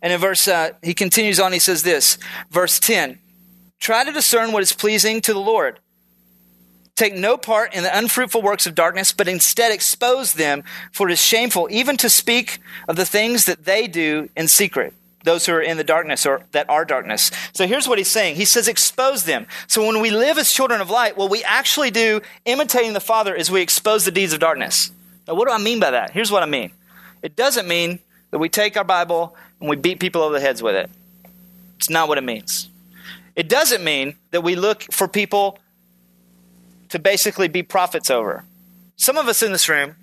And 0.00 0.12
in 0.12 0.20
verse, 0.20 0.46
uh, 0.46 0.72
he 0.82 0.94
continues 0.94 1.40
on, 1.40 1.52
he 1.52 1.58
says 1.58 1.82
this, 1.82 2.18
verse 2.50 2.78
10, 2.78 3.18
try 3.80 4.04
to 4.04 4.12
discern 4.12 4.52
what 4.52 4.62
is 4.62 4.72
pleasing 4.72 5.20
to 5.22 5.32
the 5.32 5.40
Lord. 5.40 5.80
Take 7.02 7.16
no 7.16 7.36
part 7.36 7.74
in 7.74 7.82
the 7.82 7.98
unfruitful 7.98 8.42
works 8.42 8.64
of 8.64 8.76
darkness, 8.76 9.10
but 9.10 9.26
instead 9.26 9.72
expose 9.72 10.34
them, 10.34 10.62
for 10.92 11.08
it 11.08 11.12
is 11.12 11.20
shameful 11.20 11.66
even 11.68 11.96
to 11.96 12.08
speak 12.08 12.60
of 12.86 12.94
the 12.94 13.04
things 13.04 13.46
that 13.46 13.64
they 13.64 13.88
do 13.88 14.28
in 14.36 14.46
secret. 14.46 14.94
Those 15.24 15.44
who 15.44 15.52
are 15.54 15.60
in 15.60 15.78
the 15.78 15.82
darkness 15.82 16.24
or 16.24 16.44
that 16.52 16.70
are 16.70 16.84
darkness. 16.84 17.32
So 17.54 17.66
here's 17.66 17.88
what 17.88 17.98
he's 17.98 18.06
saying. 18.06 18.36
He 18.36 18.44
says, 18.44 18.68
expose 18.68 19.24
them. 19.24 19.48
So 19.66 19.84
when 19.84 20.00
we 20.00 20.12
live 20.12 20.38
as 20.38 20.52
children 20.52 20.80
of 20.80 20.90
light, 20.90 21.16
what 21.16 21.28
we 21.28 21.42
actually 21.42 21.90
do, 21.90 22.20
imitating 22.44 22.92
the 22.92 23.00
Father, 23.00 23.34
is 23.34 23.50
we 23.50 23.62
expose 23.62 24.04
the 24.04 24.12
deeds 24.12 24.32
of 24.32 24.38
darkness. 24.38 24.92
Now, 25.26 25.34
what 25.34 25.48
do 25.48 25.54
I 25.54 25.58
mean 25.58 25.80
by 25.80 25.90
that? 25.90 26.12
Here's 26.12 26.30
what 26.30 26.44
I 26.44 26.46
mean. 26.46 26.70
It 27.20 27.34
doesn't 27.34 27.66
mean 27.66 27.98
that 28.30 28.38
we 28.38 28.48
take 28.48 28.76
our 28.76 28.84
Bible 28.84 29.34
and 29.58 29.68
we 29.68 29.74
beat 29.74 29.98
people 29.98 30.22
over 30.22 30.34
the 30.34 30.40
heads 30.40 30.62
with 30.62 30.76
it. 30.76 30.88
It's 31.78 31.90
not 31.90 32.06
what 32.06 32.18
it 32.18 32.22
means. 32.22 32.70
It 33.34 33.48
doesn't 33.48 33.82
mean 33.82 34.14
that 34.30 34.42
we 34.42 34.54
look 34.54 34.84
for 34.92 35.08
people 35.08 35.58
to 36.92 36.98
basically 36.98 37.48
be 37.48 37.62
prophets 37.62 38.10
over. 38.10 38.44
Some 38.96 39.16
of 39.16 39.26
us 39.26 39.42
in 39.42 39.50
this 39.50 39.66
room 39.66 39.96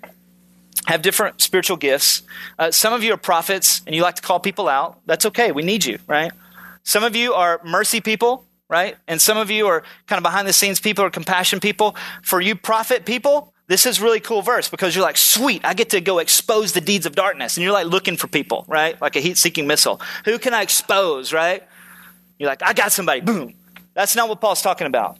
have 0.86 1.02
different 1.02 1.40
spiritual 1.40 1.76
gifts. 1.76 2.22
Uh, 2.58 2.72
some 2.72 2.92
of 2.92 3.04
you 3.04 3.14
are 3.14 3.16
prophets 3.16 3.80
and 3.86 3.94
you 3.94 4.02
like 4.02 4.16
to 4.16 4.22
call 4.22 4.40
people 4.40 4.68
out. 4.68 4.98
That's 5.06 5.24
okay. 5.26 5.52
We 5.52 5.62
need 5.62 5.84
you, 5.84 6.00
right? 6.08 6.32
Some 6.82 7.04
of 7.04 7.14
you 7.14 7.32
are 7.32 7.60
mercy 7.64 8.00
people, 8.00 8.44
right? 8.68 8.96
And 9.06 9.22
some 9.22 9.38
of 9.38 9.52
you 9.52 9.68
are 9.68 9.84
kind 10.08 10.18
of 10.18 10.24
behind 10.24 10.48
the 10.48 10.52
scenes 10.52 10.80
people 10.80 11.04
or 11.04 11.10
compassion 11.10 11.60
people. 11.60 11.94
For 12.22 12.40
you 12.40 12.56
prophet 12.56 13.04
people, 13.04 13.54
this 13.68 13.86
is 13.86 14.00
really 14.00 14.18
cool 14.18 14.42
verse 14.42 14.68
because 14.68 14.96
you're 14.96 15.04
like, 15.04 15.16
sweet, 15.16 15.64
I 15.64 15.74
get 15.74 15.90
to 15.90 16.00
go 16.00 16.18
expose 16.18 16.72
the 16.72 16.80
deeds 16.80 17.06
of 17.06 17.14
darkness. 17.14 17.56
And 17.56 17.62
you're 17.62 17.72
like 17.72 17.86
looking 17.86 18.16
for 18.16 18.26
people, 18.26 18.64
right? 18.66 19.00
Like 19.00 19.14
a 19.14 19.20
heat 19.20 19.38
seeking 19.38 19.68
missile. 19.68 20.00
Who 20.24 20.40
can 20.40 20.54
I 20.54 20.62
expose, 20.62 21.32
right? 21.32 21.62
You're 22.40 22.48
like, 22.48 22.64
I 22.64 22.72
got 22.72 22.90
somebody. 22.90 23.20
Boom. 23.20 23.54
That's 23.94 24.16
not 24.16 24.28
what 24.28 24.40
Paul's 24.40 24.60
talking 24.60 24.88
about. 24.88 25.18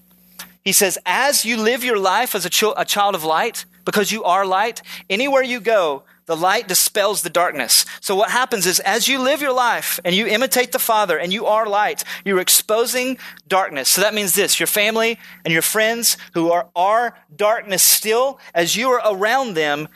He 0.65 0.73
says, 0.73 0.99
as 1.07 1.45
you 1.45 1.57
live 1.57 1.83
your 1.85 1.99
life 1.99 2.35
as 2.35 2.45
a, 2.45 2.51
ch- 2.51 2.65
a 2.77 2.85
child 2.85 3.15
of 3.15 3.25
light, 3.25 3.65
because 3.85 4.13
you 4.13 4.25
are 4.25 4.45
light, 4.45 4.83
anywhere 5.09 5.43
you 5.43 5.61
go, 5.61 6.05
the 6.27 6.37
light 6.37 6.69
dispels 6.69 7.23
the 7.23 7.31
darkness. 7.31 7.85
So 8.01 8.15
what 8.15 8.31
happens 8.31 8.67
is 8.67 8.79
as 8.81 9.09
you 9.09 9.19
live 9.19 9.41
your 9.41 9.55
life 9.55 9.99
and 10.05 10.15
you 10.15 10.27
imitate 10.27 10.71
the 10.71 10.79
Father 10.79 11.19
and 11.19 11.33
you 11.33 11.47
are 11.47 11.67
light, 11.67 12.05
you're 12.25 12.39
exposing 12.39 13.19
darkness. 13.49 13.89
So 13.89 14.03
that 14.03 14.15
means 14.15 14.35
this, 14.35 14.61
your 14.61 14.69
family 14.69 15.19
and 15.45 15.53
your 15.53 15.63
friends 15.63 16.17
who 16.35 16.53
are, 16.53 16.69
are 16.77 17.17
darkness 17.35 17.83
still, 17.83 18.39
as 18.55 18.77
you 18.77 18.91
are 18.91 19.03
around 19.13 19.55
them, 19.55 19.89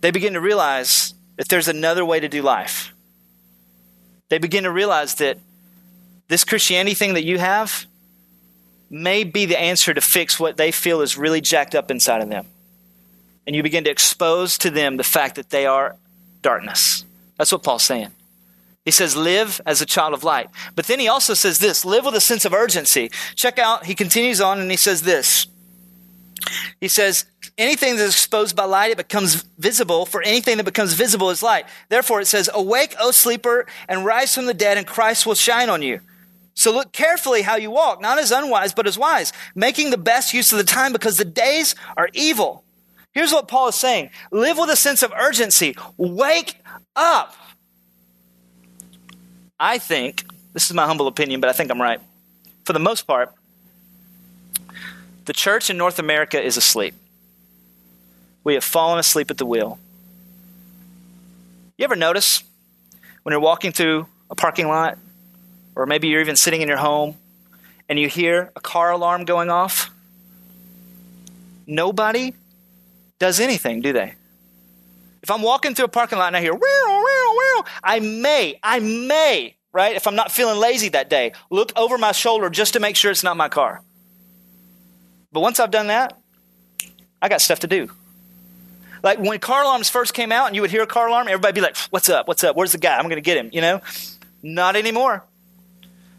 they 0.00 0.10
begin 0.10 0.32
to 0.32 0.40
realize 0.40 1.12
that 1.36 1.48
there's 1.48 1.68
another 1.68 2.04
way 2.04 2.20
to 2.20 2.28
do 2.28 2.40
life. 2.40 2.94
They 4.30 4.38
begin 4.38 4.64
to 4.64 4.70
realize 4.70 5.16
that 5.16 5.38
this 6.28 6.44
Christianity 6.44 6.94
thing 6.94 7.14
that 7.14 7.24
you 7.24 7.38
have, 7.38 7.86
may 8.94 9.24
be 9.24 9.44
the 9.44 9.60
answer 9.60 9.92
to 9.92 10.00
fix 10.00 10.38
what 10.38 10.56
they 10.56 10.70
feel 10.70 11.00
is 11.00 11.18
really 11.18 11.40
jacked 11.40 11.74
up 11.74 11.90
inside 11.90 12.22
of 12.22 12.28
them. 12.28 12.46
And 13.46 13.54
you 13.54 13.62
begin 13.62 13.84
to 13.84 13.90
expose 13.90 14.56
to 14.58 14.70
them 14.70 14.96
the 14.96 15.04
fact 15.04 15.34
that 15.34 15.50
they 15.50 15.66
are 15.66 15.96
darkness. 16.40 17.04
That's 17.36 17.52
what 17.52 17.62
Paul's 17.62 17.82
saying. 17.82 18.10
He 18.84 18.90
says, 18.90 19.16
live 19.16 19.60
as 19.66 19.80
a 19.80 19.86
child 19.86 20.14
of 20.14 20.24
light. 20.24 20.48
But 20.76 20.86
then 20.86 21.00
he 21.00 21.08
also 21.08 21.34
says 21.34 21.58
this 21.58 21.84
live 21.84 22.04
with 22.04 22.14
a 22.14 22.20
sense 22.20 22.44
of 22.44 22.54
urgency. 22.54 23.10
Check 23.34 23.58
out, 23.58 23.86
he 23.86 23.94
continues 23.94 24.40
on 24.40 24.60
and 24.60 24.70
he 24.70 24.76
says 24.76 25.02
this. 25.02 25.46
He 26.80 26.88
says, 26.88 27.24
anything 27.56 27.96
that 27.96 28.02
is 28.02 28.12
exposed 28.12 28.54
by 28.54 28.64
light, 28.64 28.90
it 28.90 28.96
becomes 28.96 29.42
visible, 29.58 30.04
for 30.04 30.22
anything 30.22 30.58
that 30.58 30.64
becomes 30.64 30.92
visible 30.92 31.30
is 31.30 31.42
light. 31.42 31.64
Therefore, 31.88 32.20
it 32.20 32.26
says, 32.26 32.50
Awake, 32.52 32.94
O 33.00 33.10
sleeper, 33.10 33.66
and 33.88 34.04
rise 34.04 34.34
from 34.34 34.46
the 34.46 34.54
dead, 34.54 34.76
and 34.76 34.86
Christ 34.86 35.24
will 35.24 35.34
shine 35.34 35.70
on 35.70 35.80
you. 35.80 36.00
So 36.54 36.72
look 36.72 36.92
carefully 36.92 37.42
how 37.42 37.56
you 37.56 37.70
walk, 37.70 38.00
not 38.00 38.18
as 38.18 38.30
unwise, 38.30 38.72
but 38.72 38.86
as 38.86 38.96
wise, 38.96 39.32
making 39.54 39.90
the 39.90 39.98
best 39.98 40.32
use 40.32 40.52
of 40.52 40.58
the 40.58 40.64
time 40.64 40.92
because 40.92 41.16
the 41.16 41.24
days 41.24 41.74
are 41.96 42.08
evil. 42.12 42.64
Here's 43.12 43.32
what 43.32 43.48
Paul 43.48 43.68
is 43.68 43.74
saying 43.74 44.10
live 44.30 44.58
with 44.58 44.70
a 44.70 44.76
sense 44.76 45.02
of 45.02 45.12
urgency. 45.12 45.76
Wake 45.96 46.60
up. 46.96 47.34
I 49.58 49.78
think, 49.78 50.24
this 50.52 50.66
is 50.66 50.74
my 50.74 50.86
humble 50.86 51.06
opinion, 51.06 51.40
but 51.40 51.48
I 51.50 51.52
think 51.52 51.70
I'm 51.70 51.80
right. 51.80 52.00
For 52.64 52.72
the 52.72 52.80
most 52.80 53.06
part, 53.06 53.32
the 55.24 55.32
church 55.32 55.70
in 55.70 55.76
North 55.76 55.98
America 55.98 56.40
is 56.40 56.56
asleep. 56.56 56.94
We 58.42 58.54
have 58.54 58.64
fallen 58.64 58.98
asleep 58.98 59.30
at 59.30 59.38
the 59.38 59.46
wheel. 59.46 59.78
You 61.78 61.84
ever 61.84 61.96
notice 61.96 62.44
when 63.22 63.32
you're 63.32 63.40
walking 63.40 63.72
through 63.72 64.06
a 64.30 64.34
parking 64.34 64.68
lot 64.68 64.98
or 65.76 65.86
maybe 65.86 66.08
you're 66.08 66.20
even 66.20 66.36
sitting 66.36 66.62
in 66.62 66.68
your 66.68 66.78
home 66.78 67.16
and 67.88 67.98
you 67.98 68.08
hear 68.08 68.52
a 68.56 68.60
car 68.60 68.90
alarm 68.90 69.24
going 69.24 69.50
off, 69.50 69.90
nobody 71.66 72.34
does 73.18 73.40
anything, 73.40 73.80
do 73.80 73.92
they? 73.92 74.14
If 75.22 75.30
I'm 75.30 75.42
walking 75.42 75.74
through 75.74 75.86
a 75.86 75.88
parking 75.88 76.18
lot 76.18 76.28
and 76.28 76.36
I 76.36 76.40
hear, 76.40 76.52
wow, 76.52 76.60
wow, 76.60 77.34
wow, 77.36 77.64
I 77.82 78.00
may, 78.00 78.58
I 78.62 78.78
may, 78.80 79.56
right, 79.72 79.96
if 79.96 80.06
I'm 80.06 80.16
not 80.16 80.30
feeling 80.30 80.60
lazy 80.60 80.90
that 80.90 81.08
day, 81.08 81.32
look 81.50 81.72
over 81.76 81.96
my 81.96 82.12
shoulder 82.12 82.50
just 82.50 82.74
to 82.74 82.80
make 82.80 82.96
sure 82.96 83.10
it's 83.10 83.24
not 83.24 83.36
my 83.36 83.48
car. 83.48 83.82
But 85.32 85.40
once 85.40 85.58
I've 85.58 85.70
done 85.70 85.86
that, 85.88 86.18
I 87.22 87.28
got 87.28 87.40
stuff 87.40 87.60
to 87.60 87.66
do. 87.66 87.90
Like 89.02 89.18
when 89.18 89.38
car 89.38 89.62
alarms 89.62 89.88
first 89.88 90.14
came 90.14 90.30
out 90.30 90.46
and 90.46 90.54
you 90.54 90.62
would 90.62 90.70
hear 90.70 90.82
a 90.82 90.86
car 90.86 91.08
alarm, 91.08 91.28
everybody'd 91.28 91.54
be 91.54 91.60
like, 91.60 91.76
what's 91.90 92.08
up? 92.08 92.28
What's 92.28 92.44
up? 92.44 92.56
Where's 92.56 92.72
the 92.72 92.78
guy? 92.78 92.96
I'm 92.96 93.04
going 93.04 93.16
to 93.16 93.20
get 93.20 93.36
him, 93.36 93.50
you 93.52 93.60
know? 93.60 93.80
Not 94.42 94.76
anymore. 94.76 95.24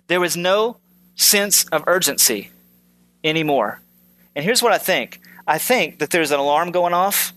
There 0.07 0.19
was 0.19 0.37
no 0.37 0.77
sense 1.15 1.65
of 1.65 1.83
urgency 1.87 2.51
anymore. 3.23 3.81
And 4.35 4.43
here's 4.43 4.61
what 4.61 4.73
I 4.73 4.77
think 4.77 5.19
I 5.47 5.57
think 5.57 5.99
that 5.99 6.09
there's 6.09 6.31
an 6.31 6.39
alarm 6.39 6.71
going 6.71 6.93
off, 6.93 7.33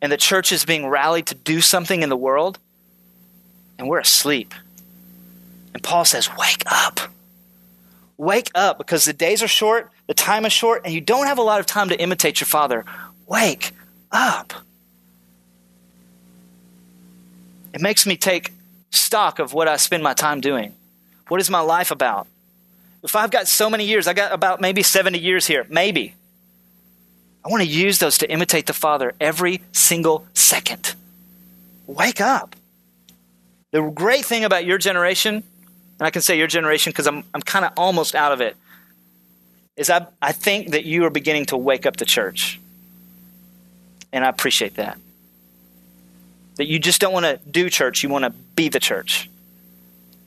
and 0.00 0.10
the 0.10 0.16
church 0.16 0.52
is 0.52 0.64
being 0.64 0.86
rallied 0.86 1.26
to 1.26 1.34
do 1.34 1.60
something 1.60 2.02
in 2.02 2.08
the 2.08 2.16
world, 2.16 2.58
and 3.78 3.88
we're 3.88 4.00
asleep. 4.00 4.54
And 5.74 5.82
Paul 5.82 6.04
says, 6.04 6.28
Wake 6.36 6.62
up. 6.66 7.00
Wake 8.18 8.50
up 8.54 8.78
because 8.78 9.04
the 9.04 9.12
days 9.12 9.42
are 9.42 9.48
short, 9.48 9.90
the 10.06 10.14
time 10.14 10.46
is 10.46 10.52
short, 10.52 10.82
and 10.84 10.94
you 10.94 11.00
don't 11.00 11.26
have 11.26 11.38
a 11.38 11.42
lot 11.42 11.60
of 11.60 11.66
time 11.66 11.90
to 11.90 12.00
imitate 12.00 12.40
your 12.40 12.46
Father. 12.46 12.84
Wake 13.26 13.72
up. 14.10 14.54
It 17.74 17.82
makes 17.82 18.06
me 18.06 18.16
take 18.16 18.52
stock 18.90 19.38
of 19.38 19.52
what 19.52 19.68
I 19.68 19.76
spend 19.76 20.02
my 20.02 20.14
time 20.14 20.40
doing. 20.40 20.74
What 21.28 21.40
is 21.40 21.50
my 21.50 21.60
life 21.60 21.90
about? 21.90 22.26
If 23.02 23.16
I've 23.16 23.30
got 23.30 23.48
so 23.48 23.70
many 23.70 23.84
years, 23.84 24.06
I 24.06 24.14
got 24.14 24.32
about 24.32 24.60
maybe 24.60 24.82
70 24.82 25.18
years 25.18 25.46
here, 25.46 25.66
maybe. 25.68 26.14
I 27.44 27.48
want 27.48 27.62
to 27.62 27.68
use 27.68 27.98
those 27.98 28.18
to 28.18 28.30
imitate 28.30 28.66
the 28.66 28.72
Father 28.72 29.12
every 29.20 29.62
single 29.72 30.26
second. 30.34 30.94
Wake 31.86 32.20
up. 32.20 32.56
The 33.70 33.82
great 33.82 34.24
thing 34.24 34.44
about 34.44 34.64
your 34.64 34.78
generation, 34.78 35.34
and 35.34 36.06
I 36.06 36.10
can 36.10 36.22
say 36.22 36.36
your 36.38 36.48
generation 36.48 36.90
because 36.90 37.06
I'm, 37.06 37.22
I'm 37.32 37.42
kind 37.42 37.64
of 37.64 37.72
almost 37.76 38.14
out 38.14 38.32
of 38.32 38.40
it, 38.40 38.56
is 39.76 39.90
I, 39.90 40.06
I 40.20 40.32
think 40.32 40.70
that 40.70 40.84
you 40.84 41.04
are 41.04 41.10
beginning 41.10 41.46
to 41.46 41.56
wake 41.56 41.86
up 41.86 41.96
the 41.96 42.04
church. 42.04 42.58
And 44.12 44.24
I 44.24 44.28
appreciate 44.28 44.74
that. 44.76 44.98
That 46.56 46.66
you 46.66 46.78
just 46.78 47.00
don't 47.00 47.12
want 47.12 47.26
to 47.26 47.38
do 47.48 47.68
church, 47.68 48.02
you 48.02 48.08
want 48.08 48.24
to 48.24 48.30
be 48.30 48.68
the 48.68 48.80
church. 48.80 49.28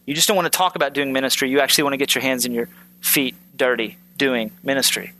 You 0.10 0.16
just 0.16 0.28
don't 0.28 0.36
want 0.36 0.51
to 0.51 0.57
talk 0.57 0.76
about 0.76 0.93
doing 0.93 1.14
ministry. 1.14 1.51
You 1.51 1.60
actually 1.60 1.84
want 1.84 1.93
to 1.93 1.97
get 1.97 2.16
your 2.16 2.24
hands 2.24 2.43
and 2.43 2.55
your 2.55 2.68
feet 2.99 3.36
dirty 3.55 3.99
doing 4.18 4.49
ministry. 4.64 5.14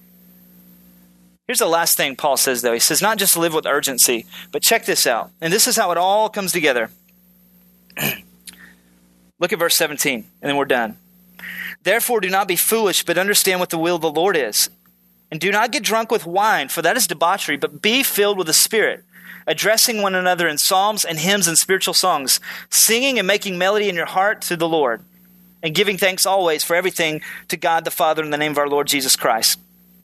Here's 1.46 1.60
the 1.60 1.68
last 1.68 1.96
thing 1.96 2.16
Paul 2.16 2.38
says, 2.38 2.64
though. 2.64 2.74
He 2.74 2.80
says, 2.80 3.00
not 3.00 3.20
just 3.20 3.38
live 3.38 3.54
with 3.54 3.68
urgency, 3.68 4.26
but 4.52 4.64
check 4.64 4.86
this 4.86 5.06
out. 5.06 5.30
And 5.42 5.54
this 5.54 5.68
is 5.68 5.76
how 5.76 5.92
it 5.92 6.00
all 6.00 6.28
comes 6.28 6.52
together. 6.52 6.90
Look 9.40 9.54
at 9.54 9.60
verse 9.60 9.76
17, 9.76 10.26
and 10.42 10.50
then 10.50 10.58
we're 10.58 10.66
done. 10.66 10.98
Therefore, 11.84 12.20
do 12.20 12.32
not 12.32 12.48
be 12.48 12.56
foolish, 12.56 13.04
but 13.06 13.20
understand 13.20 13.60
what 13.60 13.70
the 13.70 13.78
will 13.78 13.98
of 13.98 14.02
the 14.02 14.10
Lord 14.10 14.36
is. 14.36 14.72
And 15.30 15.40
do 15.40 15.52
not 15.52 15.72
get 15.72 15.84
drunk 15.84 16.10
with 16.10 16.26
wine, 16.26 16.68
for 16.68 16.82
that 16.82 16.98
is 16.98 17.06
debauchery, 17.06 17.58
but 17.58 17.80
be 17.80 18.02
filled 18.02 18.40
with 18.40 18.48
the 18.48 18.54
Spirit, 18.54 19.04
addressing 19.50 20.02
one 20.02 20.16
another 20.16 20.48
in 20.48 20.58
psalms 20.58 21.04
and 21.04 21.20
hymns 21.20 21.48
and 21.48 21.58
spiritual 21.58 21.94
songs, 21.94 22.40
singing 22.70 23.18
and 23.18 23.28
making 23.28 23.58
melody 23.58 23.90
in 23.90 23.96
your 23.96 24.06
heart 24.06 24.42
to 24.44 24.56
the 24.56 24.70
Lord, 24.70 25.04
and 25.62 25.76
giving 25.76 25.98
thanks 25.98 26.26
always 26.26 26.64
for 26.64 26.76
everything 26.76 27.20
to 27.50 27.58
God 27.58 27.84
the 27.84 27.92
Father 27.92 28.24
in 28.24 28.30
the 28.30 28.38
name 28.38 28.54
of 28.54 28.60
our 28.60 28.70
Lord 28.70 28.88
Jesus 28.88 29.18
Christ. 29.18 29.60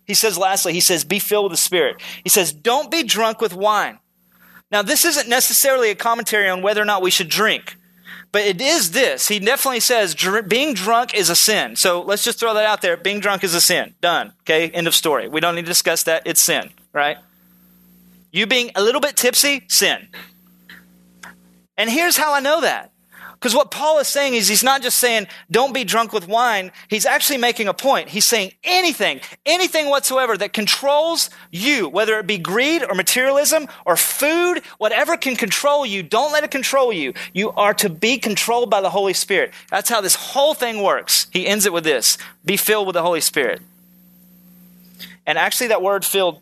He 0.06 0.16
says, 0.16 0.38
lastly, 0.38 0.74
he 0.74 0.82
says, 0.82 1.06
be 1.06 1.20
filled 1.20 1.46
with 1.46 1.54
the 1.54 1.58
Spirit. 1.58 2.02
He 2.24 2.30
says, 2.30 2.52
don't 2.52 2.92
be 2.92 3.04
drunk 3.04 3.40
with 3.40 3.56
wine. 3.56 4.00
Now, 4.72 4.82
this 4.82 5.06
isn't 5.06 5.30
necessarily 5.30 5.92
a 5.92 5.96
commentary 5.96 6.50
on 6.50 6.62
whether 6.62 6.82
or 6.82 6.86
not 6.86 7.04
we 7.04 7.12
should 7.12 7.30
drink. 7.30 7.78
But 8.32 8.42
it 8.44 8.60
is 8.60 8.92
this. 8.92 9.28
He 9.28 9.40
definitely 9.40 9.80
says 9.80 10.14
dr- 10.14 10.50
being 10.50 10.74
drunk 10.74 11.14
is 11.14 11.30
a 11.30 11.36
sin. 11.36 11.76
So 11.76 12.02
let's 12.02 12.24
just 12.24 12.40
throw 12.40 12.54
that 12.56 12.66
out 12.66 12.82
there. 12.82 12.98
Being 12.98 13.20
drunk 13.22 13.44
is 13.44 13.54
a 13.54 13.62
sin. 13.62 13.94
Done. 14.02 14.34
Okay. 14.42 14.70
End 14.70 14.88
of 14.88 14.94
story. 14.94 15.30
We 15.30 15.40
don't 15.40 15.56
need 15.56 15.62
to 15.62 15.68
discuss 15.68 16.04
that. 16.04 16.24
It's 16.26 16.42
sin, 16.42 16.72
right? 16.92 17.18
You 18.36 18.46
being 18.46 18.72
a 18.76 18.84
little 18.84 19.00
bit 19.00 19.16
tipsy, 19.16 19.64
sin. 19.70 20.10
And 21.78 21.90
here's 21.90 22.18
how 22.18 22.34
I 22.34 22.42
know 22.42 22.60
that. 22.60 22.92
Because 23.32 23.56
what 23.56 23.72
Paul 23.72 24.00
is 24.00 24.10
saying 24.10 24.34
is 24.34 24.50
he's 24.50 24.64
not 24.64 24.82
just 24.82 25.00
saying, 25.00 25.28
don't 25.50 25.74
be 25.74 25.86
drunk 25.86 26.12
with 26.12 26.28
wine. 26.28 26.74
He's 26.90 27.06
actually 27.06 27.38
making 27.38 27.70
a 27.70 27.74
point. 27.74 28.10
He's 28.10 28.26
saying 28.26 28.52
anything, 28.66 29.22
anything 29.46 29.90
whatsoever 29.90 30.36
that 30.36 30.52
controls 30.52 31.30
you, 31.50 31.88
whether 31.88 32.20
it 32.20 32.28
be 32.28 32.38
greed 32.38 32.84
or 32.84 32.94
materialism 32.94 33.68
or 33.86 33.96
food, 33.96 34.62
whatever 34.80 35.16
can 35.16 35.38
control 35.38 35.86
you, 35.86 36.04
don't 36.04 36.34
let 36.34 36.44
it 36.44 36.52
control 36.52 36.92
you. 36.92 37.14
You 37.32 37.52
are 37.52 37.74
to 37.76 37.90
be 37.90 38.18
controlled 38.18 38.70
by 38.70 38.82
the 38.82 38.90
Holy 38.90 39.14
Spirit. 39.14 39.54
That's 39.70 39.90
how 39.90 40.02
this 40.02 40.16
whole 40.16 40.54
thing 40.54 40.84
works. 40.84 41.28
He 41.32 41.48
ends 41.48 41.66
it 41.66 41.72
with 41.72 41.86
this 41.86 42.18
be 42.44 42.58
filled 42.58 42.88
with 42.88 42.96
the 42.96 43.02
Holy 43.02 43.22
Spirit. 43.22 43.62
And 45.26 45.38
actually, 45.38 45.68
that 45.68 45.82
word 45.82 46.04
filled 46.04 46.42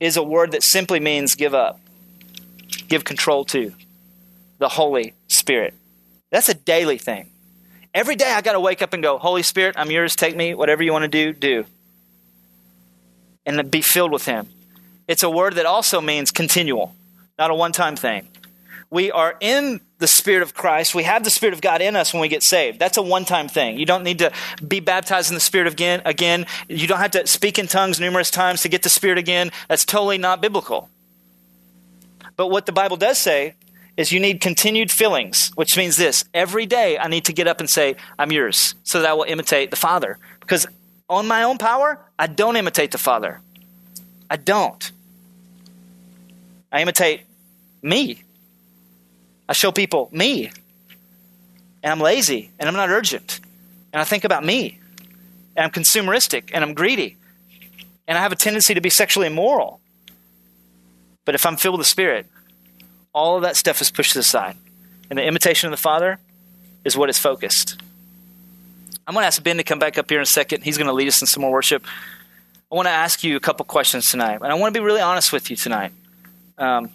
is 0.00 0.16
a 0.16 0.22
word 0.22 0.52
that 0.52 0.62
simply 0.62 1.00
means 1.00 1.34
give 1.34 1.54
up, 1.54 1.80
give 2.88 3.04
control 3.04 3.44
to 3.46 3.72
the 4.58 4.68
Holy 4.68 5.14
Spirit. 5.28 5.74
That's 6.30 6.48
a 6.48 6.54
daily 6.54 6.98
thing. 6.98 7.30
Every 7.92 8.16
day 8.16 8.32
I 8.32 8.40
got 8.40 8.52
to 8.52 8.60
wake 8.60 8.82
up 8.82 8.92
and 8.92 9.02
go, 9.02 9.18
Holy 9.18 9.42
Spirit, 9.42 9.76
I'm 9.78 9.90
yours. 9.90 10.16
Take 10.16 10.34
me. 10.34 10.54
Whatever 10.54 10.82
you 10.82 10.92
want 10.92 11.02
to 11.04 11.08
do, 11.08 11.32
do. 11.32 11.64
And 13.46 13.70
be 13.70 13.82
filled 13.82 14.10
with 14.10 14.24
Him. 14.24 14.48
It's 15.06 15.22
a 15.22 15.30
word 15.30 15.54
that 15.54 15.66
also 15.66 16.00
means 16.00 16.30
continual, 16.30 16.94
not 17.38 17.50
a 17.50 17.54
one 17.54 17.72
time 17.72 17.94
thing. 17.94 18.26
We 18.94 19.10
are 19.10 19.34
in 19.40 19.80
the 19.98 20.06
Spirit 20.06 20.42
of 20.44 20.54
Christ. 20.54 20.94
We 20.94 21.02
have 21.02 21.24
the 21.24 21.30
Spirit 21.30 21.52
of 21.52 21.60
God 21.60 21.82
in 21.82 21.96
us 21.96 22.14
when 22.14 22.20
we 22.20 22.28
get 22.28 22.44
saved. 22.44 22.78
That's 22.78 22.96
a 22.96 23.02
one 23.02 23.24
time 23.24 23.48
thing. 23.48 23.76
You 23.76 23.86
don't 23.86 24.04
need 24.04 24.20
to 24.20 24.30
be 24.64 24.78
baptized 24.78 25.30
in 25.30 25.34
the 25.34 25.40
Spirit 25.40 25.66
again. 25.66 26.00
Again, 26.04 26.46
you 26.68 26.86
don't 26.86 27.00
have 27.00 27.10
to 27.10 27.26
speak 27.26 27.58
in 27.58 27.66
tongues 27.66 27.98
numerous 27.98 28.30
times 28.30 28.62
to 28.62 28.68
get 28.68 28.84
the 28.84 28.88
Spirit 28.88 29.18
again. 29.18 29.50
That's 29.68 29.84
totally 29.84 30.16
not 30.16 30.40
biblical. 30.40 30.90
But 32.36 32.52
what 32.52 32.66
the 32.66 32.72
Bible 32.72 32.96
does 32.96 33.18
say 33.18 33.56
is 33.96 34.12
you 34.12 34.20
need 34.20 34.40
continued 34.40 34.92
fillings, 34.92 35.50
which 35.56 35.76
means 35.76 35.96
this 35.96 36.24
every 36.32 36.64
day 36.64 36.96
I 36.96 37.08
need 37.08 37.24
to 37.24 37.32
get 37.32 37.48
up 37.48 37.58
and 37.58 37.68
say, 37.68 37.96
I'm 38.16 38.30
yours, 38.30 38.76
so 38.84 39.00
that 39.00 39.10
I 39.10 39.14
will 39.14 39.24
imitate 39.24 39.70
the 39.70 39.76
Father. 39.76 40.18
Because 40.38 40.68
on 41.10 41.26
my 41.26 41.42
own 41.42 41.58
power, 41.58 41.98
I 42.16 42.28
don't 42.28 42.54
imitate 42.54 42.92
the 42.92 42.98
Father. 42.98 43.40
I 44.30 44.36
don't. 44.36 44.92
I 46.70 46.80
imitate 46.80 47.22
me. 47.82 48.23
I 49.48 49.52
show 49.52 49.72
people 49.72 50.08
me. 50.12 50.50
And 51.82 51.92
I'm 51.92 52.00
lazy 52.00 52.50
and 52.58 52.68
I'm 52.68 52.74
not 52.74 52.88
urgent. 52.88 53.40
And 53.92 54.00
I 54.00 54.04
think 54.04 54.24
about 54.24 54.44
me. 54.44 54.78
And 55.56 55.64
I'm 55.64 55.70
consumeristic 55.70 56.50
and 56.52 56.64
I'm 56.64 56.74
greedy. 56.74 57.16
And 58.08 58.18
I 58.18 58.20
have 58.20 58.32
a 58.32 58.36
tendency 58.36 58.74
to 58.74 58.80
be 58.80 58.90
sexually 58.90 59.26
immoral. 59.26 59.80
But 61.24 61.34
if 61.34 61.46
I'm 61.46 61.56
filled 61.56 61.78
with 61.78 61.86
the 61.86 61.90
Spirit, 61.90 62.26
all 63.12 63.36
of 63.36 63.42
that 63.42 63.56
stuff 63.56 63.80
is 63.80 63.90
pushed 63.90 64.12
to 64.12 64.18
the 64.18 64.24
side. 64.24 64.56
And 65.08 65.18
the 65.18 65.24
imitation 65.24 65.68
of 65.68 65.70
the 65.70 65.80
Father 65.80 66.18
is 66.84 66.96
what 66.96 67.08
is 67.08 67.18
focused. 67.18 67.80
I'm 69.06 69.14
going 69.14 69.22
to 69.22 69.26
ask 69.26 69.42
Ben 69.42 69.58
to 69.58 69.64
come 69.64 69.78
back 69.78 69.98
up 69.98 70.08
here 70.08 70.18
in 70.18 70.22
a 70.22 70.26
second. 70.26 70.64
He's 70.64 70.78
going 70.78 70.86
to 70.86 70.92
lead 70.92 71.08
us 71.08 71.20
in 71.20 71.26
some 71.26 71.42
more 71.42 71.52
worship. 71.52 71.84
I 72.72 72.74
want 72.74 72.86
to 72.86 72.92
ask 72.92 73.22
you 73.22 73.36
a 73.36 73.40
couple 73.40 73.64
questions 73.66 74.10
tonight, 74.10 74.40
and 74.42 74.46
I 74.46 74.54
want 74.54 74.74
to 74.74 74.80
be 74.80 74.84
really 74.84 75.02
honest 75.02 75.32
with 75.32 75.50
you 75.50 75.56
tonight. 75.56 75.92
Um, 76.56 76.90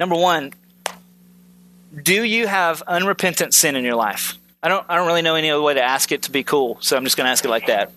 number 0.00 0.16
one, 0.16 0.52
do 2.02 2.24
you 2.24 2.46
have 2.46 2.82
unrepentant 2.82 3.54
sin 3.54 3.76
in 3.76 3.84
your 3.84 3.94
life? 3.94 4.38
I 4.62 4.68
don't, 4.68 4.84
I 4.88 4.96
don't 4.96 5.06
really 5.06 5.22
know 5.22 5.34
any 5.34 5.50
other 5.50 5.62
way 5.62 5.74
to 5.74 5.82
ask 5.82 6.10
it 6.12 6.22
to 6.22 6.30
be 6.30 6.42
cool, 6.42 6.78
so 6.80 6.96
I'm 6.96 7.04
just 7.04 7.16
going 7.16 7.26
to 7.26 7.30
ask 7.30 7.44
it 7.44 7.48
like 7.48 7.66
that. 7.66 7.92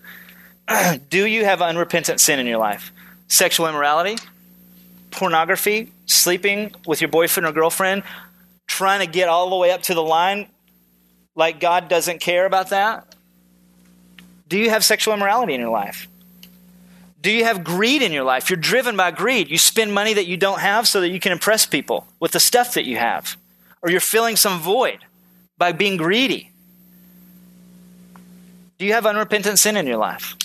do 1.09 1.25
you 1.25 1.43
have 1.45 1.61
unrepentant 1.61 2.21
sin 2.21 2.39
in 2.39 2.45
your 2.45 2.59
life? 2.59 2.91
Sexual 3.27 3.67
immorality, 3.67 4.17
pornography, 5.09 5.91
sleeping 6.05 6.73
with 6.85 7.01
your 7.01 7.09
boyfriend 7.09 7.47
or 7.47 7.51
girlfriend, 7.51 8.03
trying 8.67 8.99
to 9.05 9.11
get 9.11 9.27
all 9.27 9.49
the 9.49 9.55
way 9.55 9.71
up 9.71 9.81
to 9.83 9.93
the 9.93 10.03
line 10.03 10.47
like 11.35 11.59
God 11.59 11.87
doesn't 11.87 12.19
care 12.19 12.45
about 12.45 12.69
that? 12.69 13.15
Do 14.47 14.57
you 14.57 14.69
have 14.69 14.83
sexual 14.83 15.13
immorality 15.13 15.53
in 15.53 15.61
your 15.61 15.69
life? 15.69 16.07
Do 17.21 17.31
you 17.31 17.45
have 17.45 17.63
greed 17.63 18.01
in 18.01 18.11
your 18.11 18.23
life? 18.23 18.49
You're 18.49 18.57
driven 18.57 18.97
by 18.97 19.11
greed. 19.11 19.49
You 19.49 19.57
spend 19.57 19.93
money 19.93 20.13
that 20.13 20.25
you 20.25 20.37
don't 20.37 20.59
have 20.59 20.87
so 20.87 21.01
that 21.01 21.09
you 21.09 21.19
can 21.19 21.31
impress 21.31 21.65
people 21.65 22.07
with 22.19 22.31
the 22.31 22.39
stuff 22.39 22.73
that 22.73 22.85
you 22.85 22.97
have. 22.97 23.37
Or 23.81 23.89
you're 23.89 23.99
filling 23.99 24.35
some 24.35 24.59
void 24.59 24.99
by 25.57 25.71
being 25.71 25.97
greedy. 25.97 26.51
Do 28.77 28.85
you 28.85 28.93
have 28.93 29.05
unrepentant 29.05 29.59
sin 29.59 29.77
in 29.77 29.85
your 29.85 29.97
life? 29.97 30.35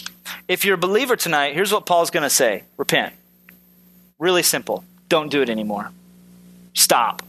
If 0.49 0.64
you're 0.64 0.74
a 0.74 0.78
believer 0.78 1.16
tonight, 1.16 1.55
here's 1.55 1.72
what 1.72 1.87
Paul's 1.87 2.11
going 2.11 2.22
to 2.22 2.30
say 2.30 2.64
repent. 2.76 3.14
Really 4.18 4.43
simple. 4.43 4.84
Don't 5.09 5.30
do 5.30 5.43
it 5.43 5.51
anymore. 5.51 5.91
Stop 6.74 7.22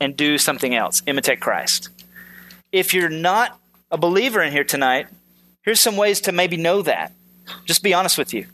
and 0.00 0.16
do 0.16 0.38
something 0.38 0.74
else. 0.74 1.02
Imitate 1.06 1.40
Christ. 1.40 1.88
If 2.72 2.92
you're 2.92 3.08
not 3.08 3.58
a 3.90 3.96
believer 3.96 4.42
in 4.42 4.52
here 4.52 4.64
tonight, 4.64 5.06
here's 5.62 5.80
some 5.80 5.96
ways 5.96 6.20
to 6.22 6.32
maybe 6.32 6.56
know 6.56 6.82
that. 6.82 7.12
Just 7.64 7.82
be 7.82 7.94
honest 7.94 8.18
with 8.18 8.34
you. 8.34 8.46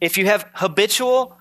If 0.00 0.16
you 0.16 0.26
have 0.26 0.48
habitual 0.54 1.37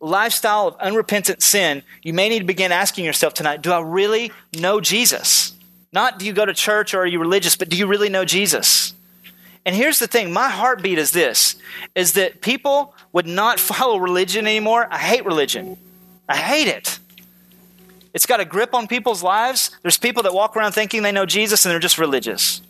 lifestyle 0.00 0.68
of 0.68 0.76
unrepentant 0.76 1.42
sin, 1.42 1.82
you 2.02 2.12
may 2.12 2.28
need 2.28 2.40
to 2.40 2.44
begin 2.44 2.72
asking 2.72 3.04
yourself 3.04 3.34
tonight, 3.34 3.62
do 3.62 3.70
I 3.70 3.80
really 3.80 4.32
know 4.58 4.80
Jesus? 4.80 5.52
Not 5.92 6.18
do 6.18 6.24
you 6.24 6.32
go 6.32 6.44
to 6.44 6.54
church 6.54 6.94
or 6.94 7.00
are 7.00 7.06
you 7.06 7.18
religious, 7.18 7.56
but 7.56 7.68
do 7.68 7.76
you 7.76 7.86
really 7.86 8.08
know 8.08 8.24
Jesus? 8.24 8.94
And 9.66 9.76
here's 9.76 9.98
the 9.98 10.06
thing, 10.06 10.32
my 10.32 10.48
heartbeat 10.48 10.98
is 10.98 11.10
this 11.10 11.56
is 11.94 12.14
that 12.14 12.40
people 12.40 12.94
would 13.12 13.26
not 13.26 13.60
follow 13.60 13.98
religion 13.98 14.46
anymore. 14.46 14.88
I 14.90 14.98
hate 14.98 15.24
religion. 15.24 15.76
I 16.28 16.36
hate 16.36 16.68
it. 16.68 16.98
It's 18.14 18.26
got 18.26 18.40
a 18.40 18.44
grip 18.44 18.74
on 18.74 18.88
people's 18.88 19.22
lives. 19.22 19.76
There's 19.82 19.98
people 19.98 20.22
that 20.24 20.32
walk 20.32 20.56
around 20.56 20.72
thinking 20.72 21.02
they 21.02 21.12
know 21.12 21.26
Jesus 21.26 21.64
and 21.64 21.72
they're 21.72 21.78
just 21.78 21.98
religious. 21.98 22.60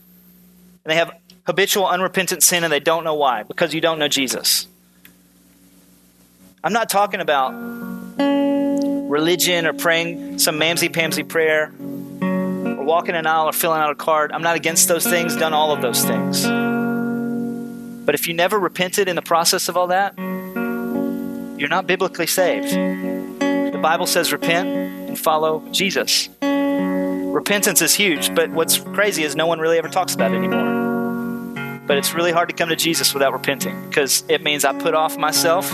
And 0.85 0.91
they 0.91 0.97
have 0.97 1.13
habitual 1.45 1.87
unrepentant 1.87 2.43
sin 2.43 2.65
and 2.65 2.73
they 2.73 2.81
don't 2.81 3.05
know 3.05 3.15
why 3.15 3.45
because 3.45 3.73
you 3.73 3.81
don't 3.81 3.99
know 3.99 4.09
Jesus. 4.09 4.67
I'm 6.63 6.75
not 6.75 6.91
talking 6.91 7.21
about 7.21 7.53
religion 9.09 9.67
or 9.67 9.73
praying 9.73 10.39
some 10.39 10.61
mamsy 10.61 10.91
pamsy 10.91 11.27
prayer 11.27 11.73
or 12.79 12.85
walking 12.85 13.15
an 13.15 13.27
aisle 13.27 13.49
or 13.49 13.53
filling 13.53 13.81
out 13.81 13.91
a 13.91 13.95
card. 13.95 14.31
I'm 14.31 14.43
not 14.43 14.57
against 14.57 14.87
those 14.87 15.05
things, 15.05 15.35
done 15.37 15.55
all 15.55 15.73
of 15.73 15.81
those 15.81 16.05
things. 16.05 16.45
But 18.05 18.15
if 18.15 18.29
you 18.29 18.35
never 18.35 18.59
repented 18.59 19.09
in 19.09 19.17
the 19.17 19.23
process 19.23 19.71
of 19.71 19.79
all 19.79 19.87
that, 19.87 20.19
you're 20.19 21.71
not 21.71 21.87
biblically 21.87 22.27
saved. 22.27 22.71
The 22.71 23.81
Bible 23.81 24.07
says 24.07 24.31
repent 24.31 24.69
and 25.09 25.19
follow 25.19 25.67
Jesus. 25.71 26.29
Repentance 26.43 27.81
is 27.81 27.95
huge, 27.95 28.35
but 28.35 28.51
what's 28.51 28.77
crazy 28.77 29.23
is 29.23 29.35
no 29.35 29.47
one 29.47 29.61
really 29.61 29.79
ever 29.79 29.89
talks 29.89 30.15
about 30.15 30.33
it 30.33 30.37
anymore. 30.37 31.81
But 31.87 31.97
it's 31.97 32.13
really 32.13 32.33
hard 32.33 32.51
to 32.51 32.55
come 32.55 32.69
to 32.69 32.77
Jesus 32.77 33.15
without 33.15 33.33
repenting 33.33 33.89
because 33.89 34.25
it 34.29 34.43
means 34.43 34.67
I 34.67 34.79
put 34.79 34.95
off 34.95 35.17
myself, 35.17 35.73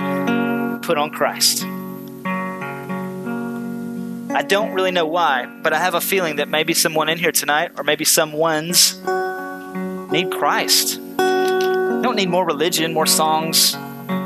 put 0.87 0.97
on 0.97 1.11
Christ. 1.11 1.65
I 4.31 4.43
don't 4.47 4.73
really 4.73 4.93
know 4.93 5.07
why, 5.07 5.47
but 5.63 5.73
I 5.73 5.79
have 5.79 5.95
a 5.95 6.01
feeling 6.01 6.37
that 6.37 6.49
maybe 6.49 6.75
someone 6.75 7.09
in 7.09 7.19
here 7.19 7.33
tonight, 7.33 7.73
or 7.77 7.83
maybe 7.83 8.05
someone's, 8.05 8.97
need 10.13 10.31
Christ. 10.31 10.99
You 10.99 12.01
don't 12.03 12.15
need 12.15 12.29
more 12.29 12.47
religion, 12.47 12.95
more 12.95 13.07
songs, 13.07 13.77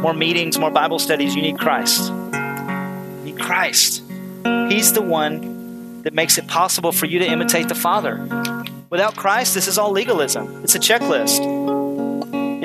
more 0.03 0.13
meetings, 0.13 0.59
more 0.59 0.71
Bible 0.71 0.99
studies. 0.99 1.35
You 1.35 1.41
need 1.41 1.59
Christ. 1.59 2.11
You 2.11 3.23
need 3.25 3.39
Christ. 3.39 4.03
He's 4.69 4.93
the 4.93 5.03
one 5.03 6.03
that 6.03 6.13
makes 6.13 6.37
it 6.37 6.47
possible 6.47 6.93
for 6.93 7.07
you 7.07 7.21
to 7.21 7.27
imitate 7.27 7.69
the 7.69 7.75
Father. 7.75 8.19
Without 8.91 9.17
Christ, 9.17 9.55
this 9.55 9.67
is 9.67 9.79
all 9.79 9.93
legalism. 9.93 10.63
It's 10.63 10.75
a 10.75 10.79
checklist. 10.79 11.80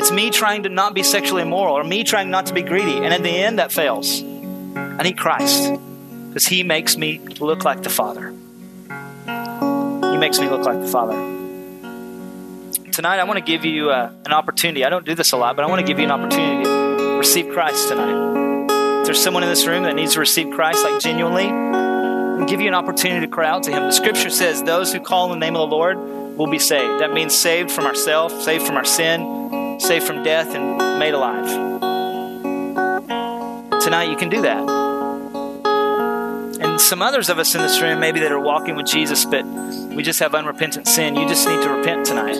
It's 0.05 0.11
me 0.11 0.29
trying 0.29 0.61
to 0.63 0.69
not 0.69 0.93
be 0.93 1.01
sexually 1.01 1.41
immoral 1.41 1.73
or 1.73 1.83
me 1.83 2.03
trying 2.03 2.29
not 2.29 2.45
to 2.45 2.53
be 2.53 2.61
greedy. 2.61 2.97
And 2.97 3.11
in 3.11 3.23
the 3.23 3.31
end, 3.31 3.57
that 3.57 3.71
fails. 3.71 4.21
I 4.21 5.01
need 5.01 5.17
Christ 5.17 5.73
because 6.27 6.45
He 6.45 6.61
makes 6.61 6.95
me 6.95 7.17
look 7.17 7.65
like 7.65 7.81
the 7.81 7.89
Father. 7.89 8.29
He 8.29 10.17
makes 10.17 10.39
me 10.39 10.47
look 10.47 10.63
like 10.63 10.79
the 10.79 10.87
Father. 10.87 11.15
Tonight, 12.91 13.17
I 13.17 13.23
want 13.23 13.39
to 13.39 13.43
give 13.43 13.65
you 13.65 13.89
uh, 13.89 14.11
an 14.27 14.31
opportunity. 14.31 14.85
I 14.85 14.89
don't 14.89 15.07
do 15.07 15.15
this 15.15 15.31
a 15.31 15.37
lot, 15.37 15.55
but 15.55 15.65
I 15.65 15.69
want 15.69 15.81
to 15.81 15.87
give 15.87 15.97
you 15.97 16.05
an 16.05 16.11
opportunity 16.11 16.65
to 16.65 17.17
receive 17.17 17.51
Christ 17.51 17.87
tonight. 17.87 18.99
If 18.99 19.05
there's 19.07 19.23
someone 19.23 19.41
in 19.41 19.49
this 19.49 19.65
room 19.65 19.85
that 19.85 19.95
needs 19.95 20.13
to 20.13 20.19
receive 20.19 20.53
Christ, 20.53 20.83
like 20.83 21.01
genuinely, 21.01 21.47
I'll 21.47 22.45
give 22.45 22.61
you 22.61 22.67
an 22.67 22.75
opportunity 22.75 23.25
to 23.25 23.31
cry 23.31 23.49
out 23.49 23.63
to 23.63 23.71
Him. 23.71 23.81
The 23.81 23.91
scripture 23.91 24.29
says, 24.29 24.61
Those 24.61 24.93
who 24.93 24.99
call 24.99 25.33
in 25.33 25.39
the 25.39 25.43
name 25.43 25.55
of 25.55 25.67
the 25.67 25.75
Lord 25.75 25.97
will 26.37 26.45
be 26.45 26.59
saved. 26.59 27.01
That 27.01 27.11
means 27.11 27.35
saved 27.35 27.71
from 27.71 27.85
ourselves, 27.85 28.45
saved 28.45 28.67
from 28.67 28.77
our 28.77 28.85
sin, 28.85 29.54
saved 29.81 30.05
from 30.05 30.23
death, 30.23 30.53
and 30.55 30.77
made 30.99 31.13
alive. 31.13 31.45
Tonight, 33.81 34.09
you 34.09 34.17
can 34.17 34.29
do 34.29 34.41
that 34.41 34.85
and 36.75 36.81
some 36.81 37.01
others 37.01 37.29
of 37.29 37.39
us 37.39 37.55
in 37.55 37.61
this 37.61 37.81
room, 37.81 38.01
maybe 38.01 38.19
that 38.19 38.33
are 38.33 38.39
walking 38.39 38.75
with 38.75 38.85
Jesus, 38.85 39.23
but 39.23 39.45
we 39.45 40.03
just 40.03 40.19
have 40.19 40.35
unrepentant 40.35 40.87
sin. 40.87 41.15
You 41.15 41.25
just 41.25 41.47
need 41.47 41.61
to 41.63 41.69
repent 41.69 42.05
tonight. 42.05 42.37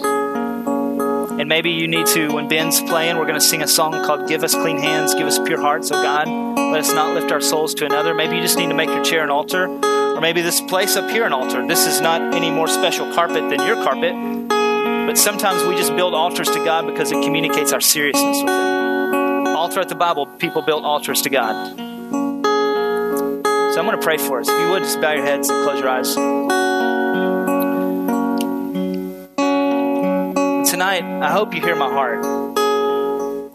And 1.40 1.48
maybe 1.48 1.72
you 1.72 1.88
need 1.88 2.06
to, 2.08 2.34
when 2.34 2.50
Ben's 2.50 2.82
playing, 2.82 3.18
we're 3.18 3.28
going 3.28 3.40
to 3.40 3.46
sing 3.46 3.62
a 3.62 3.68
song 3.68 3.94
called 4.06 4.28
Give 4.28 4.44
Us 4.44 4.54
Clean 4.54 4.78
Hands, 4.78 5.14
Give 5.14 5.26
Us 5.26 5.40
Pure 5.40 5.62
Hearts, 5.62 5.90
oh 5.90 6.02
God. 6.04 6.28
Let 6.58 6.82
us 6.82 6.94
not 6.94 7.14
lift 7.14 7.32
our 7.32 7.40
souls 7.40 7.74
to 7.76 7.86
another. 7.86 8.14
Maybe 8.14 8.36
you 8.36 8.42
just 8.42 8.58
need 8.58 8.68
to 8.68 8.74
make 8.74 8.90
your 8.90 9.04
chair 9.06 9.24
an 9.24 9.30
altar, 9.30 9.68
or 9.68 10.20
maybe 10.20 10.42
this 10.42 10.60
place 10.60 10.98
up 10.98 11.10
here 11.10 11.26
an 11.26 11.32
altar. 11.32 11.66
This 11.66 11.88
is 11.88 12.02
not 12.02 12.34
any 12.34 12.52
more 12.52 12.68
special 12.68 13.14
carpet 13.14 13.50
than 13.50 13.66
your 13.66 13.76
carpet, 13.76 14.14
but 15.16 15.22
sometimes 15.22 15.64
we 15.64 15.78
just 15.78 15.96
build 15.96 16.14
altars 16.14 16.50
to 16.50 16.60
God 16.66 16.86
because 16.88 17.10
it 17.10 17.24
communicates 17.24 17.72
our 17.72 17.80
seriousness 17.80 18.36
with 18.42 18.50
Him. 18.50 19.48
All 19.48 19.70
throughout 19.70 19.88
the 19.88 19.96
Bible, 19.96 20.26
people 20.26 20.62
built 20.62 20.84
altars 20.84 21.22
to 21.22 21.30
God. 21.30 21.78
So 21.78 21.80
I'm 23.80 23.86
going 23.86 23.98
to 23.98 24.04
pray 24.04 24.18
for 24.18 24.42
us. 24.42 24.50
If 24.50 24.60
you 24.60 24.70
would, 24.72 24.84
just 24.84 25.00
bow 25.00 25.14
your 25.14 25.24
heads 25.24 25.48
and 25.50 25.64
close 25.64 25.80
your 25.80 25.88
eyes. 25.88 26.16
Tonight, 30.70 31.04
I 31.06 31.32
hope 31.32 31.56
you 31.56 31.62
hear 31.62 31.78
my 31.78 31.90
heart. 31.90 32.26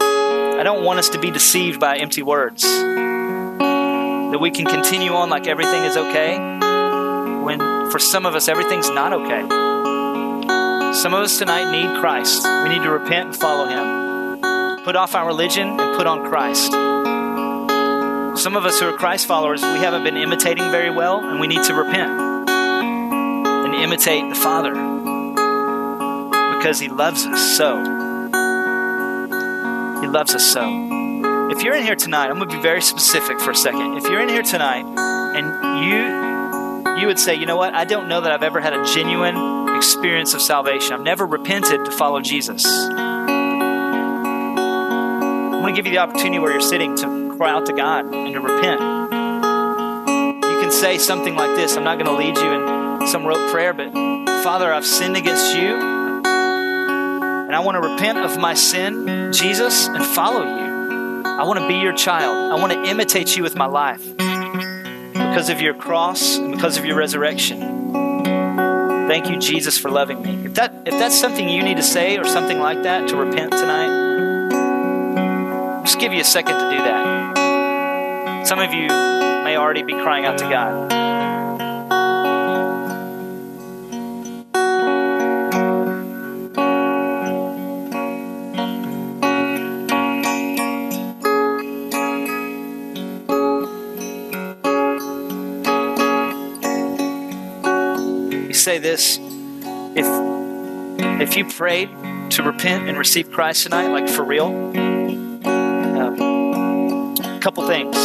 I 0.01 0.63
don't 0.63 0.83
want 0.83 0.97
us 0.97 1.09
to 1.09 1.19
be 1.19 1.29
deceived 1.29 1.79
by 1.79 1.97
empty 1.97 2.23
words. 2.23 2.63
That 2.63 4.39
we 4.41 4.49
can 4.49 4.65
continue 4.65 5.11
on 5.11 5.29
like 5.29 5.45
everything 5.45 5.83
is 5.83 5.95
okay, 5.95 6.39
when 7.43 7.59
for 7.91 7.99
some 7.99 8.25
of 8.25 8.33
us, 8.33 8.47
everything's 8.47 8.89
not 8.89 9.13
okay. 9.13 9.70
Some 10.93 11.13
of 11.13 11.21
us 11.21 11.39
tonight 11.39 11.71
need 11.71 11.99
Christ. 12.01 12.43
We 12.63 12.69
need 12.69 12.83
to 12.83 12.91
repent 12.91 13.27
and 13.27 13.35
follow 13.35 13.65
Him. 13.65 14.83
Put 14.83 14.97
off 14.97 15.15
our 15.15 15.25
religion 15.25 15.79
and 15.79 15.97
put 15.97 16.05
on 16.05 16.27
Christ. 16.29 16.71
Some 18.41 18.57
of 18.57 18.65
us 18.65 18.79
who 18.79 18.87
are 18.87 18.97
Christ 18.97 19.25
followers, 19.25 19.61
we 19.63 19.79
haven't 19.79 20.03
been 20.03 20.17
imitating 20.17 20.69
very 20.69 20.89
well, 20.89 21.23
and 21.23 21.39
we 21.39 21.47
need 21.47 21.63
to 21.63 21.73
repent 21.73 22.11
and 22.49 23.73
imitate 23.73 24.27
the 24.29 24.35
Father 24.35 24.73
because 26.57 26.79
He 26.79 26.89
loves 26.89 27.25
us 27.25 27.57
so. 27.57 27.77
He 30.01 30.07
loves 30.07 30.35
us 30.35 30.45
so. 30.51 30.67
If 31.51 31.63
you're 31.63 31.75
in 31.75 31.83
here 31.83 31.95
tonight, 31.95 32.29
I'm 32.29 32.37
going 32.37 32.49
to 32.49 32.55
be 32.55 32.61
very 32.61 32.81
specific 32.81 33.39
for 33.39 33.51
a 33.51 33.55
second. 33.55 33.97
If 33.97 34.03
you're 34.03 34.21
in 34.21 34.29
here 34.29 34.43
tonight 34.43 34.85
and 35.35 35.47
you 35.85 36.31
you 36.99 37.07
would 37.07 37.19
say, 37.19 37.35
you 37.35 37.45
know 37.45 37.57
what, 37.57 37.73
I 37.73 37.85
don't 37.85 38.07
know 38.07 38.21
that 38.21 38.31
I've 38.31 38.43
ever 38.43 38.59
had 38.59 38.73
a 38.73 38.83
genuine 38.93 39.60
experience 39.81 40.35
of 40.35 40.41
salvation. 40.43 40.93
I've 40.93 41.01
never 41.01 41.25
repented 41.25 41.85
to 41.85 41.91
follow 41.91 42.21
Jesus. 42.21 42.63
I'm 42.67 43.25
going 45.63 45.73
to 45.73 45.75
give 45.75 45.87
you 45.87 45.93
the 45.93 45.97
opportunity 45.97 46.37
where 46.37 46.51
you're 46.51 46.61
sitting 46.61 46.95
to 46.97 47.35
cry 47.35 47.49
out 47.49 47.65
to 47.65 47.73
God 47.73 48.13
and 48.13 48.31
to 48.35 48.39
repent. 48.39 48.79
You 50.43 50.61
can 50.61 50.71
say 50.71 50.99
something 50.99 51.33
like 51.33 51.55
this 51.55 51.77
I'm 51.77 51.83
not 51.83 51.97
going 51.97 52.05
to 52.05 52.15
lead 52.15 52.37
you 52.37 53.01
in 53.01 53.07
some 53.07 53.25
rote 53.25 53.49
prayer, 53.49 53.73
but 53.73 53.91
Father, 54.43 54.71
I've 54.71 54.85
sinned 54.85 55.17
against 55.17 55.55
you, 55.55 55.73
and 55.73 57.55
I 57.55 57.59
want 57.61 57.81
to 57.81 57.89
repent 57.89 58.19
of 58.19 58.37
my 58.37 58.53
sin, 58.53 59.33
Jesus, 59.33 59.87
and 59.87 60.05
follow 60.05 60.43
you. 60.43 61.23
I 61.25 61.43
want 61.45 61.59
to 61.59 61.67
be 61.67 61.77
your 61.77 61.93
child. 61.93 62.51
I 62.51 62.61
want 62.61 62.71
to 62.71 62.83
imitate 62.83 63.35
you 63.35 63.41
with 63.41 63.55
my 63.55 63.65
life 63.65 64.15
because 64.15 65.49
of 65.49 65.59
your 65.59 65.73
cross 65.73 66.37
and 66.37 66.51
because 66.51 66.77
of 66.77 66.85
your 66.85 66.97
resurrection. 66.97 68.00
Thank 69.11 69.29
you, 69.29 69.37
Jesus, 69.39 69.77
for 69.77 69.91
loving 69.91 70.21
me. 70.21 70.45
If 70.45 70.53
that 70.53 70.73
if 70.85 70.93
that's 70.93 71.19
something 71.19 71.49
you 71.49 71.63
need 71.63 71.75
to 71.75 71.83
say 71.83 72.17
or 72.17 72.23
something 72.23 72.59
like 72.59 72.83
that 72.83 73.09
to 73.09 73.17
repent 73.17 73.51
tonight, 73.51 74.53
just 75.83 75.99
give 75.99 76.13
you 76.13 76.21
a 76.21 76.23
second 76.23 76.53
to 76.53 76.69
do 76.71 76.77
that. 76.77 78.47
Some 78.47 78.59
of 78.59 78.71
you 78.71 78.87
may 78.87 79.57
already 79.57 79.83
be 79.83 79.95
crying 79.95 80.23
out 80.23 80.37
to 80.37 80.45
God. 80.45 81.10
Say 98.61 98.77
this 98.77 99.17
if 99.19 100.05
if 101.19 101.35
you 101.35 101.45
prayed 101.45 101.89
to 102.29 102.43
repent 102.43 102.87
and 102.87 102.95
receive 102.97 103.31
Christ 103.31 103.63
tonight, 103.63 103.87
like 103.87 104.07
for 104.07 104.23
real, 104.23 104.47
um, 105.45 106.21
a 107.19 107.39
couple 107.41 107.65
things. 107.67 107.97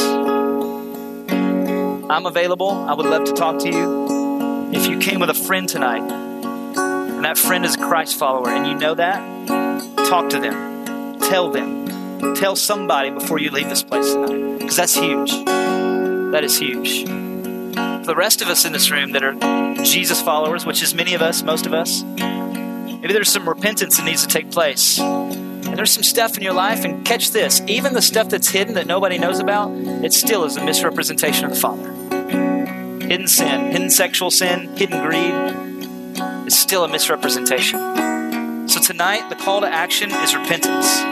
I'm 2.08 2.24
available. 2.24 2.70
I 2.70 2.94
would 2.94 3.04
love 3.06 3.24
to 3.24 3.32
talk 3.32 3.58
to 3.60 3.68
you. 3.68 4.72
If 4.72 4.86
you 4.86 4.98
came 4.98 5.20
with 5.20 5.28
a 5.28 5.34
friend 5.34 5.68
tonight, 5.68 6.10
and 6.10 7.24
that 7.24 7.36
friend 7.36 7.64
is 7.66 7.74
a 7.74 7.78
Christ 7.78 8.18
follower, 8.18 8.48
and 8.48 8.66
you 8.66 8.74
know 8.74 8.94
that, 8.94 9.48
talk 10.08 10.30
to 10.30 10.40
them. 10.40 11.20
Tell 11.20 11.50
them. 11.50 12.34
Tell 12.34 12.56
somebody 12.56 13.10
before 13.10 13.38
you 13.38 13.50
leave 13.50 13.68
this 13.68 13.82
place 13.82 14.10
tonight. 14.12 14.58
Because 14.58 14.76
that's 14.76 14.94
huge. 14.94 15.32
That 15.44 16.44
is 16.44 16.58
huge. 16.58 17.04
The 18.06 18.14
rest 18.14 18.40
of 18.40 18.46
us 18.46 18.64
in 18.64 18.72
this 18.72 18.92
room 18.92 19.10
that 19.12 19.24
are 19.24 19.34
Jesus 19.82 20.22
followers, 20.22 20.64
which 20.64 20.80
is 20.80 20.94
many 20.94 21.14
of 21.14 21.22
us, 21.22 21.42
most 21.42 21.66
of 21.66 21.74
us, 21.74 22.04
maybe 22.04 23.12
there's 23.12 23.32
some 23.32 23.48
repentance 23.48 23.96
that 23.96 24.04
needs 24.04 24.24
to 24.24 24.28
take 24.28 24.52
place. 24.52 25.00
And 25.00 25.76
there's 25.76 25.90
some 25.90 26.04
stuff 26.04 26.36
in 26.36 26.44
your 26.44 26.52
life, 26.52 26.84
and 26.84 27.04
catch 27.04 27.32
this 27.32 27.60
even 27.66 27.94
the 27.94 28.00
stuff 28.00 28.28
that's 28.28 28.48
hidden 28.48 28.74
that 28.74 28.86
nobody 28.86 29.18
knows 29.18 29.40
about, 29.40 29.72
it 29.72 30.12
still 30.12 30.44
is 30.44 30.56
a 30.56 30.64
misrepresentation 30.64 31.46
of 31.46 31.50
the 31.50 31.56
Father. 31.56 31.90
Hidden 33.04 33.26
sin, 33.26 33.72
hidden 33.72 33.90
sexual 33.90 34.30
sin, 34.30 34.68
hidden 34.76 35.04
greed 35.04 36.46
is 36.46 36.56
still 36.56 36.84
a 36.84 36.88
misrepresentation. 36.88 38.68
So 38.68 38.80
tonight, 38.80 39.30
the 39.30 39.36
call 39.36 39.62
to 39.62 39.68
action 39.68 40.12
is 40.12 40.32
repentance. 40.36 41.02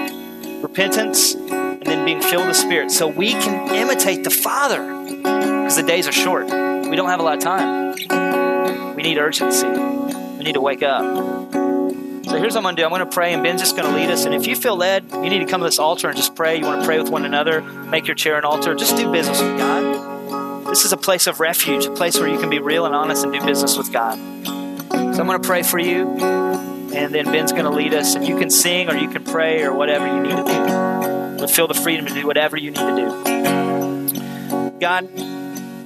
Repentance 0.63 1.35
and 1.35 1.83
then 1.83 2.05
being 2.05 2.23
filled 2.23 2.47
with 2.47 2.57
the 2.57 2.63
Spirit 2.63 2.93
so 2.93 3.09
we 3.09 3.33
can 3.33 3.75
imitate 3.75 4.23
the 4.23 4.31
Father 4.31 4.87
because 5.17 5.75
the 5.75 5.83
days 5.83 6.07
are 6.07 6.13
short. 6.13 6.74
We 6.95 6.97
don't 6.97 7.09
have 7.09 7.19
a 7.19 7.25
lot 7.25 7.39
of 7.39 7.43
time. 7.43 8.95
We 8.95 9.03
need 9.03 9.19
urgency. 9.19 9.67
We 9.67 10.45
need 10.45 10.53
to 10.53 10.61
wake 10.61 10.85
up. 10.85 11.03
So 11.03 12.37
here's 12.39 12.55
what 12.55 12.59
I'm 12.59 12.63
going 12.63 12.77
to 12.77 12.83
do. 12.83 12.85
I'm 12.85 12.91
going 12.91 13.01
to 13.01 13.07
pray, 13.07 13.35
and 13.35 13.43
Ben's 13.43 13.61
just 13.61 13.75
going 13.77 13.93
to 13.93 13.97
lead 13.97 14.11
us. 14.11 14.27
And 14.27 14.33
if 14.33 14.47
you 14.47 14.55
feel 14.55 14.77
led, 14.77 15.11
you 15.11 15.29
need 15.29 15.41
to 15.41 15.47
come 15.47 15.61
to 15.61 15.67
this 15.67 15.81
altar 15.81 16.07
and 16.07 16.17
just 16.17 16.37
pray. 16.37 16.57
You 16.57 16.67
want 16.67 16.83
to 16.83 16.87
pray 16.87 17.01
with 17.01 17.11
one 17.11 17.25
another, 17.25 17.63
make 17.63 18.07
your 18.07 18.15
chair 18.15 18.39
an 18.39 18.45
altar. 18.45 18.77
Just 18.77 18.97
do 18.97 19.11
business 19.11 19.43
with 19.43 19.59
God. 19.59 20.69
This 20.69 20.85
is 20.85 20.93
a 20.93 20.97
place 20.97 21.27
of 21.27 21.41
refuge, 21.41 21.85
a 21.87 21.91
place 21.91 22.17
where 22.17 22.29
you 22.29 22.39
can 22.39 22.49
be 22.49 22.61
real 22.61 22.87
and 22.87 22.95
honest 22.95 23.25
and 23.25 23.33
do 23.33 23.45
business 23.45 23.77
with 23.77 23.93
God. 23.93 24.17
So 24.47 25.21
I'm 25.21 25.27
going 25.27 25.43
to 25.43 25.49
pray 25.49 25.65
for 25.65 25.81
you, 25.81 26.11
and 26.17 27.13
then 27.13 27.25
Ben's 27.25 27.51
going 27.51 27.65
to 27.65 27.73
lead 27.73 27.93
us, 27.93 28.15
and 28.15 28.25
you 28.25 28.39
can 28.39 28.51
sing 28.51 28.89
or 28.89 28.95
you 28.95 29.09
can 29.09 29.25
pray 29.25 29.65
or 29.65 29.75
whatever 29.75 30.07
you 30.07 30.23
need 30.23 30.37
to 30.37 30.45
do. 30.45 31.41
But 31.41 31.51
feel 31.51 31.67
the 31.67 31.75
freedom 31.75 32.07
to 32.07 32.15
do 32.15 32.25
whatever 32.25 32.57
you 32.57 32.71
need 32.71 32.77
to 32.77 34.71
do. 34.71 34.79
God, 34.79 35.09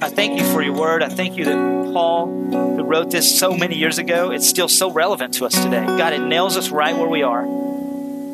I 0.01 0.09
thank 0.09 0.39
you 0.39 0.45
for 0.53 0.61
your 0.61 0.73
word. 0.73 1.03
I 1.03 1.09
thank 1.09 1.35
you 1.35 1.43
that 1.43 1.93
Paul, 1.93 2.27
who 2.27 2.83
wrote 2.83 3.11
this 3.11 3.37
so 3.37 3.53
many 3.53 3.75
years 3.75 3.97
ago, 3.97 4.31
it's 4.31 4.47
still 4.47 4.69
so 4.69 4.89
relevant 4.89 5.33
to 5.35 5.45
us 5.45 5.53
today. 5.53 5.85
God, 5.85 6.13
it 6.13 6.21
nails 6.21 6.55
us 6.55 6.69
right 6.69 6.95
where 6.95 7.09
we 7.09 7.21
are. 7.21 7.45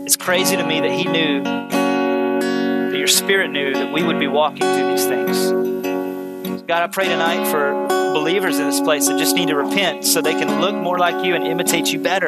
It's 0.05 0.15
crazy 0.15 0.55
to 0.55 0.63
me 0.63 0.81
that 0.81 0.91
He 0.91 1.05
knew, 1.05 1.41
that 1.43 2.95
your 2.95 3.07
Spirit 3.07 3.49
knew 3.49 3.73
that 3.73 3.91
we 3.91 4.03
would 4.03 4.19
be 4.19 4.27
walking 4.27 4.59
through 4.59 4.91
these 4.91 5.05
things. 5.05 6.61
God, 6.67 6.83
I 6.83 6.87
pray 6.87 7.07
tonight 7.07 7.49
for 7.49 7.87
believers 8.13 8.59
in 8.59 8.67
this 8.69 8.79
place 8.79 9.07
that 9.07 9.17
just 9.17 9.35
need 9.35 9.47
to 9.47 9.55
repent 9.55 10.05
so 10.05 10.21
they 10.21 10.33
can 10.33 10.61
look 10.61 10.75
more 10.75 10.99
like 10.99 11.25
you 11.25 11.33
and 11.33 11.47
imitate 11.47 11.91
you 11.91 11.99
better. 11.99 12.27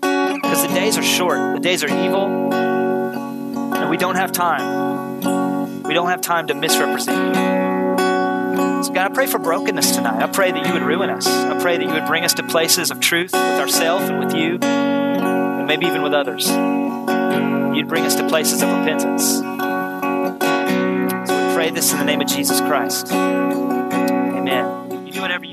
Because 0.00 0.62
the 0.66 0.74
days 0.74 0.98
are 0.98 1.02
short, 1.04 1.38
the 1.54 1.60
days 1.60 1.84
are 1.84 1.88
evil, 1.88 2.52
and 2.52 3.88
we 3.88 3.96
don't 3.96 4.16
have 4.16 4.32
time. 4.32 5.82
We 5.84 5.94
don't 5.94 6.08
have 6.08 6.22
time 6.22 6.48
to 6.48 6.54
misrepresent 6.54 7.36
you. 7.36 7.77
So, 8.82 8.92
God, 8.92 9.10
I 9.10 9.14
pray 9.14 9.26
for 9.26 9.38
brokenness 9.38 9.96
tonight. 9.96 10.22
I 10.22 10.28
pray 10.28 10.52
that 10.52 10.66
you 10.66 10.72
would 10.72 10.82
ruin 10.82 11.10
us. 11.10 11.26
I 11.26 11.58
pray 11.60 11.76
that 11.76 11.84
you 11.84 11.92
would 11.92 12.06
bring 12.06 12.24
us 12.24 12.34
to 12.34 12.42
places 12.44 12.90
of 12.90 13.00
truth 13.00 13.32
with 13.32 13.60
ourselves 13.60 14.08
and 14.08 14.18
with 14.18 14.34
you, 14.34 14.58
and 14.62 15.66
maybe 15.66 15.86
even 15.86 16.02
with 16.02 16.14
others. 16.14 16.48
you'd 17.76 17.88
bring 17.88 18.04
us 18.04 18.14
to 18.16 18.28
places 18.28 18.62
of 18.62 18.68
repentance. 18.68 19.38
So 21.28 21.48
we 21.48 21.54
pray 21.54 21.70
this 21.70 21.92
in 21.92 21.98
the 21.98 22.04
name 22.04 22.20
of 22.20 22.28
Jesus 22.28 22.60
Christ. 22.60 23.12
Amen. 23.12 25.06
You 25.06 25.12
do 25.12 25.20
whatever 25.20 25.44
you 25.44 25.46